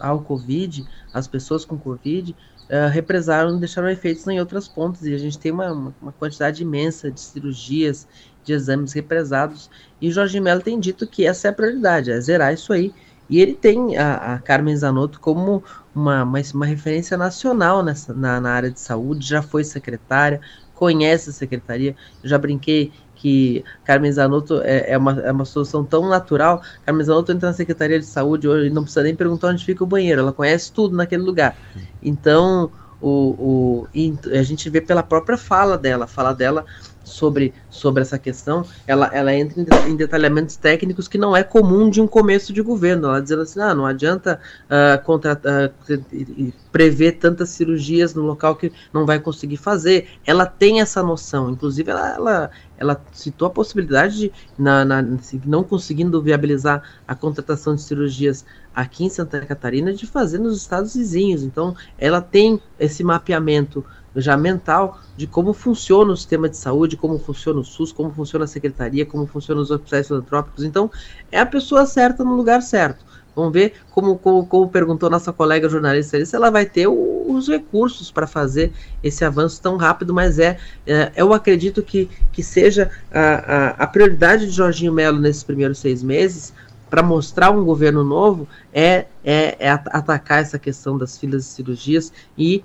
ao 0.00 0.20
Covid, 0.20 0.84
as 1.14 1.26
pessoas 1.26 1.64
com 1.64 1.78
Covid, 1.78 2.36
uh, 2.68 2.90
represaram, 2.90 3.58
deixaram 3.58 3.88
efeitos 3.88 4.26
em 4.26 4.38
outras 4.38 4.68
pontas. 4.68 5.04
E 5.06 5.14
a 5.14 5.18
gente 5.18 5.38
tem 5.38 5.50
uma, 5.50 5.94
uma 6.00 6.12
quantidade 6.12 6.62
imensa 6.62 7.10
de 7.10 7.20
cirurgias, 7.20 8.06
de 8.44 8.52
exames 8.52 8.92
represados. 8.92 9.70
E 10.00 10.10
Jorge 10.10 10.38
Mello 10.40 10.60
tem 10.60 10.78
dito 10.78 11.06
que 11.06 11.26
essa 11.26 11.48
é 11.48 11.50
a 11.50 11.54
prioridade, 11.54 12.10
é 12.10 12.20
zerar 12.20 12.52
isso 12.52 12.72
aí. 12.72 12.92
E 13.28 13.40
ele 13.40 13.54
tem 13.54 13.96
a, 13.96 14.34
a 14.34 14.38
Carmen 14.38 14.76
Zanotto 14.76 15.18
como 15.18 15.64
uma, 15.94 16.22
uma, 16.22 16.38
uma 16.54 16.66
referência 16.66 17.16
nacional 17.16 17.82
nessa, 17.82 18.14
na, 18.14 18.40
na 18.40 18.50
área 18.50 18.70
de 18.70 18.78
saúde, 18.78 19.26
já 19.26 19.42
foi 19.42 19.64
secretária, 19.64 20.40
conhece 20.74 21.30
a 21.30 21.32
secretaria. 21.32 21.96
Já 22.22 22.38
brinquei 22.38 22.92
que 23.16 23.64
Carmen 23.84 24.12
Zanotto 24.12 24.60
é, 24.62 24.92
é, 24.92 24.98
uma, 24.98 25.20
é 25.20 25.32
uma 25.32 25.44
solução 25.44 25.82
tão 25.84 26.08
natural. 26.08 26.62
Carmen 26.84 27.04
Zanotto 27.04 27.32
entra 27.32 27.48
na 27.48 27.54
Secretaria 27.54 27.98
de 27.98 28.06
Saúde 28.06 28.46
hoje 28.46 28.68
e 28.68 28.70
não 28.70 28.82
precisa 28.82 29.02
nem 29.02 29.16
perguntar 29.16 29.48
onde 29.48 29.64
fica 29.64 29.82
o 29.82 29.86
banheiro, 29.86 30.20
ela 30.20 30.32
conhece 30.32 30.70
tudo 30.70 30.96
naquele 30.96 31.22
lugar. 31.22 31.56
Então, 32.02 32.70
o, 33.00 33.08
o, 33.10 33.88
a 34.32 34.42
gente 34.42 34.70
vê 34.70 34.80
pela 34.80 35.02
própria 35.02 35.36
fala 35.36 35.76
dela, 35.76 36.04
a 36.04 36.08
fala 36.08 36.32
dela 36.32 36.64
sobre, 37.06 37.54
sobre 37.70 38.02
essa 38.02 38.18
questão, 38.18 38.64
ela, 38.86 39.08
ela 39.12 39.32
entra 39.32 39.64
em, 39.88 39.96
detalhamentos 39.96 40.56
técnicos 40.56 41.06
que 41.06 41.16
não 41.16 41.36
é 41.36 41.42
comum 41.42 41.88
de 41.88 42.00
um 42.00 42.06
começo 42.06 42.52
de 42.52 42.60
governo. 42.60 43.06
Ela 43.06 43.22
dizendo 43.22 43.42
assim, 43.42 43.60
ah, 43.60 43.74
não 43.74 43.86
adianta 43.86 44.40
uh, 44.64 45.02
contratar, 45.04 45.70
uh, 45.70 46.52
prever 46.72 47.12
tantas 47.12 47.50
cirurgias 47.50 48.12
no 48.12 48.22
local 48.22 48.56
que 48.56 48.72
não 48.92 49.06
vai 49.06 49.20
conseguir 49.20 49.56
fazer. 49.56 50.08
Ela 50.26 50.44
tem 50.44 50.80
essa 50.80 51.02
noção. 51.02 51.50
Inclusive, 51.50 51.90
ela, 51.90 52.14
ela, 52.14 52.50
ela 52.76 53.04
citou 53.12 53.46
a 53.46 53.50
possibilidade 53.50 54.18
de, 54.18 54.32
na, 54.58 54.84
na, 54.84 55.04
não 55.44 55.62
conseguindo 55.62 56.20
viabilizar 56.20 56.82
a 57.06 57.14
contratação 57.14 57.76
de 57.76 57.82
cirurgias 57.82 58.44
aqui 58.74 59.04
em 59.04 59.08
Santa 59.08 59.40
Catarina, 59.46 59.94
de 59.94 60.06
fazer 60.06 60.38
nos 60.38 60.58
estados 60.58 60.94
vizinhos. 60.94 61.42
Então, 61.44 61.74
ela 61.96 62.20
tem 62.20 62.60
esse 62.78 63.04
mapeamento 63.04 63.84
já 64.16 64.36
mental 64.36 64.98
de 65.16 65.26
como 65.26 65.52
funciona 65.52 66.12
o 66.12 66.16
sistema 66.16 66.48
de 66.48 66.56
saúde, 66.56 66.96
como 66.96 67.18
funciona 67.18 67.60
o 67.60 67.64
SUS, 67.64 67.92
como 67.92 68.10
funciona 68.10 68.44
a 68.44 68.48
secretaria, 68.48 69.06
como 69.06 69.26
funcionam 69.26 69.62
os 69.62 69.70
hospitais 69.70 70.06
filantrópicos. 70.06 70.64
Então, 70.64 70.90
é 71.30 71.38
a 71.40 71.46
pessoa 71.46 71.86
certa 71.86 72.24
no 72.24 72.34
lugar 72.34 72.62
certo. 72.62 73.04
Vamos 73.36 73.52
ver 73.52 73.74
como, 73.90 74.16
como, 74.16 74.46
como 74.46 74.68
perguntou 74.68 75.10
nossa 75.10 75.30
colega 75.30 75.68
jornalista 75.68 76.24
se 76.24 76.34
ela 76.34 76.50
vai 76.50 76.64
ter 76.64 76.86
o, 76.86 77.26
os 77.28 77.46
recursos 77.48 78.10
para 78.10 78.26
fazer 78.26 78.72
esse 79.02 79.26
avanço 79.26 79.60
tão 79.60 79.76
rápido, 79.76 80.14
mas 80.14 80.38
é, 80.38 80.56
é, 80.86 81.12
eu 81.14 81.34
acredito 81.34 81.82
que, 81.82 82.08
que 82.32 82.42
seja 82.42 82.90
a, 83.12 83.20
a, 83.20 83.68
a 83.70 83.86
prioridade 83.86 84.46
de 84.46 84.52
Jorginho 84.52 84.92
Melo 84.92 85.20
nesses 85.20 85.44
primeiros 85.44 85.78
seis 85.78 86.02
meses 86.02 86.54
para 86.88 87.02
mostrar 87.02 87.50
um 87.50 87.62
governo 87.62 88.02
novo 88.02 88.48
é, 88.72 89.04
é, 89.22 89.56
é, 89.58 89.70
atacar 89.70 90.40
essa 90.40 90.58
questão 90.58 90.96
das 90.96 91.18
filas 91.18 91.44
de 91.44 91.50
cirurgias 91.50 92.12
e 92.38 92.64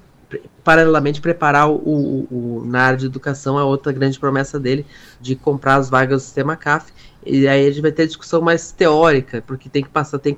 paralelamente 0.63 1.21
preparar 1.21 1.69
o, 1.69 1.75
o, 1.75 2.27
o, 2.31 2.65
na 2.65 2.81
área 2.83 2.97
de 2.97 3.05
educação 3.05 3.57
a 3.57 3.65
outra 3.65 3.91
grande 3.91 4.19
promessa 4.19 4.59
dele 4.59 4.85
de 5.19 5.35
comprar 5.35 5.75
as 5.75 5.89
vagas 5.89 6.21
do 6.21 6.25
sistema 6.25 6.55
CAF 6.55 6.91
e 7.25 7.47
aí 7.47 7.67
a 7.67 7.69
gente 7.69 7.81
vai 7.81 7.91
ter 7.91 8.07
discussão 8.07 8.41
mais 8.41 8.71
teórica 8.71 9.43
porque 9.45 9.69
tem 9.69 9.83
que 9.83 9.89
passar 9.89 10.19
tem 10.19 10.37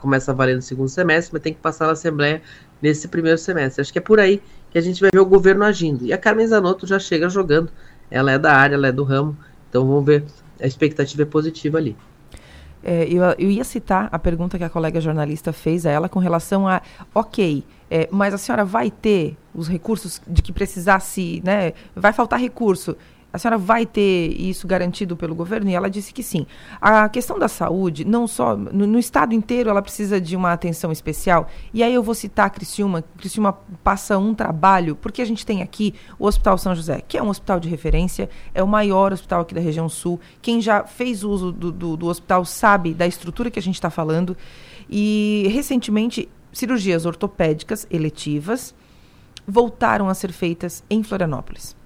começa 0.00 0.32
a 0.32 0.34
valer 0.34 0.56
no 0.56 0.62
segundo 0.62 0.88
semestre 0.88 1.32
mas 1.32 1.42
tem 1.42 1.52
que 1.52 1.60
passar 1.60 1.86
na 1.86 1.92
assembleia 1.92 2.42
nesse 2.82 3.06
primeiro 3.06 3.38
semestre. 3.38 3.80
Acho 3.80 3.92
que 3.92 3.98
é 3.98 4.02
por 4.02 4.18
aí 4.18 4.42
que 4.70 4.76
a 4.76 4.80
gente 4.80 5.00
vai 5.00 5.10
ver 5.12 5.20
o 5.20 5.26
governo 5.26 5.64
agindo. 5.64 6.04
E 6.04 6.12
a 6.12 6.18
Carmen 6.18 6.46
Zanotto 6.46 6.86
já 6.86 6.98
chega 6.98 7.28
jogando. 7.28 7.70
Ela 8.10 8.32
é 8.32 8.38
da 8.38 8.52
área 8.52 8.74
ela 8.74 8.88
é 8.88 8.92
do 8.92 9.04
ramo. 9.04 9.36
Então 9.70 9.86
vamos 9.86 10.04
ver. 10.04 10.24
A 10.60 10.66
expectativa 10.66 11.22
é 11.22 11.26
positiva 11.26 11.78
ali 11.78 11.96
é, 12.82 13.04
eu, 13.04 13.22
eu, 13.38 13.50
ia 13.50 13.64
citar 13.64 14.08
a 14.10 14.18
pergunta 14.18 14.58
que 14.58 14.64
a 14.64 14.68
colega 14.68 15.00
jornalista 15.00 15.52
fez 15.52 15.86
a 15.86 15.90
ela 15.90 16.08
com 16.08 16.18
relação 16.18 16.66
a, 16.66 16.82
ok, 17.14 17.64
é, 17.90 18.08
mas 18.10 18.34
a 18.34 18.38
senhora 18.38 18.64
vai 18.64 18.90
ter 18.90 19.36
os 19.54 19.68
recursos 19.68 20.20
de 20.26 20.42
que 20.42 20.52
precisasse, 20.52 21.42
né? 21.44 21.72
Vai 21.94 22.12
faltar 22.12 22.40
recurso 22.40 22.96
a 23.32 23.38
senhora 23.38 23.56
vai 23.56 23.86
ter 23.86 24.38
isso 24.38 24.66
garantido 24.66 25.16
pelo 25.16 25.34
governo? 25.34 25.70
E 25.70 25.74
ela 25.74 25.88
disse 25.88 26.12
que 26.12 26.22
sim. 26.22 26.46
A 26.80 27.08
questão 27.08 27.38
da 27.38 27.48
saúde, 27.48 28.04
não 28.04 28.26
só 28.26 28.54
no, 28.54 28.86
no, 28.86 28.98
estado 28.98 29.34
inteiro, 29.34 29.70
ela 29.70 29.80
precisa 29.80 30.20
de 30.20 30.36
uma 30.36 30.52
atenção 30.52 30.92
especial. 30.92 31.48
E 31.72 31.82
aí 31.82 31.94
eu 31.94 32.02
vou 32.02 32.14
citar 32.14 32.46
a 32.46 32.50
Criciúma. 32.50 33.02
Criciúma 33.16 33.58
passa 33.82 34.18
um 34.18 34.34
trabalho, 34.34 34.94
porque 34.96 35.22
a 35.22 35.24
gente 35.24 35.46
tem 35.46 35.62
aqui 35.62 35.94
o 36.18 36.26
Hospital 36.26 36.58
São 36.58 36.74
José, 36.74 37.00
que 37.00 37.16
é 37.16 37.22
um 37.22 37.30
hospital 37.30 37.58
de 37.58 37.68
referência, 37.68 38.28
é 38.54 38.62
o 38.62 38.68
maior 38.68 39.12
hospital 39.12 39.40
aqui 39.40 39.54
da 39.54 39.60
região 39.60 39.88
sul. 39.88 40.20
Quem 40.42 40.60
já 40.60 40.84
fez 40.84 41.24
uso 41.24 41.50
do, 41.50 41.72
do, 41.72 41.96
do 41.96 42.06
hospital 42.06 42.44
sabe 42.44 42.92
da 42.92 43.06
estrutura 43.06 43.50
que 43.50 43.58
a 43.58 43.62
gente 43.62 43.76
está 43.76 43.88
falando. 43.88 44.36
E 44.90 45.48
recentemente, 45.50 46.28
cirurgias 46.52 47.06
ortopédicas 47.06 47.86
eletivas 47.90 48.74
voltaram 49.46 50.08
a 50.10 50.14
ser 50.14 50.32
feitas 50.32 50.84
em 50.90 51.02
Florianópolis 51.02 51.80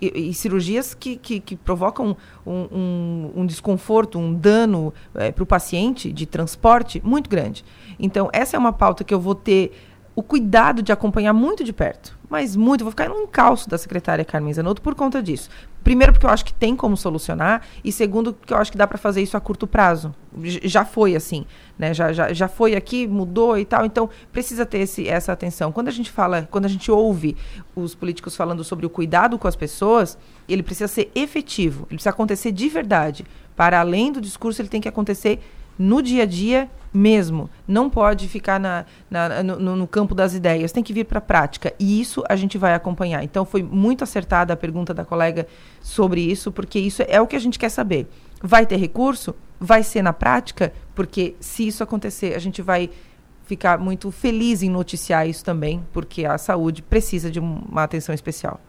e, 0.00 0.30
e 0.30 0.34
cirurgias 0.34 0.94
que, 0.94 1.16
que, 1.16 1.40
que 1.40 1.56
provocam 1.56 2.16
um, 2.46 2.52
um, 2.52 3.32
um, 3.36 3.46
desconforto, 3.46 4.18
um 4.18 4.32
dano 4.32 4.92
é, 5.14 5.32
para 5.32 5.42
o 5.42 5.46
paciente 5.46 6.12
de 6.12 6.26
transporte 6.26 7.00
muito 7.04 7.28
grande. 7.28 7.64
Então, 7.98 8.28
essa 8.32 8.56
é 8.56 8.58
uma 8.58 8.72
pauta 8.72 9.04
que 9.04 9.12
eu 9.12 9.20
vou 9.20 9.34
ter 9.34 9.72
o 10.14 10.22
cuidado 10.22 10.82
de 10.82 10.92
acompanhar 10.92 11.32
muito 11.32 11.64
de 11.64 11.72
perto, 11.72 12.18
mas 12.30 12.54
muito, 12.54 12.84
vou 12.84 12.92
ficar 12.92 13.08
no 13.08 13.20
encalço 13.20 13.68
da 13.68 13.76
secretária 13.76 14.24
Carmen 14.24 14.54
Zanotto 14.54 14.80
por 14.80 14.94
conta 14.94 15.20
disso. 15.20 15.50
Primeiro, 15.82 16.12
porque 16.12 16.24
eu 16.24 16.30
acho 16.30 16.44
que 16.44 16.54
tem 16.54 16.76
como 16.76 16.96
solucionar, 16.96 17.62
e 17.82 17.90
segundo, 17.90 18.32
porque 18.32 18.54
eu 18.54 18.58
acho 18.58 18.70
que 18.70 18.78
dá 18.78 18.86
para 18.86 18.96
fazer 18.96 19.20
isso 19.20 19.36
a 19.36 19.40
curto 19.40 19.66
prazo. 19.66 20.14
Já 20.62 20.84
foi 20.84 21.16
assim, 21.16 21.44
né? 21.76 21.92
Já, 21.92 22.12
já, 22.12 22.32
já 22.32 22.46
foi 22.46 22.76
aqui, 22.76 23.06
mudou 23.06 23.58
e 23.58 23.64
tal, 23.64 23.84
então 23.84 24.08
precisa 24.30 24.64
ter 24.64 24.78
esse, 24.78 25.08
essa 25.08 25.32
atenção. 25.32 25.72
Quando 25.72 25.88
a 25.88 25.90
gente 25.90 26.10
fala, 26.10 26.46
quando 26.50 26.66
a 26.66 26.68
gente 26.68 26.90
ouve 26.90 27.36
os 27.74 27.96
políticos 27.96 28.36
falando 28.36 28.62
sobre 28.62 28.86
o 28.86 28.90
cuidado 28.90 29.36
com 29.36 29.48
as 29.48 29.56
pessoas, 29.56 30.16
ele 30.48 30.62
precisa 30.62 30.86
ser 30.86 31.10
efetivo, 31.14 31.86
ele 31.88 31.96
precisa 31.96 32.10
acontecer 32.10 32.52
de 32.52 32.68
verdade. 32.68 33.26
Para 33.56 33.80
além 33.80 34.12
do 34.12 34.20
discurso, 34.20 34.62
ele 34.62 34.68
tem 34.68 34.80
que 34.80 34.88
acontecer 34.88 35.40
no 35.80 36.02
dia 36.02 36.24
a 36.24 36.26
dia 36.26 36.68
mesmo. 36.92 37.48
Não 37.66 37.88
pode 37.88 38.28
ficar 38.28 38.60
na, 38.60 38.84
na 39.10 39.42
no, 39.42 39.76
no, 39.76 39.86
campo 39.86 40.14
das 40.14 40.34
ideias, 40.34 40.72
tem 40.72 40.82
que 40.82 40.92
vir 40.92 41.06
para 41.06 41.18
a 41.18 41.22
prática. 41.22 41.72
E 41.78 42.00
isso 42.00 42.22
a 42.28 42.36
gente 42.36 42.58
vai 42.58 42.74
acompanhar. 42.74 43.24
Então, 43.24 43.46
foi 43.46 43.62
muito 43.62 44.04
acertada 44.04 44.52
a 44.52 44.56
pergunta 44.56 44.92
da 44.92 45.04
colega 45.04 45.46
sobre 45.80 46.20
isso, 46.20 46.52
porque 46.52 46.78
isso 46.78 47.02
é 47.08 47.18
o 47.18 47.26
que 47.26 47.34
a 47.34 47.38
gente 47.38 47.58
quer 47.58 47.70
saber. 47.70 48.06
Vai 48.42 48.66
ter 48.66 48.76
recurso? 48.76 49.34
Vai 49.58 49.82
ser 49.82 50.02
na 50.02 50.12
prática? 50.12 50.70
Porque 50.94 51.34
se 51.40 51.66
isso 51.66 51.82
acontecer, 51.82 52.34
a 52.34 52.38
gente 52.38 52.60
vai 52.60 52.90
ficar 53.46 53.78
muito 53.78 54.10
feliz 54.10 54.62
em 54.62 54.68
noticiar 54.68 55.26
isso 55.26 55.44
também, 55.44 55.82
porque 55.92 56.26
a 56.26 56.36
saúde 56.36 56.82
precisa 56.82 57.30
de 57.30 57.40
uma 57.40 57.82
atenção 57.82 58.14
especial. 58.14 58.60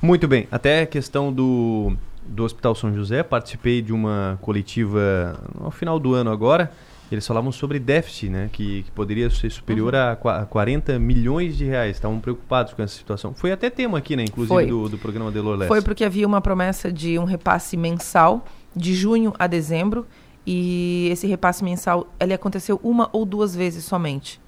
Muito 0.00 0.28
bem. 0.28 0.46
Até 0.50 0.82
a 0.82 0.86
questão 0.86 1.32
do 1.32 1.96
do 2.26 2.44
Hospital 2.44 2.74
São 2.74 2.94
José, 2.94 3.22
participei 3.22 3.82
de 3.82 3.92
uma 3.92 4.38
coletiva 4.40 5.38
no 5.60 5.70
final 5.70 5.98
do 5.98 6.14
ano 6.14 6.30
agora. 6.30 6.72
Eles 7.10 7.26
falavam 7.26 7.52
sobre 7.52 7.78
déficit, 7.78 8.30
né, 8.30 8.48
que, 8.50 8.84
que 8.84 8.90
poderia 8.90 9.28
ser 9.28 9.50
superior 9.50 9.92
uhum. 9.92 10.30
a 10.30 10.46
40 10.46 10.98
milhões 10.98 11.56
de 11.56 11.66
reais. 11.66 11.96
Estavam 11.96 12.18
preocupados 12.18 12.72
com 12.72 12.82
essa 12.82 12.96
situação. 12.96 13.34
Foi 13.34 13.52
até 13.52 13.68
tema 13.68 13.98
aqui, 13.98 14.16
né, 14.16 14.24
inclusive 14.24 14.64
do, 14.64 14.88
do 14.88 14.96
programa 14.96 15.30
Delor 15.30 15.56
Leste. 15.56 15.68
Foi 15.68 15.82
porque 15.82 16.04
havia 16.04 16.26
uma 16.26 16.40
promessa 16.40 16.90
de 16.90 17.18
um 17.18 17.24
repasse 17.24 17.76
mensal 17.76 18.46
de 18.74 18.94
junho 18.94 19.34
a 19.38 19.46
dezembro 19.46 20.06
e 20.46 21.08
esse 21.12 21.26
repasse 21.26 21.62
mensal 21.62 22.10
ele 22.18 22.32
aconteceu 22.32 22.80
uma 22.82 23.10
ou 23.12 23.26
duas 23.26 23.54
vezes 23.54 23.84
somente. 23.84 24.40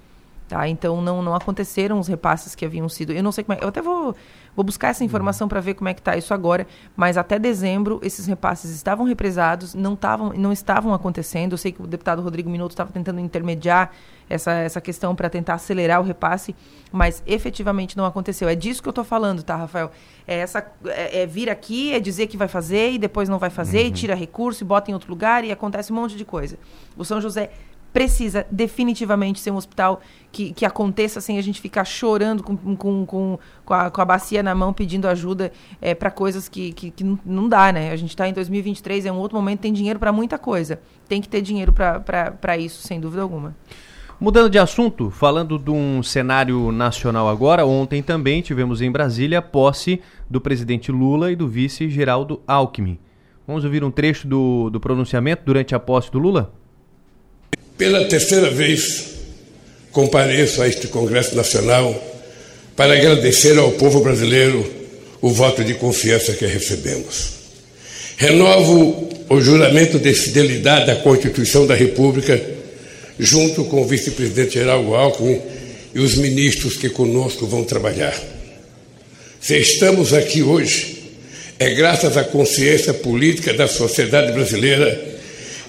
Tá? 0.47 0.67
Então 0.67 1.01
não, 1.01 1.23
não 1.23 1.33
aconteceram 1.33 1.99
os 1.99 2.07
repasses 2.07 2.53
que 2.53 2.65
haviam 2.65 2.87
sido. 2.87 3.11
Eu 3.11 3.23
não 3.23 3.31
sei 3.31 3.43
como 3.43 3.57
é. 3.57 3.63
Eu 3.63 3.69
até 3.69 3.81
vou 3.81 4.15
Vou 4.55 4.63
buscar 4.63 4.89
essa 4.89 5.03
informação 5.03 5.47
para 5.47 5.59
ver 5.59 5.73
como 5.73 5.89
é 5.89 5.93
que 5.93 5.99
está 5.99 6.15
isso 6.15 6.33
agora, 6.33 6.65
mas 6.95 7.17
até 7.17 7.37
dezembro 7.37 7.99
esses 8.01 8.25
repasses 8.25 8.71
estavam 8.71 9.05
represados, 9.05 9.75
não, 9.75 9.95
tavam, 9.95 10.31
não 10.33 10.51
estavam 10.51 10.93
acontecendo. 10.93 11.51
Eu 11.51 11.57
sei 11.57 11.73
que 11.73 11.81
o 11.81 11.87
deputado 11.87 12.21
Rodrigo 12.21 12.49
Minuto 12.49 12.71
estava 12.71 12.89
tentando 12.91 13.19
intermediar 13.19 13.91
essa, 14.29 14.53
essa 14.53 14.79
questão 14.79 15.13
para 15.13 15.29
tentar 15.29 15.55
acelerar 15.55 15.99
o 15.99 16.03
repasse, 16.03 16.55
mas 16.89 17.21
efetivamente 17.27 17.97
não 17.97 18.05
aconteceu. 18.05 18.47
É 18.47 18.55
disso 18.55 18.81
que 18.81 18.87
eu 18.87 18.91
estou 18.91 19.03
falando, 19.03 19.43
tá, 19.43 19.57
Rafael? 19.57 19.91
É, 20.25 20.37
essa, 20.39 20.65
é, 20.85 21.23
é, 21.23 21.25
vir 21.25 21.49
aqui, 21.49 21.93
é 21.93 21.99
dizer 21.99 22.27
que 22.27 22.37
vai 22.37 22.47
fazer 22.47 22.93
e 22.93 22.97
depois 22.97 23.27
não 23.27 23.37
vai 23.37 23.49
fazer, 23.49 23.81
uhum. 23.81 23.87
e 23.87 23.91
tira 23.91 24.15
recurso 24.15 24.63
e 24.63 24.65
bota 24.65 24.89
em 24.89 24.93
outro 24.93 25.09
lugar 25.09 25.43
e 25.43 25.51
acontece 25.51 25.91
um 25.91 25.95
monte 25.97 26.15
de 26.15 26.23
coisa. 26.23 26.57
O 26.95 27.03
São 27.03 27.19
José 27.19 27.51
precisa 27.95 28.45
definitivamente 28.51 29.39
ser 29.39 29.51
um 29.51 29.55
hospital 29.55 30.01
que, 30.29 30.51
que 30.51 30.65
aconteça 30.65 31.21
sem 31.21 31.37
a 31.37 31.41
gente 31.41 31.61
ficar 31.61 31.85
chorando 31.85 32.43
com, 32.43 32.57
com, 32.57 33.05
com, 33.05 33.39
com, 33.63 33.73
a, 33.73 33.89
com 33.89 34.01
a 34.01 34.03
bacia 34.03 34.43
na 34.43 34.53
mão 34.53 34.73
pedindo 34.73 35.07
ajuda 35.07 35.49
é, 35.81 35.95
para 35.95 36.11
coisas 36.11 36.49
que, 36.49 36.73
que, 36.73 36.91
que, 36.91 37.05
não 37.25 37.47
dá, 37.47 37.71
né? 37.71 37.93
A 37.93 37.95
gente 37.95 38.09
está 38.09 38.27
em 38.27 38.33
2023, 38.33 39.05
é 39.05 39.11
um 39.13 39.15
outro 39.15 39.37
momento, 39.37 39.61
tem 39.61 39.71
dinheiro 39.71 39.97
para 39.97 40.11
muita 40.11 40.37
coisa. 40.37 40.81
Tem 41.07 41.21
que 41.21 41.29
ter 41.29 41.41
dinheiro 41.41 41.71
para 41.71 42.57
isso, 42.57 42.85
sem 42.85 42.99
dúvida 42.99 43.21
alguma. 43.21 43.55
Mudando 44.19 44.49
de 44.49 44.59
assunto, 44.59 45.09
falando 45.09 45.57
de 45.57 45.71
um 45.71 46.03
cenário 46.03 46.73
nacional 46.73 47.29
agora, 47.29 47.65
ontem 47.65 48.03
também 48.03 48.41
tivemos 48.41 48.81
em 48.81 48.91
Brasília 48.91 49.39
a 49.39 49.41
posse 49.41 50.01
do 50.29 50.41
presidente 50.41 50.91
Lula 50.91 51.31
e 51.31 51.35
do 51.37 51.47
vice 51.47 51.89
Geraldo 51.89 52.41
Alckmin. 52.45 52.99
Vamos 53.47 53.63
ouvir 53.63 53.85
um 53.85 53.91
trecho 53.91 54.27
do, 54.27 54.69
do 54.69 54.81
pronunciamento 54.81 55.43
durante 55.45 55.73
a 55.73 55.79
posse 55.79 56.11
do 56.11 56.19
Lula? 56.19 56.53
Pela 57.77 58.05
terceira 58.05 58.49
vez, 58.49 59.03
compareço 59.91 60.61
a 60.61 60.67
este 60.67 60.87
Congresso 60.87 61.35
Nacional 61.35 61.93
para 62.73 62.93
agradecer 62.93 63.57
ao 63.57 63.73
povo 63.73 63.99
brasileiro 63.99 64.65
o 65.21 65.29
voto 65.29 65.61
de 65.61 65.73
confiança 65.73 66.31
que 66.33 66.45
recebemos. 66.45 67.31
Renovo 68.15 69.09
o 69.29 69.41
juramento 69.41 69.99
de 69.99 70.13
fidelidade 70.13 70.89
à 70.89 70.95
Constituição 70.95 71.67
da 71.67 71.75
República, 71.75 72.41
junto 73.19 73.65
com 73.65 73.81
o 73.81 73.87
vice-presidente 73.87 74.53
Geraldo 74.53 74.95
Alckmin 74.95 75.41
e 75.93 75.99
os 75.99 76.15
ministros 76.15 76.77
que 76.77 76.89
conosco 76.89 77.45
vão 77.45 77.65
trabalhar. 77.65 78.17
Se 79.41 79.57
estamos 79.57 80.13
aqui 80.13 80.41
hoje, 80.41 81.11
é 81.59 81.71
graças 81.71 82.15
à 82.15 82.23
consciência 82.23 82.93
política 82.93 83.53
da 83.53 83.67
sociedade 83.67 84.31
brasileira 84.31 85.14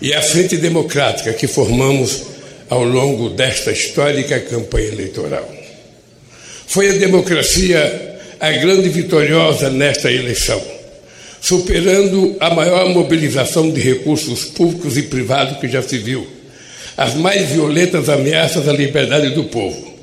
e 0.00 0.12
a 0.12 0.22
Frente 0.22 0.56
Democrática 0.56 1.32
que 1.32 1.46
formamos 1.46 2.22
ao 2.68 2.84
longo 2.84 3.30
desta 3.30 3.70
histórica 3.70 4.40
campanha 4.40 4.88
eleitoral. 4.88 5.48
Foi 6.66 6.90
a 6.90 6.98
democracia 6.98 8.16
a 8.38 8.50
grande 8.52 8.88
vitoriosa 8.88 9.70
nesta 9.70 10.12
eleição, 10.12 10.62
superando 11.40 12.36
a 12.38 12.50
maior 12.50 12.88
mobilização 12.90 13.70
de 13.70 13.80
recursos 13.80 14.44
públicos 14.44 14.96
e 14.96 15.02
privados 15.02 15.58
que 15.58 15.68
já 15.68 15.82
se 15.82 15.96
viu, 15.98 16.26
as 16.96 17.14
mais 17.14 17.48
violentas 17.48 18.08
ameaças 18.08 18.68
à 18.68 18.72
liberdade 18.72 19.30
do 19.30 19.44
povo, 19.44 19.94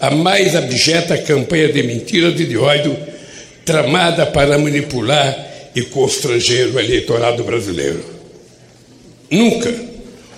a 0.00 0.10
mais 0.10 0.56
abjeta 0.56 1.18
campanha 1.18 1.72
de 1.72 1.82
mentiras 1.82 2.38
e 2.40 2.44
de 2.44 2.56
ódio 2.56 2.96
tramada 3.64 4.24
para 4.26 4.58
manipular 4.58 5.46
e 5.74 5.82
constranger 5.82 6.74
o 6.74 6.80
eleitorado 6.80 7.44
brasileiro. 7.44 8.17
Nunca 9.30 9.74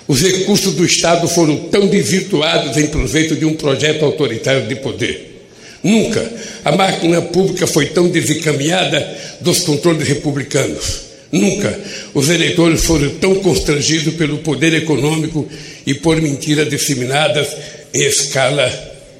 os 0.08 0.20
recursos 0.22 0.74
do 0.74 0.84
Estado 0.84 1.28
foram 1.28 1.56
tão 1.68 1.86
desvirtuados 1.86 2.76
em 2.76 2.88
proveito 2.88 3.36
de 3.36 3.44
um 3.44 3.54
projeto 3.54 4.04
autoritário 4.04 4.66
de 4.66 4.74
poder. 4.76 5.46
Nunca 5.82 6.28
a 6.64 6.72
máquina 6.72 7.22
pública 7.22 7.66
foi 7.66 7.86
tão 7.86 8.08
desencaminhada 8.08 9.16
dos 9.40 9.60
controles 9.60 10.08
republicanos. 10.08 11.10
Nunca 11.30 11.78
os 12.12 12.28
eleitores 12.28 12.84
foram 12.84 13.08
tão 13.20 13.36
constrangidos 13.36 14.14
pelo 14.14 14.38
poder 14.38 14.74
econômico 14.74 15.48
e 15.86 15.94
por 15.94 16.20
mentiras 16.20 16.68
disseminadas 16.68 17.48
em 17.94 18.02
escala 18.02 18.68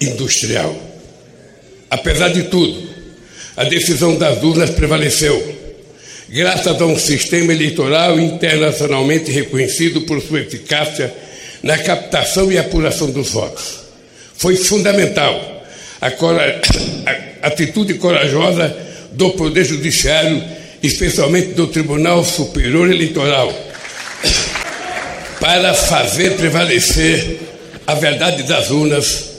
industrial. 0.01 0.75
Apesar 1.89 2.31
de 2.31 2.45
tudo, 2.45 2.83
a 3.57 3.64
decisão 3.64 4.16
das 4.16 4.43
urnas 4.43 4.71
prevaleceu 4.71 5.60
graças 6.31 6.81
a 6.81 6.87
um 6.87 6.99
sistema 6.99 7.53
eleitoral 7.53 8.18
internacionalmente 8.18 9.31
reconhecido 9.31 10.03
por 10.03 10.22
sua 10.22 10.41
eficácia 10.41 11.12
na 11.62 11.76
captação 11.76 12.51
e 12.51 12.59
apuração 12.59 13.11
dos 13.11 13.31
votos. 13.31 13.81
Foi 14.37 14.57
fundamental 14.57 15.64
a, 16.01 16.11
cora... 16.11 16.61
a 17.43 17.49
atitude 17.49 17.95
corajosa 17.95 18.74
do 19.12 19.31
Poder 19.31 19.64
Judiciário, 19.64 20.43
especialmente 20.83 21.49
do 21.49 21.66
Tribunal 21.66 22.24
Superior 22.24 22.91
Eleitoral, 22.91 23.53
para 25.41 25.74
fazer 25.74 26.37
prevalecer 26.37 27.41
a 27.87 27.95
verdade 27.95 28.45
das 28.45 28.70
urnas 28.70 29.31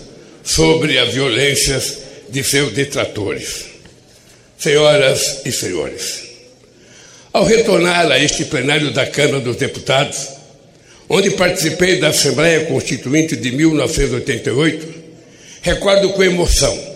sobre 0.43 0.97
as 0.97 1.13
violências 1.13 1.99
de 2.29 2.43
seus 2.43 2.73
detratores. 2.73 3.65
Senhoras 4.57 5.41
e 5.45 5.51
senhores, 5.51 6.30
ao 7.33 7.45
retornar 7.45 8.11
a 8.11 8.19
este 8.19 8.45
plenário 8.45 8.91
da 8.91 9.05
Câmara 9.05 9.39
dos 9.39 9.55
Deputados, 9.55 10.27
onde 11.07 11.31
participei 11.31 11.99
da 11.99 12.09
Assembleia 12.09 12.65
Constituinte 12.65 13.35
de 13.37 13.51
1988, 13.51 14.87
recordo 15.61 16.09
com 16.09 16.23
emoção 16.23 16.91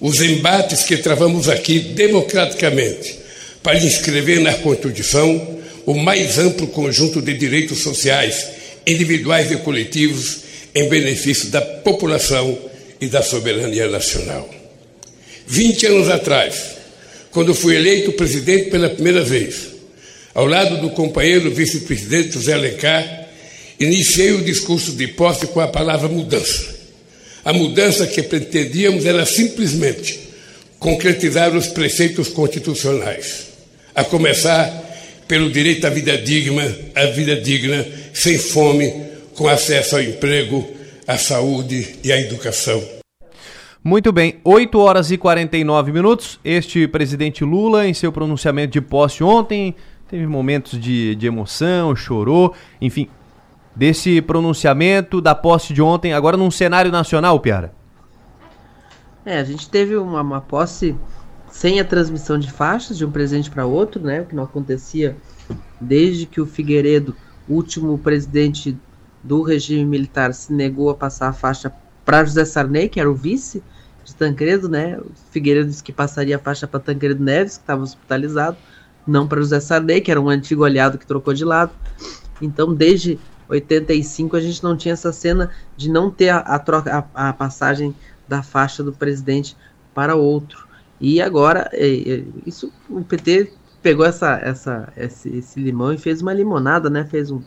os 0.00 0.20
embates 0.20 0.82
que 0.82 0.96
travamos 0.96 1.48
aqui 1.48 1.78
democraticamente 1.78 3.18
para 3.62 3.78
inscrever 3.78 4.40
na 4.40 4.54
Constituição 4.54 5.60
o 5.86 5.94
mais 5.94 6.38
amplo 6.38 6.66
conjunto 6.68 7.20
de 7.20 7.34
direitos 7.34 7.78
sociais, 7.80 8.46
individuais 8.86 9.50
e 9.50 9.56
coletivos, 9.56 10.44
em 10.74 10.88
benefício 10.88 11.50
da 11.50 11.60
população 11.60 12.58
e 13.00 13.06
da 13.06 13.22
soberania 13.22 13.88
nacional. 13.88 14.48
20 15.46 15.86
anos 15.86 16.08
atrás, 16.08 16.74
quando 17.30 17.54
fui 17.54 17.76
eleito 17.76 18.12
presidente 18.12 18.70
pela 18.70 18.88
primeira 18.88 19.22
vez, 19.22 19.73
ao 20.34 20.46
lado 20.46 20.80
do 20.80 20.90
companheiro 20.90 21.50
vice-presidente 21.54 22.32
José 22.32 22.54
Alencar, 22.54 23.28
iniciei 23.78 24.32
o 24.32 24.42
discurso 24.42 24.92
de 24.92 25.06
posse 25.06 25.46
com 25.46 25.60
a 25.60 25.68
palavra 25.68 26.08
mudança. 26.08 26.74
A 27.44 27.52
mudança 27.52 28.06
que 28.06 28.22
pretendíamos 28.22 29.06
era 29.06 29.24
simplesmente 29.24 30.18
concretizar 30.78 31.54
os 31.56 31.68
preceitos 31.68 32.28
constitucionais, 32.28 33.46
a 33.94 34.02
começar 34.02 34.82
pelo 35.28 35.50
direito 35.50 35.86
à 35.86 35.90
vida 35.90 36.18
digna, 36.18 36.76
à 36.94 37.06
vida 37.06 37.36
digna, 37.36 37.86
sem 38.12 38.36
fome, 38.36 38.92
com 39.34 39.48
acesso 39.48 39.96
ao 39.96 40.02
emprego, 40.02 40.68
à 41.06 41.16
saúde 41.16 41.96
e 42.02 42.12
à 42.12 42.20
educação. 42.20 42.82
Muito 43.82 44.10
bem, 44.12 44.36
8 44.42 44.78
horas 44.78 45.10
e 45.10 45.18
49 45.18 45.92
minutos. 45.92 46.40
Este 46.42 46.88
presidente 46.88 47.44
Lula, 47.44 47.86
em 47.86 47.92
seu 47.92 48.10
pronunciamento 48.10 48.72
de 48.72 48.80
posse 48.80 49.22
ontem, 49.22 49.74
teve 50.08 50.26
momentos 50.26 50.78
de, 50.78 51.14
de 51.14 51.26
emoção, 51.26 51.94
chorou, 51.96 52.54
enfim, 52.80 53.08
desse 53.74 54.20
pronunciamento 54.22 55.20
da 55.20 55.34
posse 55.34 55.72
de 55.72 55.82
ontem, 55.82 56.12
agora 56.12 56.36
num 56.36 56.50
cenário 56.50 56.92
nacional, 56.92 57.40
Piara. 57.40 57.72
É, 59.24 59.38
a 59.38 59.44
gente 59.44 59.68
teve 59.68 59.96
uma, 59.96 60.20
uma 60.20 60.40
posse 60.40 60.94
sem 61.50 61.80
a 61.80 61.84
transmissão 61.84 62.38
de 62.38 62.50
faixas 62.50 62.98
de 62.98 63.04
um 63.04 63.10
presidente 63.10 63.50
para 63.50 63.64
outro, 63.64 64.02
né, 64.02 64.20
o 64.20 64.26
que 64.26 64.34
não 64.34 64.42
acontecia 64.42 65.16
desde 65.80 66.26
que 66.26 66.40
o 66.40 66.46
Figueiredo, 66.46 67.16
último 67.48 67.96
presidente 67.98 68.76
do 69.22 69.42
regime 69.42 69.84
militar, 69.84 70.34
se 70.34 70.52
negou 70.52 70.90
a 70.90 70.94
passar 70.94 71.28
a 71.28 71.32
faixa 71.32 71.72
para 72.04 72.24
José 72.24 72.44
Sarney, 72.44 72.88
que 72.88 73.00
era 73.00 73.10
o 73.10 73.14
vice 73.14 73.62
de 74.04 74.14
Tancredo, 74.14 74.68
né? 74.68 74.98
O 74.98 75.10
Figueiredo 75.30 75.68
disse 75.68 75.82
que 75.82 75.92
passaria 75.92 76.36
a 76.36 76.38
faixa 76.38 76.66
para 76.66 76.80
Tancredo 76.80 77.22
Neves, 77.22 77.56
que 77.56 77.62
estava 77.62 77.82
hospitalizado 77.82 78.56
não 79.06 79.26
para 79.26 79.40
José 79.40 79.60
Sarney, 79.60 80.00
que 80.00 80.10
era 80.10 80.20
um 80.20 80.28
antigo 80.28 80.64
aliado 80.64 80.98
que 80.98 81.06
trocou 81.06 81.34
de 81.34 81.44
lado. 81.44 81.72
Então, 82.40 82.74
desde 82.74 83.18
85 83.48 84.36
a 84.36 84.40
gente 84.40 84.62
não 84.62 84.76
tinha 84.76 84.94
essa 84.94 85.12
cena 85.12 85.50
de 85.76 85.90
não 85.90 86.10
ter 86.10 86.30
a, 86.30 86.38
a 86.38 86.58
troca, 86.58 87.08
a, 87.14 87.28
a, 87.28 87.32
passagem 87.32 87.94
da 88.26 88.42
faixa 88.42 88.82
do 88.82 88.92
presidente 88.92 89.56
para 89.94 90.14
outro. 90.14 90.66
E 91.00 91.20
agora, 91.20 91.68
é, 91.72 91.86
é, 91.86 92.24
isso 92.46 92.72
o 92.88 93.02
PT 93.04 93.52
pegou 93.82 94.06
essa, 94.06 94.38
essa, 94.42 94.92
esse, 94.96 95.28
esse, 95.36 95.60
limão 95.60 95.92
e 95.92 95.98
fez 95.98 96.22
uma 96.22 96.32
limonada, 96.32 96.88
né? 96.88 97.04
Fez 97.04 97.30
um, 97.30 97.42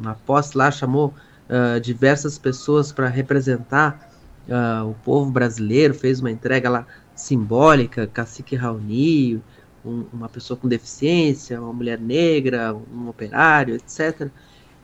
uma 0.00 0.14
posse 0.14 0.56
lá, 0.56 0.70
chamou 0.70 1.12
uh, 1.48 1.78
diversas 1.80 2.38
pessoas 2.38 2.90
para 2.90 3.08
representar 3.08 4.10
uh, 4.48 4.88
o 4.88 4.94
povo 5.04 5.30
brasileiro, 5.30 5.92
fez 5.92 6.20
uma 6.20 6.30
entrega 6.30 6.70
lá 6.70 6.86
simbólica, 7.14 8.06
Cacique 8.06 8.56
Raoni, 8.56 9.42
um, 9.88 10.06
uma 10.12 10.28
pessoa 10.28 10.56
com 10.56 10.68
deficiência, 10.68 11.60
uma 11.60 11.72
mulher 11.72 11.98
negra, 11.98 12.74
um 12.74 13.08
operário, 13.08 13.76
etc. 13.76 14.28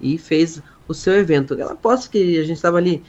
E 0.00 0.18
fez 0.18 0.62
o 0.88 0.94
seu 0.94 1.14
evento. 1.14 1.54
Ela 1.54 1.72
aposto 1.72 2.10
que 2.10 2.38
a 2.38 2.42
gente 2.42 2.56
estava 2.56 2.78
ali 2.78 3.02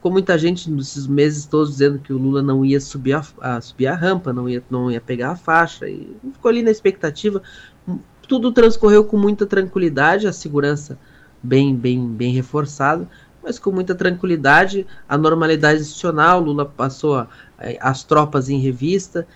com 0.00 0.10
muita 0.10 0.38
gente 0.38 0.70
nesses 0.70 1.06
meses 1.06 1.44
todos 1.44 1.72
dizendo 1.72 1.98
que 1.98 2.12
o 2.12 2.18
Lula 2.18 2.42
não 2.42 2.64
ia 2.64 2.80
subir 2.80 3.14
a, 3.14 3.24
a, 3.40 3.60
subir 3.60 3.86
a 3.86 3.94
rampa, 3.94 4.32
não 4.32 4.48
ia, 4.48 4.62
não 4.70 4.90
ia 4.90 5.00
pegar 5.00 5.32
a 5.32 5.36
faixa, 5.36 5.88
e 5.88 6.16
ficou 6.32 6.48
ali 6.48 6.62
na 6.62 6.70
expectativa. 6.70 7.42
Tudo 8.28 8.52
transcorreu 8.52 9.04
com 9.04 9.16
muita 9.16 9.46
tranquilidade, 9.46 10.26
a 10.26 10.32
segurança 10.32 10.98
bem, 11.42 11.74
bem, 11.74 12.06
bem 12.06 12.32
reforçada, 12.32 13.08
mas 13.42 13.58
com 13.58 13.70
muita 13.70 13.94
tranquilidade, 13.94 14.86
a 15.08 15.16
normalidade 15.16 15.80
institucional, 15.80 16.40
Lula 16.40 16.64
passou 16.64 17.16
a, 17.16 17.28
as 17.80 18.04
tropas 18.04 18.48
em 18.48 18.58
revista 18.58 19.26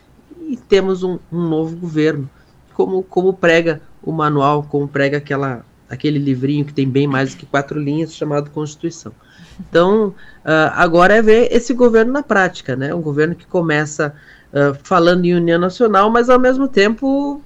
e 0.53 0.57
temos 0.57 1.03
um, 1.03 1.19
um 1.33 1.49
novo 1.49 1.75
governo. 1.75 2.29
Como, 2.75 3.03
como 3.03 3.33
prega 3.33 3.81
o 4.03 4.13
manual, 4.13 4.63
como 4.65 4.87
prega 4.87 5.17
aquela, 5.17 5.65
aquele 5.89 6.19
livrinho 6.19 6.67
que 6.67 6.75
tem 6.75 6.87
bem 6.87 7.07
mais 7.07 7.31
do 7.31 7.39
que 7.39 7.47
quatro 7.47 7.81
linhas, 7.81 8.15
chamado 8.15 8.51
Constituição. 8.51 9.13
Então, 9.59 10.09
uh, 10.09 10.73
agora 10.75 11.15
é 11.15 11.23
ver 11.23 11.49
esse 11.51 11.73
governo 11.73 12.13
na 12.13 12.23
prática, 12.23 12.77
né? 12.77 12.95
Um 12.95 13.01
governo 13.01 13.35
que 13.35 13.47
começa 13.47 14.15
uh, 14.53 14.77
falando 14.83 15.25
em 15.25 15.35
União 15.35 15.59
Nacional, 15.59 16.11
mas 16.11 16.29
ao 16.29 16.39
mesmo 16.39 16.69
tempo 16.69 17.41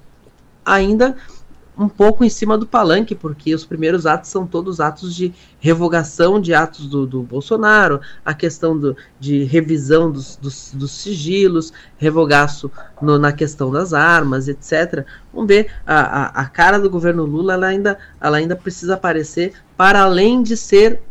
ainda 0.65 1.17
um 1.79 1.89
pouco 1.89 2.25
em 2.25 2.31
cima 2.31 2.57
do 2.57 2.67
palanque, 2.67 3.15
porque 3.15 3.55
os 3.55 3.65
primeiros 3.65 4.07
atos 4.07 4.31
são 4.31 4.47
todos 4.47 4.81
atos 4.81 5.15
de 5.15 5.33
revogação 5.61 6.41
de 6.41 6.55
atos 6.55 6.87
do, 6.87 7.07
do 7.07 7.23
Bolsonaro, 7.23 8.01
a 8.25 8.33
questão 8.33 8.79
do, 8.79 8.97
de 9.21 9.45
revisão 9.45 10.11
dos, 10.11 10.37
dos, 10.37 10.73
dos 10.73 10.91
sigilos, 10.91 11.73
revogaço 11.99 12.71
no, 13.01 13.19
na 13.19 13.33
questão 13.33 13.71
das 13.71 13.93
armas, 13.93 14.49
etc. 14.49 15.05
Vamos 15.33 15.49
ver, 15.49 15.71
a, 15.87 16.01
a, 16.01 16.27
a, 16.43 16.47
cara 16.47 16.79
do 16.79 16.89
governo 16.89 17.25
Lula 17.25 17.55
ela 17.55 17.67
ainda, 17.67 17.99
ela 18.21 18.39
ainda 18.39 18.57
precisa 18.57 18.95
aparecer 18.95 19.53
para 19.77 20.03
além 20.03 20.43
de 20.43 20.57
ser 20.57 21.03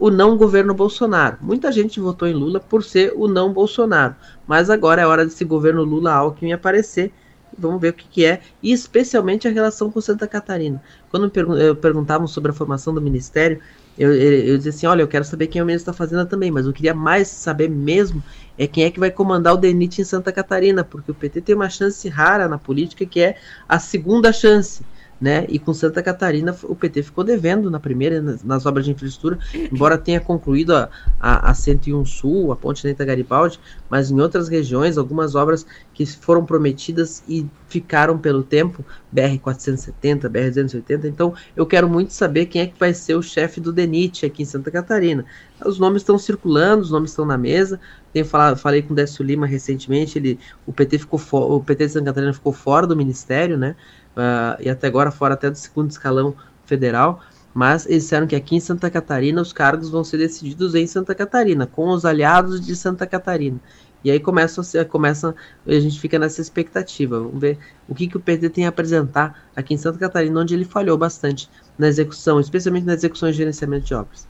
o 0.00 0.10
não 0.10 0.36
governo 0.36 0.74
Bolsonaro. 0.74 1.38
Muita 1.40 1.70
gente 1.70 2.00
votou 2.00 2.26
em 2.26 2.34
Lula 2.34 2.60
por 2.60 2.82
ser 2.82 3.12
o 3.16 3.28
não 3.28 3.52
Bolsonaro, 3.52 4.14
mas 4.46 4.70
agora 4.70 5.02
é 5.02 5.06
hora 5.06 5.24
desse 5.24 5.44
governo 5.44 5.82
Lula-Alckmin 5.84 6.52
aparecer 6.52 7.12
vamos 7.58 7.80
ver 7.80 7.90
o 7.90 7.92
que, 7.92 8.06
que, 8.08 8.24
é, 8.24 8.40
e 8.62 8.72
especialmente 8.72 9.48
a 9.48 9.50
relação 9.50 9.90
com 9.90 10.00
Santa 10.00 10.26
Catarina. 10.26 10.82
Quando 11.10 11.30
eu 11.58 11.76
perguntavam 11.76 12.26
sobre 12.26 12.50
a 12.50 12.54
formação 12.54 12.94
do 12.94 13.00
ministério, 13.00 13.60
eu, 13.98 14.14
eu, 14.14 14.32
eu 14.44 14.56
dizia 14.56 14.70
assim: 14.70 14.86
olha, 14.86 15.02
eu 15.02 15.08
quero 15.08 15.24
saber 15.24 15.48
quem 15.48 15.60
é 15.60 15.62
o 15.62 15.66
ministro 15.66 15.92
da 15.92 15.96
Fazenda 15.96 16.24
também, 16.24 16.50
mas 16.50 16.66
eu 16.66 16.72
queria 16.72 16.94
mais 16.94 17.28
saber 17.28 17.68
mesmo 17.68 18.22
é 18.56 18.66
quem 18.66 18.84
é 18.84 18.90
que 18.90 18.98
vai 18.98 19.10
comandar 19.10 19.54
o 19.54 19.56
DENIT 19.56 20.00
em 20.00 20.04
Santa 20.04 20.32
Catarina, 20.32 20.82
porque 20.82 21.10
o 21.10 21.14
PT 21.14 21.40
tem 21.40 21.54
uma 21.54 21.70
chance 21.70 22.08
rara 22.08 22.48
na 22.48 22.58
política 22.58 23.06
que 23.06 23.20
é 23.20 23.36
a 23.68 23.78
segunda 23.78 24.32
chance 24.32 24.82
né? 25.20 25.46
E 25.48 25.58
com 25.58 25.74
Santa 25.74 26.02
Catarina 26.02 26.56
o 26.62 26.74
PT 26.74 27.02
ficou 27.02 27.24
devendo 27.24 27.70
na 27.70 27.80
primeira, 27.80 28.20
nas, 28.20 28.44
nas 28.44 28.66
obras 28.66 28.84
de 28.84 28.92
infraestrutura, 28.92 29.38
embora 29.54 29.98
tenha 29.98 30.20
concluído 30.20 30.74
a, 30.74 30.88
a, 31.18 31.50
a 31.50 31.54
101 31.54 32.04
Sul, 32.04 32.52
a 32.52 32.56
Ponte 32.56 32.86
Neta 32.86 33.04
Garibaldi, 33.04 33.58
mas 33.90 34.10
em 34.10 34.20
outras 34.20 34.48
regiões, 34.48 34.96
algumas 34.96 35.34
obras 35.34 35.66
que 35.92 36.06
foram 36.06 36.44
prometidas 36.44 37.22
e 37.28 37.46
ficaram 37.68 38.16
pelo 38.16 38.42
tempo, 38.42 38.84
BR-470, 39.14 40.28
BR-280. 40.28 41.04
Então, 41.04 41.34
eu 41.56 41.66
quero 41.66 41.88
muito 41.88 42.12
saber 42.12 42.46
quem 42.46 42.62
é 42.62 42.66
que 42.66 42.78
vai 42.78 42.94
ser 42.94 43.14
o 43.14 43.22
chefe 43.22 43.60
do 43.60 43.72
DENIT 43.72 44.24
aqui 44.24 44.42
em 44.42 44.46
Santa 44.46 44.70
Catarina. 44.70 45.24
Os 45.64 45.78
nomes 45.78 46.02
estão 46.02 46.16
circulando, 46.18 46.82
os 46.82 46.90
nomes 46.90 47.10
estão 47.10 47.24
na 47.24 47.36
mesa. 47.36 47.80
Tenho 48.12 48.24
falado, 48.24 48.56
falei 48.56 48.80
com 48.80 48.92
o 48.92 48.96
Décio 48.96 49.24
Lima 49.24 49.46
recentemente, 49.46 50.18
ele, 50.18 50.38
o 50.66 50.72
PT 50.72 50.98
ficou 50.98 51.20
o 51.32 51.62
PT 51.62 51.86
de 51.86 51.92
Santa 51.92 52.06
Catarina 52.06 52.32
ficou 52.32 52.52
fora 52.52 52.86
do 52.86 52.96
ministério, 52.96 53.58
né? 53.58 53.76
Uh, 54.18 54.60
e 54.60 54.68
até 54.68 54.86
agora 54.86 55.10
fora 55.10 55.34
até 55.34 55.48
do 55.48 55.56
segundo 55.56 55.90
escalão 55.90 56.34
federal, 56.66 57.20
mas 57.54 57.86
eles 57.86 58.02
disseram 58.02 58.26
que 58.26 58.36
aqui 58.36 58.56
em 58.56 58.60
Santa 58.60 58.90
Catarina 58.90 59.40
os 59.40 59.52
cargos 59.52 59.88
vão 59.88 60.04
ser 60.04 60.18
decididos 60.18 60.74
em 60.74 60.86
Santa 60.86 61.14
Catarina, 61.14 61.66
com 61.66 61.88
os 61.90 62.04
aliados 62.04 62.60
de 62.60 62.76
Santa 62.76 63.06
Catarina. 63.06 63.58
E 64.04 64.10
aí 64.10 64.20
começa, 64.20 64.84
começa 64.84 65.34
a 65.66 65.80
gente 65.80 65.98
fica 65.98 66.18
nessa 66.18 66.40
expectativa. 66.40 67.18
Vamos 67.18 67.40
ver 67.40 67.58
o 67.88 67.94
que, 67.94 68.06
que 68.06 68.16
o 68.16 68.20
PT 68.20 68.50
tem 68.50 68.64
a 68.64 68.68
apresentar 68.68 69.48
aqui 69.56 69.74
em 69.74 69.76
Santa 69.76 69.98
Catarina, 69.98 70.40
onde 70.40 70.54
ele 70.54 70.64
falhou 70.64 70.96
bastante 70.96 71.50
na 71.76 71.88
execução, 71.88 72.38
especialmente 72.38 72.84
na 72.84 72.94
execução 72.94 73.28
e 73.28 73.32
gerenciamento 73.32 73.86
de 73.86 73.94
obras. 73.94 74.26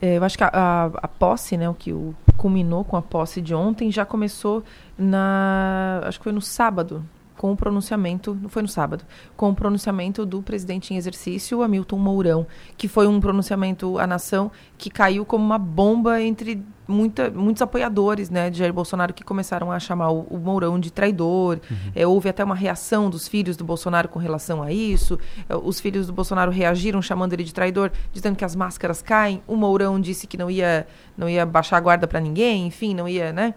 É, 0.00 0.16
eu 0.16 0.24
acho 0.24 0.36
que 0.36 0.44
a, 0.44 0.50
a, 0.52 0.86
a, 0.86 1.08
posse, 1.08 1.56
né, 1.56 1.68
o 1.68 1.74
que 1.74 1.92
o, 1.92 2.14
culminou 2.36 2.84
com 2.84 2.96
a 2.96 3.02
posse 3.02 3.40
de 3.40 3.54
ontem, 3.54 3.90
já 3.90 4.04
começou 4.04 4.62
na. 4.98 6.00
Acho 6.04 6.18
que 6.18 6.24
foi 6.24 6.32
no 6.32 6.40
sábado, 6.40 7.04
com 7.36 7.52
o 7.52 7.56
pronunciamento, 7.56 8.36
não 8.40 8.48
foi 8.48 8.62
no 8.62 8.68
sábado, 8.68 9.04
com 9.36 9.50
o 9.50 9.54
pronunciamento 9.54 10.24
do 10.24 10.42
presidente 10.42 10.92
em 10.92 10.96
exercício, 10.96 11.62
Hamilton 11.62 11.98
Mourão, 11.98 12.46
que 12.76 12.88
foi 12.88 13.06
um 13.06 13.20
pronunciamento 13.20 13.98
à 13.98 14.06
nação 14.06 14.50
que 14.78 14.90
caiu 14.90 15.24
como 15.24 15.44
uma 15.44 15.58
bomba 15.58 16.20
entre 16.20 16.62
muita, 16.88 17.30
muitos 17.30 17.62
apoiadores 17.62 18.30
né, 18.30 18.50
de 18.50 18.58
Jair 18.58 18.72
Bolsonaro 18.72 19.12
que 19.12 19.24
começaram 19.24 19.70
a 19.72 19.78
chamar 19.78 20.10
o, 20.10 20.20
o 20.30 20.38
Mourão 20.38 20.78
de 20.78 20.90
traidor. 20.90 21.58
Uhum. 21.70 21.92
É, 21.94 22.06
houve 22.06 22.28
até 22.28 22.44
uma 22.44 22.54
reação 22.54 23.10
dos 23.10 23.26
filhos 23.28 23.56
do 23.56 23.64
Bolsonaro 23.64 24.08
com 24.08 24.18
relação 24.18 24.62
a 24.62 24.72
isso. 24.72 25.18
É, 25.48 25.56
os 25.56 25.80
filhos 25.80 26.06
do 26.06 26.12
Bolsonaro 26.12 26.50
reagiram 26.50 27.02
chamando 27.02 27.32
ele 27.32 27.44
de 27.44 27.52
traidor, 27.52 27.90
dizendo 28.12 28.36
que 28.36 28.44
as 28.44 28.54
máscaras 28.54 29.02
caem. 29.02 29.42
O 29.46 29.56
Mourão 29.56 30.00
disse 30.00 30.26
que 30.26 30.36
não 30.36 30.50
ia, 30.50 30.86
não 31.16 31.28
ia 31.28 31.44
baixar 31.44 31.76
a 31.76 31.80
guarda 31.80 32.06
para 32.06 32.20
ninguém, 32.20 32.66
enfim, 32.66 32.94
não 32.94 33.08
ia, 33.08 33.32
né? 33.32 33.54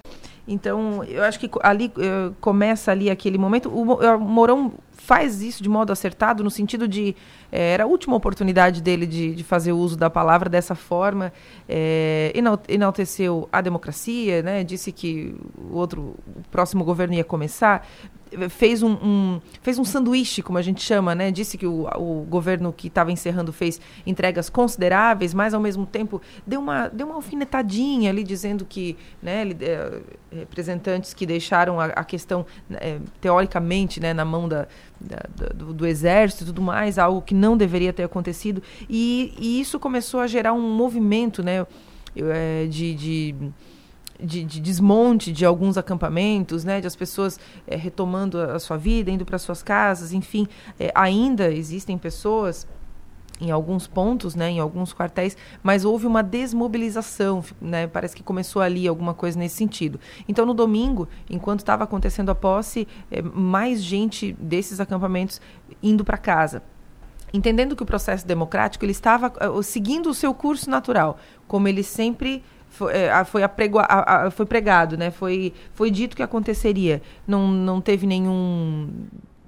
Então, 0.50 1.04
eu 1.04 1.24
acho 1.24 1.40
que 1.40 1.48
ali 1.62 1.94
uh, 1.96 2.34
começa 2.42 2.92
ali 2.92 3.08
aquele 3.08 3.38
momento. 3.38 3.70
O, 3.70 3.94
o 3.94 4.20
Mourão 4.20 4.74
faz 4.92 5.42
isso 5.42 5.62
de 5.62 5.70
modo 5.70 5.94
acertado, 5.94 6.44
no 6.44 6.50
sentido 6.50 6.88
de. 6.88 7.16
É, 7.52 7.74
era 7.74 7.84
a 7.84 7.88
última 7.88 8.16
oportunidade 8.16 8.82
dele 8.82 9.06
de, 9.06 9.34
de 9.36 9.44
fazer 9.44 9.72
uso 9.72 9.96
da 9.96 10.10
palavra 10.10 10.50
dessa 10.50 10.74
forma. 10.74 11.32
É, 11.68 12.34
enalteceu 12.68 13.48
a 13.52 13.62
democracia, 13.62 14.42
né, 14.42 14.64
disse 14.64 14.92
que 14.92 15.36
o 15.58 15.76
outro 15.76 16.16
o 16.28 16.42
próximo 16.52 16.84
governo 16.84 17.14
ia 17.14 17.24
começar 17.24 17.88
fez 18.50 18.84
um, 18.84 18.92
um, 18.92 19.42
fez 19.62 19.80
um 19.80 19.84
sanduíche, 19.84 20.42
como 20.42 20.58
a 20.58 20.62
gente 20.62 20.82
chama, 20.82 21.16
né? 21.16 21.32
Disse 21.32 21.58
que 21.58 21.66
o, 21.66 21.88
o 21.96 22.26
governo 22.30 22.72
que 22.72 22.88
estava 22.88 23.12
encerrando 23.12 23.52
fez 23.52 23.80
entregas 24.06 24.50
consideráveis, 24.50 25.34
mas 25.34 25.54
ao 25.54 25.62
mesmo 25.62 25.86
tempo 25.86 26.22
deu 26.46 26.60
uma, 26.60 26.88
deu 26.88 27.08
uma 27.08 27.16
alfinetadinha 27.16 28.10
ali, 28.10 28.24
dizendo 28.24 28.66
que 28.66 28.98
né, 29.22 29.44
é, 29.62 30.02
representantes 30.32 31.14
que 31.14 31.26
deixaram 31.26 31.80
a, 31.80 31.86
a 31.86 32.04
questão, 32.04 32.46
é, 32.72 33.00
teoricamente, 33.20 34.00
né, 34.00 34.14
na 34.14 34.26
mão 34.26 34.48
da, 34.48 34.68
da, 35.00 35.48
do, 35.54 35.74
do, 35.74 35.88
exército 35.88 36.44
e 36.44 36.48
tudo 36.48 36.62
mais, 36.62 36.98
algo 36.98 37.22
que 37.22 37.34
não 37.34 37.58
deveria 37.58 37.92
ter 37.92 38.04
acontecido. 38.04 38.62
E, 38.90 39.34
e 39.38 39.60
isso 39.60 39.80
começou 39.80 40.20
a 40.20 40.28
gerar 40.28 40.54
um 40.54 40.76
movimento 40.76 41.42
né, 41.42 41.66
é, 42.16 42.68
de, 42.68 42.94
de 42.96 43.36
de, 44.20 44.44
de, 44.44 44.60
desmonte 44.60 45.32
de 45.32 45.46
alguns 45.46 45.78
acampamentos, 45.78 46.64
né, 46.64 46.82
de 46.82 46.88
as 46.88 46.96
pessoas 46.96 47.40
é, 47.66 47.76
retomando 47.76 48.40
a, 48.40 48.60
sua 48.60 48.78
vida, 48.78 49.10
indo 49.10 49.26
para 49.26 49.38
suas 49.38 49.64
casas, 49.64 50.14
enfim, 50.14 50.48
é, 50.80 50.92
ainda 50.94 51.52
existem 51.52 51.98
pessoas 51.98 52.68
em 53.42 53.52
alguns 53.52 53.88
pontos, 53.88 54.36
né, 54.36 54.50
em 54.50 54.60
alguns 54.60 54.94
quartéis, 54.94 55.38
mas 55.64 55.86
houve 55.86 56.06
uma 56.06 56.22
desmobilização, 56.22 57.44
né, 57.62 57.88
parece 57.88 58.16
que 58.16 58.22
começou 58.22 58.62
ali 58.62 58.88
alguma 58.88 59.14
coisa 59.14 59.40
nesse 59.40 59.56
sentido. 59.56 60.00
Então, 60.28 60.46
no 60.46 60.54
domingo, 60.54 61.08
enquanto 61.30 61.60
estava 61.60 61.86
acontecendo 61.86 62.30
a 62.30 62.36
posse, 62.36 62.88
é, 63.10 63.22
mais 63.22 63.82
gente 63.82 64.34
desses 64.34 64.80
acampamentos 64.80 65.40
indo 65.82 66.04
para 66.04 66.18
casa. 66.18 66.62
Entendendo 67.32 67.76
que 67.76 67.84
o 67.84 67.86
processo 67.86 68.26
democrático 68.26 68.84
ele 68.84 68.92
estava 68.92 69.32
uh, 69.50 69.62
seguindo 69.62 70.10
o 70.10 70.14
seu 70.16 70.34
curso 70.34 70.70
natural, 70.70 71.18
como 71.48 71.68
ele 71.68 71.84
sempre 71.84 72.44
foi, 72.70 72.94
é, 72.94 73.26
foi, 73.26 73.44
a, 73.44 74.32
foi 74.32 74.46
pregado, 74.46 74.98
né? 74.98 75.12
Foi, 75.12 75.54
foi 75.74 75.92
dito 75.92 76.16
que 76.16 76.24
aconteceria. 76.24 77.02
Não, 77.28 77.48
não 77.48 77.82
teve 77.82 78.06
nenhum 78.08 78.90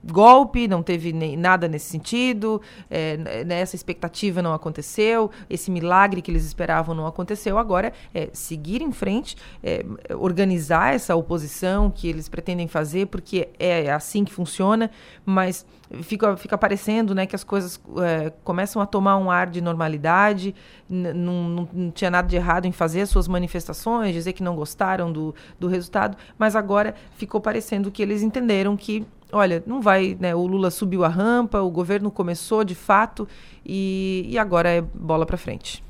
golpe, 0.04 0.68
não 0.68 0.82
teve 0.82 1.14
nem, 1.14 1.38
nada 1.38 1.68
nesse 1.68 1.90
sentido, 1.90 2.62
é, 2.90 3.18
né, 3.46 3.60
essa 3.60 3.76
expectativa 3.76 4.42
não 4.42 4.54
aconteceu, 4.54 5.30
esse 5.50 5.70
milagre 5.70 6.22
que 6.22 6.32
eles 6.32 6.46
esperavam 6.46 6.96
não 6.96 7.06
aconteceu. 7.06 7.58
Agora 7.58 7.94
é 8.14 8.30
seguir 8.34 8.82
em 8.82 8.92
frente, 8.92 9.36
é, 9.64 9.86
organizar 10.16 10.94
essa 10.94 11.16
oposição 11.16 11.92
que 11.92 12.08
eles 12.08 12.28
pretendem 12.28 12.68
fazer, 12.68 13.08
porque 13.08 13.50
é 13.60 13.92
assim 13.92 14.24
que 14.24 14.34
funciona, 14.34 14.90
mas 15.26 15.66
fica, 16.02 16.38
fica 16.38 16.58
parecendo 16.58 17.14
né, 17.14 17.26
que 17.26 17.36
as 17.36 17.44
coisas 17.44 17.80
é, 17.98 18.32
começam 18.44 18.82
a 18.82 18.86
tomar 18.86 19.18
um 19.18 19.30
ar 19.30 19.48
de 19.48 19.62
normalidade, 19.62 20.56
não, 20.90 21.68
não 21.74 21.92
tinha 21.92 22.10
nada 22.10 22.28
de 22.28 22.36
errado 22.36 22.66
em 22.66 22.72
fazer 22.72 23.02
as 23.02 23.10
suas 23.10 23.28
manifestações, 23.28 24.14
dizer 24.14 24.34
que 24.34 24.44
não 24.44 24.56
gostaram 24.56 25.12
do, 25.12 25.36
do 25.60 25.68
resultado, 25.68 26.18
mas 26.38 26.56
agora 26.56 26.96
ficou 27.16 27.40
parecendo 27.40 27.92
que 27.92 28.02
eles 28.02 28.22
entenderam 28.22 28.76
que 28.76 29.06
olha, 29.32 29.64
não 29.66 29.82
vai, 29.82 30.18
né? 30.20 30.36
O 30.36 30.46
Lula 30.46 30.72
subiu 30.72 31.04
a 31.04 31.08
rampa, 31.08 31.62
o 31.62 31.70
governo 31.70 32.12
começou 32.12 32.64
de 32.64 32.76
fato 32.76 33.28
e, 33.66 34.26
e 34.28 34.38
agora 34.38 34.70
é 34.70 34.82
bola 34.82 35.26
para 35.26 35.38
frente. 35.38 35.84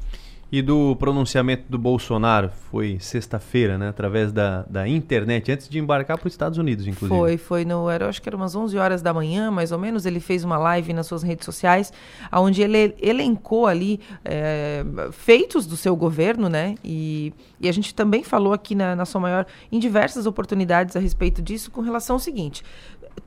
E 0.51 0.61
do 0.61 0.97
pronunciamento 0.97 1.63
do 1.69 1.77
Bolsonaro, 1.77 2.51
foi 2.69 2.97
sexta-feira, 2.99 3.77
né? 3.77 3.87
Através 3.87 4.33
da, 4.33 4.63
da 4.63 4.85
internet, 4.85 5.49
antes 5.49 5.69
de 5.69 5.79
embarcar 5.79 6.17
para 6.17 6.27
os 6.27 6.33
Estados 6.33 6.57
Unidos, 6.57 6.85
inclusive. 6.85 7.17
Foi, 7.17 7.37
foi 7.37 7.63
no. 7.63 7.89
Era, 7.89 8.09
acho 8.09 8.21
que 8.21 8.27
era 8.27 8.35
umas 8.35 8.53
11 8.53 8.77
horas 8.77 9.01
da 9.01 9.13
manhã, 9.13 9.49
mais 9.49 9.71
ou 9.71 9.79
menos. 9.79 10.05
Ele 10.05 10.19
fez 10.19 10.43
uma 10.43 10.57
live 10.57 10.91
nas 10.91 11.07
suas 11.07 11.23
redes 11.23 11.45
sociais, 11.45 11.93
onde 12.33 12.61
ele 12.61 12.93
elencou 13.01 13.65
ali 13.65 14.01
é, 14.25 14.83
feitos 15.13 15.65
do 15.65 15.77
seu 15.77 15.95
governo, 15.95 16.49
né? 16.49 16.75
E, 16.83 17.33
e 17.57 17.69
a 17.69 17.71
gente 17.71 17.95
também 17.95 18.21
falou 18.21 18.51
aqui 18.51 18.75
na, 18.75 18.93
na 18.93 19.05
sua 19.05 19.21
maior, 19.21 19.45
em 19.71 19.79
diversas 19.79 20.25
oportunidades 20.25 20.97
a 20.97 20.99
respeito 20.99 21.41
disso, 21.41 21.71
com 21.71 21.79
relação 21.79 22.17
ao 22.17 22.19
seguinte: 22.19 22.61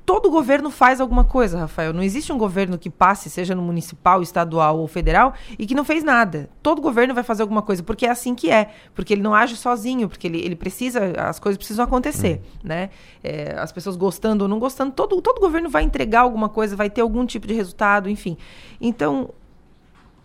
todo 0.04 0.30
governo 0.30 0.70
faz 0.70 1.00
alguma 1.00 1.24
coisa, 1.24 1.58
Rafael. 1.58 1.92
Não 1.92 2.02
existe 2.02 2.32
um 2.32 2.38
governo 2.38 2.78
que 2.78 2.90
passe, 2.90 3.30
seja 3.30 3.54
no 3.54 3.62
municipal, 3.62 4.22
estadual 4.22 4.78
ou 4.78 4.86
federal, 4.86 5.34
e 5.58 5.66
que 5.66 5.74
não 5.74 5.84
fez 5.84 6.04
nada. 6.04 6.48
Todo 6.62 6.82
governo 6.82 7.14
vai 7.14 7.24
fazer 7.24 7.42
alguma 7.42 7.62
coisa, 7.62 7.82
porque 7.82 8.06
é 8.06 8.10
assim 8.10 8.34
que 8.34 8.50
é. 8.50 8.70
Porque 8.94 9.14
ele 9.14 9.22
não 9.22 9.34
age 9.34 9.56
sozinho, 9.56 10.08
porque 10.08 10.26
ele, 10.26 10.38
ele 10.38 10.56
precisa, 10.56 11.00
as 11.18 11.38
coisas 11.38 11.56
precisam 11.56 11.84
acontecer, 11.84 12.40
hum. 12.44 12.58
né? 12.64 12.90
É, 13.22 13.54
as 13.58 13.72
pessoas 13.72 13.96
gostando 13.96 14.44
ou 14.44 14.48
não 14.48 14.58
gostando, 14.58 14.92
todo, 14.92 15.20
todo 15.22 15.40
governo 15.40 15.70
vai 15.70 15.82
entregar 15.82 16.20
alguma 16.20 16.48
coisa, 16.48 16.76
vai 16.76 16.90
ter 16.90 17.00
algum 17.00 17.24
tipo 17.24 17.46
de 17.46 17.54
resultado, 17.54 18.08
enfim. 18.08 18.36
Então, 18.80 19.30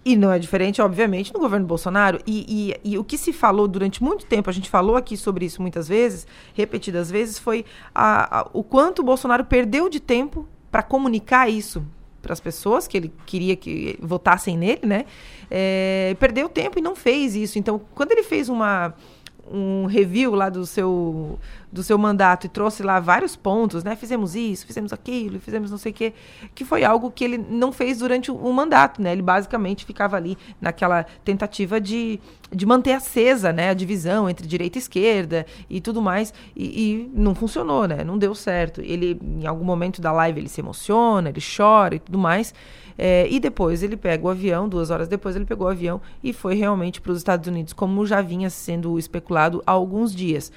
e 0.09 0.15
não 0.15 0.31
é 0.31 0.39
diferente, 0.39 0.81
obviamente, 0.81 1.31
no 1.31 1.39
governo 1.39 1.67
Bolsonaro. 1.67 2.19
E, 2.25 2.73
e, 2.83 2.93
e, 2.93 2.97
o 2.97 3.03
que 3.03 3.15
se 3.15 3.31
falou 3.31 3.67
durante 3.67 4.03
muito 4.03 4.25
tempo, 4.25 4.49
a 4.49 4.53
gente 4.53 4.67
falou 4.67 4.95
aqui 4.95 5.15
sobre 5.15 5.45
isso 5.45 5.61
muitas 5.61 5.87
vezes, 5.87 6.25
repetidas 6.55 7.11
vezes, 7.11 7.37
foi 7.37 7.63
a, 7.93 8.39
a, 8.39 8.47
o 8.51 8.63
quanto 8.63 9.03
o 9.03 9.05
Bolsonaro 9.05 9.45
perdeu 9.45 9.87
de 9.87 9.99
tempo 9.99 10.47
para 10.71 10.81
comunicar 10.81 11.47
isso 11.47 11.85
para 12.23 12.33
as 12.33 12.39
pessoas 12.39 12.87
que 12.87 12.97
ele 12.97 13.13
queria 13.27 13.55
que 13.55 13.99
votassem 14.01 14.57
nele, 14.57 14.81
né? 14.83 15.05
É, 15.49 16.17
perdeu 16.19 16.49
tempo 16.49 16.79
e 16.79 16.81
não 16.81 16.95
fez 16.95 17.35
isso. 17.35 17.59
Então, 17.59 17.79
quando 17.93 18.11
ele 18.11 18.23
fez 18.23 18.49
uma 18.49 18.95
um 19.51 19.85
review 19.85 20.35
lá 20.35 20.49
do 20.49 20.65
seu 20.65 21.39
do 21.71 21.83
seu 21.83 21.97
mandato 21.97 22.45
e 22.45 22.49
trouxe 22.49 22.81
lá 22.81 22.99
vários 22.99 23.35
pontos, 23.35 23.83
né? 23.83 23.95
Fizemos 23.95 24.35
isso, 24.35 24.65
fizemos 24.65 24.91
aquilo, 24.91 25.39
fizemos 25.39 25.69
não 25.69 25.77
sei 25.77 25.91
o 25.91 25.95
quê, 25.95 26.13
que 26.55 26.65
foi 26.65 26.83
algo 26.83 27.11
que 27.11 27.23
ele 27.23 27.37
não 27.37 27.71
fez 27.71 27.99
durante 27.99 28.31
o, 28.31 28.53
mandato, 28.53 29.01
né? 29.01 29.11
Ele 29.11 29.21
basicamente 29.21 29.85
ficava 29.85 30.17
ali 30.17 30.37
naquela 30.59 31.05
tentativa 31.23 31.79
de, 31.79 32.19
de 32.51 32.65
manter 32.65 32.93
acesa, 32.93 33.53
né? 33.53 33.69
A 33.69 33.73
divisão 33.73 34.29
entre 34.29 34.47
direita 34.47 34.77
e 34.77 34.81
esquerda 34.81 35.45
e 35.69 35.79
tudo 35.79 36.01
mais, 36.01 36.33
e, 36.55 36.65
e 36.65 37.11
não 37.13 37.35
funcionou, 37.35 37.87
né? 37.87 38.03
Não 38.03 38.17
deu 38.17 38.33
certo. 38.33 38.81
Ele, 38.81 39.19
em 39.21 39.45
algum 39.45 39.63
momento 39.63 40.01
da 40.01 40.11
live, 40.11 40.39
ele 40.39 40.49
se 40.49 40.61
emociona, 40.61 41.29
ele 41.29 41.41
chora 41.41 41.95
e 41.95 41.99
tudo 41.99 42.17
mais, 42.17 42.53
é, 42.97 43.27
e 43.29 43.39
depois 43.39 43.81
ele 43.81 43.95
pega 43.95 44.25
o 44.25 44.29
avião, 44.29 44.67
duas 44.67 44.89
horas 44.89 45.07
depois 45.07 45.33
ele 45.33 45.45
pegou 45.45 45.67
o 45.67 45.69
avião 45.69 46.01
e 46.21 46.33
foi 46.33 46.55
realmente 46.55 46.99
para 46.99 47.13
os 47.13 47.19
Estados 47.19 47.47
Unidos, 47.47 47.71
como 47.71 48.05
já 48.05 48.21
vinha 48.21 48.49
sendo 48.49 48.99
especulado 48.99 49.63
há 49.65 49.71
alguns 49.71 50.13
dias. 50.13 50.51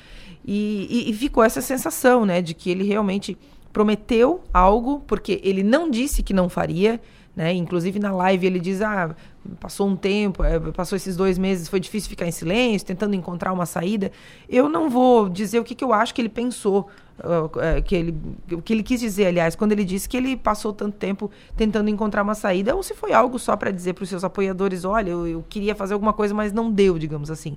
E, 0.45 0.87
e, 0.91 1.11
e 1.11 1.15
ficou 1.15 1.43
essa 1.43 1.61
sensação, 1.61 2.27
né, 2.27 2.43
de 2.43 2.55
que 2.55 2.71
ele 2.71 2.85
realmente 2.85 3.39
prometeu 3.73 4.43
algo, 4.53 5.01
porque 5.07 5.41
ele 5.43 5.63
não 5.63 5.91
disse 5.91 6.23
que 6.23 6.35
não 6.35 6.49
faria, 6.49 7.01
né? 7.35 7.53
Inclusive 7.53 7.99
na 7.99 8.13
live 8.13 8.47
ele 8.47 8.61
diz: 8.61 8.83
ah, 8.83 9.15
passou 9.61 9.89
um 9.89 9.97
tempo, 9.97 10.45
é, 10.45 10.59
passou 10.59 10.97
esses 10.97 11.17
dois 11.17 11.39
meses, 11.39 11.69
foi 11.69 11.81
difícil 11.81 12.09
ficar 12.09 12.27
em 12.27 12.31
silêncio, 12.31 12.87
tentando 12.87 13.15
encontrar 13.15 13.53
uma 13.53 13.67
saída. 13.67 14.11
Eu 14.49 14.69
não 14.69 14.89
vou 14.89 15.29
dizer 15.29 15.59
o 15.59 15.65
que, 15.65 15.75
que 15.75 15.85
eu 15.85 15.93
acho 15.93 16.15
que 16.15 16.21
ele 16.21 16.29
pensou, 16.29 16.89
uh, 17.19 17.83
que 17.83 17.95
ele, 17.95 18.15
o 18.53 18.63
que 18.63 18.73
ele 18.73 18.83
quis 18.83 19.01
dizer, 19.01 19.27
aliás, 19.27 19.57
quando 19.57 19.73
ele 19.73 19.85
disse 19.85 20.09
que 20.09 20.17
ele 20.17 20.37
passou 20.37 20.73
tanto 20.73 20.97
tempo 20.97 21.31
tentando 21.57 21.91
encontrar 21.91 22.23
uma 22.23 22.35
saída, 22.35 22.75
ou 22.75 22.83
se 22.83 22.95
foi 22.95 23.13
algo 23.13 23.39
só 23.39 23.57
para 23.57 23.71
dizer 23.71 23.95
para 23.95 24.05
os 24.05 24.09
seus 24.09 24.25
apoiadores: 24.25 24.85
olha, 24.85 25.11
eu, 25.11 25.27
eu, 25.27 25.45
queria 25.49 25.75
fazer 25.75 25.95
alguma 25.95 26.13
coisa, 26.13 26.35
mas 26.35 26.53
não 26.53 26.71
deu, 26.71 26.99
digamos 26.99 27.31
assim. 27.31 27.57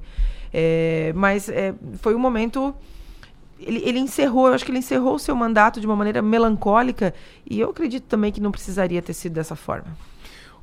É, 0.53 1.11
mas 1.15 1.49
é, 1.49 1.73
foi 1.99 2.15
um 2.15 2.19
momento 2.19 2.73
ele, 3.59 3.81
ele, 3.85 3.99
encerrou, 3.99 4.47
eu 4.47 4.53
acho 4.53 4.65
que 4.65 4.71
ele 4.71 4.79
encerrou 4.79 5.15
o 5.15 5.19
seu 5.19 5.35
mandato 5.35 5.79
de 5.79 5.85
uma 5.85 5.95
maneira 5.95 6.21
melancólica 6.21 7.13
e 7.49 7.59
eu 7.59 7.69
acredito 7.69 8.03
também 8.03 8.31
que 8.31 8.41
não 8.41 8.51
precisaria 8.51 9.01
ter 9.01 9.13
sido 9.13 9.33
dessa 9.33 9.55
forma. 9.55 9.95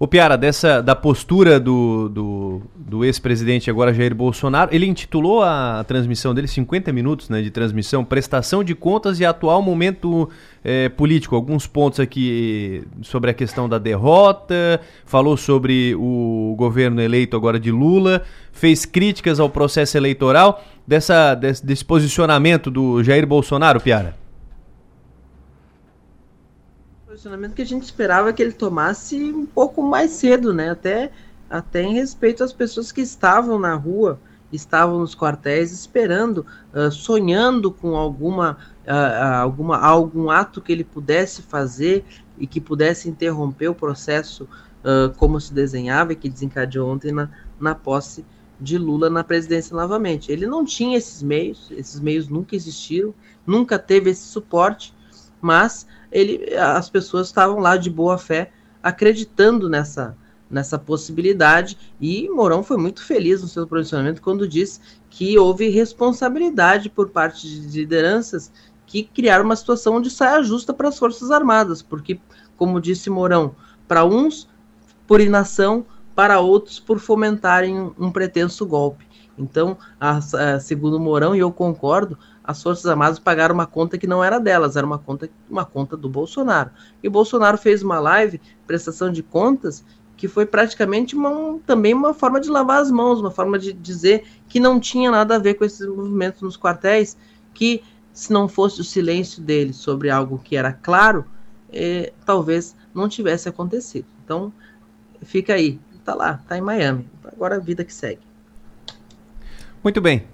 O 0.03 0.09
Piara, 0.09 0.37
dessa, 0.37 0.83
da 0.83 0.97
postura 0.97 1.61
do, 1.61 2.09
do, 2.09 2.63
do 2.75 3.05
ex-presidente 3.05 3.71
agora 3.71 3.95
Jair 3.95 4.13
Bolsonaro, 4.13 4.75
ele 4.75 4.85
intitulou 4.85 5.45
a 5.45 5.85
transmissão 5.87 6.35
dele, 6.35 6.49
50 6.49 6.93
minutos 6.93 7.29
né, 7.29 7.41
de 7.41 7.53
transmissão, 7.53 8.05
prestação 8.05 8.65
de 8.65 8.75
contas 8.75 9.21
e 9.21 9.25
atual 9.25 9.63
momento 9.63 10.29
é, 10.65 10.89
político. 10.89 11.37
Alguns 11.37 11.69
pontos 11.69 12.01
aqui 12.01 12.83
sobre 13.01 13.31
a 13.31 13.33
questão 13.33 13.69
da 13.69 13.79
derrota, 13.79 14.81
falou 15.07 15.37
sobre 15.37 15.95
o 15.95 16.57
governo 16.59 17.01
eleito 17.01 17.37
agora 17.37 17.61
de 17.61 17.71
Lula, 17.71 18.23
fez 18.51 18.85
críticas 18.85 19.39
ao 19.39 19.49
processo 19.49 19.97
eleitoral, 19.97 20.65
dessa, 20.85 21.37
desse, 21.37 21.65
desse 21.65 21.85
posicionamento 21.85 22.73
do 22.73 23.05
Jair 23.05 23.25
Bolsonaro, 23.25 23.81
Piara 23.81 24.21
posicionamento 27.23 27.55
que 27.55 27.63
a 27.63 27.67
gente 27.67 27.85
esperava 27.85 28.33
que 28.33 28.43
ele 28.43 28.53
tomasse 28.53 29.33
um 29.33 29.47
pouco 29.47 29.81
mais 29.81 30.11
cedo, 30.11 30.53
né? 30.53 30.71
Até, 30.71 31.13
até 31.49 31.83
em 31.83 31.95
respeito 31.95 32.43
às 32.43 32.53
pessoas 32.53 32.91
que 32.91 33.01
estavam 33.01 33.61
na 33.61 33.75
rua, 33.75 34.19
estavam 34.53 34.99
nos 34.99 35.15
quartéis 35.15 35.71
esperando, 35.73 36.45
uh, 36.75 36.91
sonhando 36.91 37.71
com 37.71 37.97
alguma, 37.97 38.59
uh, 38.87 39.41
alguma, 39.41 39.79
algum 39.79 40.31
ato 40.31 40.61
que 40.61 40.73
ele 40.73 40.83
pudesse 40.83 41.43
fazer 41.43 42.05
e 42.37 42.47
que 42.47 42.61
pudesse 42.61 43.09
interromper 43.09 43.69
o 43.69 43.75
processo 43.75 44.49
uh, 44.85 45.15
como 45.17 45.41
se 45.41 45.55
desenhava 45.55 46.13
e 46.13 46.17
que 46.17 46.29
desencadeou 46.29 46.91
ontem 46.91 47.13
na, 47.13 47.31
na 47.61 47.75
posse 47.75 48.27
de 48.61 48.77
Lula 48.77 49.09
na 49.09 49.23
presidência 49.23 49.77
novamente. 49.77 50.31
Ele 50.31 50.47
não 50.47 50.65
tinha 50.65 50.99
esses 50.99 51.23
meios, 51.23 51.71
esses 51.71 52.01
meios 52.01 52.29
nunca 52.29 52.57
existiram, 52.57 53.15
nunca 53.47 53.79
teve 53.79 54.11
esse 54.11 54.25
suporte 54.25 54.93
mas 55.43 55.87
ele, 56.13 56.55
as 56.57 56.89
pessoas 56.89 57.27
estavam 57.27 57.59
lá 57.59 57.77
de 57.77 57.91
boa 57.91 58.19
fé 58.19 58.53
acreditando 58.83 59.69
nessa, 59.69 60.17
nessa 60.51 60.79
possibilidade 60.79 61.79
e 62.01 62.29
Mourão 62.29 62.63
foi 62.63 62.77
muito 62.77 63.03
feliz 63.03 63.41
no 63.43 63.49
seu 63.49 63.67
posicionamento 63.67 64.21
quando 64.21 64.47
disse 64.47 64.81
que 65.09 65.39
houve 65.39 65.69
responsabilidade 65.69 66.91
por 66.91 67.09
parte 67.09 67.49
de 67.49 67.81
lideranças 67.81 68.53
que 68.87 69.03
criaram 69.03 69.47
uma 69.47 69.57
situação 69.57 70.01
de 70.01 70.11
saia 70.11 70.43
justa 70.43 70.75
para 70.75 70.89
as 70.89 70.99
Forças 70.99 71.31
Armadas, 71.31 71.81
porque, 71.81 72.21
como 72.59 72.81
disse 72.81 73.09
Mourão, 73.09 73.55
para 73.89 74.05
uns 74.05 74.47
por 75.07 75.21
inação, 75.21 75.87
para 76.15 76.41
outros 76.41 76.79
por 76.79 76.99
fomentarem 76.99 77.93
um 77.99 78.11
pretenso 78.11 78.67
golpe. 78.67 79.07
Então, 79.39 79.79
a, 79.99 80.19
a, 80.19 80.61
segundo 80.61 81.01
Mourão, 81.01 81.35
e 81.35 81.39
eu 81.39 81.51
concordo, 81.51 82.19
as 82.45 82.63
Forças 82.63 82.87
Armadas 82.87 83.19
pagaram 83.19 83.55
uma 83.55 83.67
conta 83.67 83.97
que 83.97 84.07
não 84.07 84.23
era 84.23 84.39
delas, 84.39 84.77
era 84.77 84.87
uma 84.87 84.99
conta, 84.99 85.31
uma 85.49 85.65
conta 85.65 85.97
do 85.97 86.09
Bolsonaro. 86.09 86.71
E 87.03 87.09
o 87.09 87.11
Bolsonaro 87.11 87.57
fez 87.57 87.83
uma 87.83 88.01
live, 88.01 88.41
prestação 88.67 89.13
de 89.13 89.23
contas, 89.23 89.85
que 90.17 90.27
foi 90.27 90.45
praticamente 90.47 91.15
uma, 91.15 91.59
também 91.67 91.95
uma 91.95 92.13
forma 92.15 92.41
de 92.41 92.49
lavar 92.49 92.81
as 92.81 92.91
mãos, 92.91 93.21
uma 93.21 93.31
forma 93.31 93.59
de 93.59 93.73
dizer 93.73 94.25
que 94.49 94.59
não 94.59 94.81
tinha 94.81 95.11
nada 95.11 95.37
a 95.37 95.39
ver 95.39 95.55
com 95.55 95.65
esses 95.65 95.87
movimentos 95.87 96.43
nos 96.43 96.57
quartéis, 96.57 97.17
que 97.55 97.83
se 98.13 98.33
não 98.33 98.49
fosse 98.49 98.81
o 98.81 98.85
silêncio 98.85 99.43
dele 99.43 99.73
sobre 99.73 100.11
algo 100.11 100.41
que 100.43 100.57
era 100.57 100.73
claro, 100.73 101.25
eh, 101.73 102.13
talvez 102.27 102.77
não 102.95 103.09
tivesse 103.09 103.49
acontecido. 103.49 104.07
Então, 104.25 104.53
fica 105.23 105.55
aí, 105.55 105.81
tá 106.05 106.15
lá, 106.15 106.41
tá 106.47 106.59
em 106.59 106.61
Miami. 106.61 107.09
Agora 107.25 107.57
a 107.57 107.61
vida 107.61 107.85
que 107.85 107.95
segue. 107.95 108.21
Muito 109.83 110.01
bem. 110.01 110.27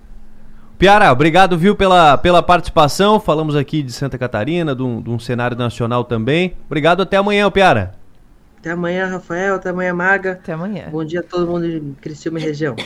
Piara, 0.78 1.10
obrigado, 1.10 1.58
viu, 1.58 1.74
pela, 1.74 2.16
pela 2.16 2.40
participação. 2.40 3.18
Falamos 3.18 3.56
aqui 3.56 3.82
de 3.82 3.90
Santa 3.90 4.16
Catarina, 4.16 4.76
de 4.76 4.82
um, 4.84 5.02
de 5.02 5.10
um 5.10 5.18
cenário 5.18 5.56
nacional 5.56 6.04
também. 6.04 6.54
Obrigado, 6.66 7.02
até 7.02 7.16
amanhã, 7.16 7.50
Piara. 7.50 7.96
Até 8.60 8.70
amanhã, 8.70 9.06
Rafael. 9.06 9.56
Até 9.56 9.70
amanhã, 9.70 9.92
Maga. 9.92 10.32
Até 10.32 10.52
amanhã. 10.52 10.84
Bom 10.88 11.04
dia 11.04 11.18
a 11.18 11.22
todo 11.24 11.48
mundo 11.48 11.68
de 11.68 11.80
Criciúma 12.00 12.38
e 12.38 12.42
região. 12.42 12.76